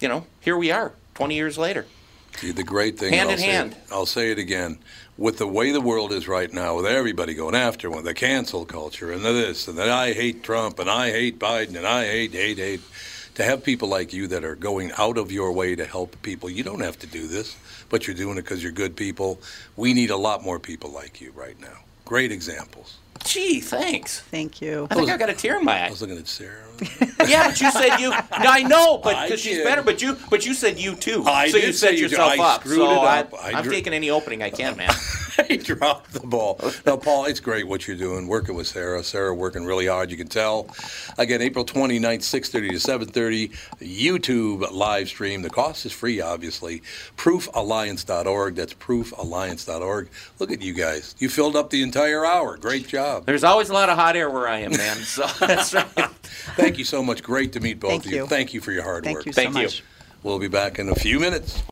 you 0.00 0.08
know, 0.08 0.26
here 0.40 0.56
we 0.56 0.72
are, 0.72 0.92
20 1.14 1.36
years 1.36 1.56
later. 1.56 1.86
See, 2.38 2.50
the 2.50 2.64
great 2.64 2.98
thing, 2.98 3.12
Hand 3.12 3.28
I'll 3.28 3.34
in 3.34 3.38
say 3.38 3.46
hand. 3.46 3.72
It, 3.72 3.78
I'll 3.92 4.06
say 4.06 4.32
it 4.32 4.38
again, 4.38 4.78
with 5.16 5.38
the 5.38 5.46
way 5.46 5.70
the 5.70 5.80
world 5.80 6.12
is 6.12 6.26
right 6.26 6.52
now, 6.52 6.74
with 6.74 6.86
everybody 6.86 7.34
going 7.34 7.54
after 7.54 7.88
one, 7.88 8.02
the 8.02 8.14
cancel 8.14 8.64
culture, 8.64 9.12
and 9.12 9.24
the 9.24 9.32
this, 9.32 9.68
and 9.68 9.78
that 9.78 9.88
I 9.88 10.12
hate 10.12 10.42
Trump, 10.42 10.80
and 10.80 10.90
I 10.90 11.12
hate 11.12 11.38
Biden, 11.38 11.76
and 11.76 11.86
I 11.86 12.04
hate, 12.04 12.32
hate, 12.32 12.58
hate. 12.58 12.80
To 13.36 13.44
have 13.44 13.64
people 13.64 13.88
like 13.88 14.12
you 14.12 14.26
that 14.28 14.44
are 14.44 14.54
going 14.54 14.92
out 14.98 15.16
of 15.16 15.32
your 15.32 15.52
way 15.52 15.74
to 15.74 15.86
help 15.86 16.20
people, 16.22 16.50
you 16.50 16.62
don't 16.62 16.80
have 16.80 16.98
to 16.98 17.06
do 17.06 17.26
this, 17.26 17.56
but 17.88 18.06
you're 18.06 18.16
doing 18.16 18.36
it 18.36 18.42
because 18.42 18.62
you're 18.62 18.72
good 18.72 18.94
people. 18.94 19.40
We 19.76 19.94
need 19.94 20.10
a 20.10 20.16
lot 20.16 20.42
more 20.44 20.58
people 20.58 20.90
like 20.90 21.20
you 21.20 21.32
right 21.32 21.58
now. 21.60 21.78
Great 22.04 22.30
examples. 22.30 22.98
Gee, 23.24 23.60
thanks. 23.60 24.20
Thank 24.20 24.60
you. 24.60 24.86
I 24.90 24.96
think 24.96 25.08
I 25.08 25.16
got 25.16 25.30
a 25.30 25.34
tear 25.34 25.58
in 25.58 25.64
my 25.64 25.80
eye. 25.82 25.86
I 25.86 25.90
was 25.90 26.02
looking 26.02 26.18
at 26.18 26.28
Sarah. 26.28 26.58
Yeah, 27.28 27.48
but 27.48 27.60
you 27.60 27.70
said 27.70 27.98
you. 27.98 28.10
No, 28.10 28.16
I 28.50 28.64
know, 28.64 28.98
but 28.98 29.24
because 29.24 29.40
she's 29.40 29.62
better. 29.62 29.80
But 29.82 30.02
you, 30.02 30.16
but 30.28 30.44
you 30.44 30.54
said 30.54 30.80
you 30.80 30.96
too. 30.96 31.22
I 31.24 31.48
so 31.48 31.58
did 31.58 31.66
you 31.68 31.72
say 31.72 31.86
set 31.90 31.96
you 31.96 32.02
yourself 32.08 32.32
I 32.32 32.38
up. 32.42 32.60
screwed 32.62 32.78
so 32.78 32.90
it 32.90 32.98
up. 32.98 33.34
I, 33.34 33.50
I 33.52 33.52
I'm 33.58 33.62
dr- 33.62 33.72
taking 33.76 33.92
any 33.92 34.10
opening 34.10 34.42
I 34.42 34.50
can, 34.50 34.76
man. 34.76 34.90
he 35.48 35.56
dropped 35.56 36.12
the 36.12 36.26
ball. 36.26 36.58
No, 36.86 36.96
Paul, 36.96 37.26
it's 37.26 37.40
great 37.40 37.66
what 37.66 37.86
you're 37.86 37.96
doing, 37.96 38.26
working 38.28 38.54
with 38.54 38.66
Sarah. 38.66 39.02
Sarah 39.02 39.34
working 39.34 39.64
really 39.64 39.86
hard, 39.86 40.10
you 40.10 40.16
can 40.16 40.28
tell. 40.28 40.68
Again, 41.18 41.40
April 41.42 41.64
29th, 41.64 42.20
6.30 42.20 42.50
to 42.70 43.12
7.30, 43.12 43.50
YouTube 43.80 44.70
live 44.72 45.08
stream. 45.08 45.42
The 45.42 45.50
cost 45.50 45.86
is 45.86 45.92
free, 45.92 46.20
obviously. 46.20 46.82
Proofalliance.org. 47.16 48.54
That's 48.54 48.74
proofalliance.org. 48.74 50.08
Look 50.38 50.52
at 50.52 50.62
you 50.62 50.72
guys. 50.74 51.14
You 51.18 51.28
filled 51.28 51.56
up 51.56 51.70
the 51.70 51.82
entire 51.82 52.24
hour. 52.24 52.56
Great 52.56 52.88
job. 52.88 53.26
There's 53.26 53.44
always 53.44 53.70
a 53.70 53.74
lot 53.74 53.88
of 53.88 53.96
hot 53.96 54.16
air 54.16 54.30
where 54.30 54.48
I 54.48 54.58
am, 54.58 54.72
man. 54.72 54.96
So 54.98 55.26
that's 55.40 55.74
right. 55.74 55.86
Thank 56.56 56.78
you 56.78 56.84
so 56.84 57.02
much. 57.02 57.22
Great 57.22 57.52
to 57.52 57.60
meet 57.60 57.80
both 57.80 57.90
Thank 57.90 58.06
of 58.06 58.10
you. 58.10 58.16
you. 58.18 58.26
Thank 58.26 58.54
you 58.54 58.60
for 58.60 58.72
your 58.72 58.82
hard 58.82 59.04
Thank 59.04 59.18
work. 59.18 59.26
you 59.26 59.32
so 59.32 59.42
Thank 59.42 59.56
you. 59.56 59.62
much. 59.64 59.82
We'll 60.22 60.38
be 60.38 60.48
back 60.48 60.78
in 60.78 60.88
a 60.88 60.94
few 60.94 61.18
minutes. 61.18 61.62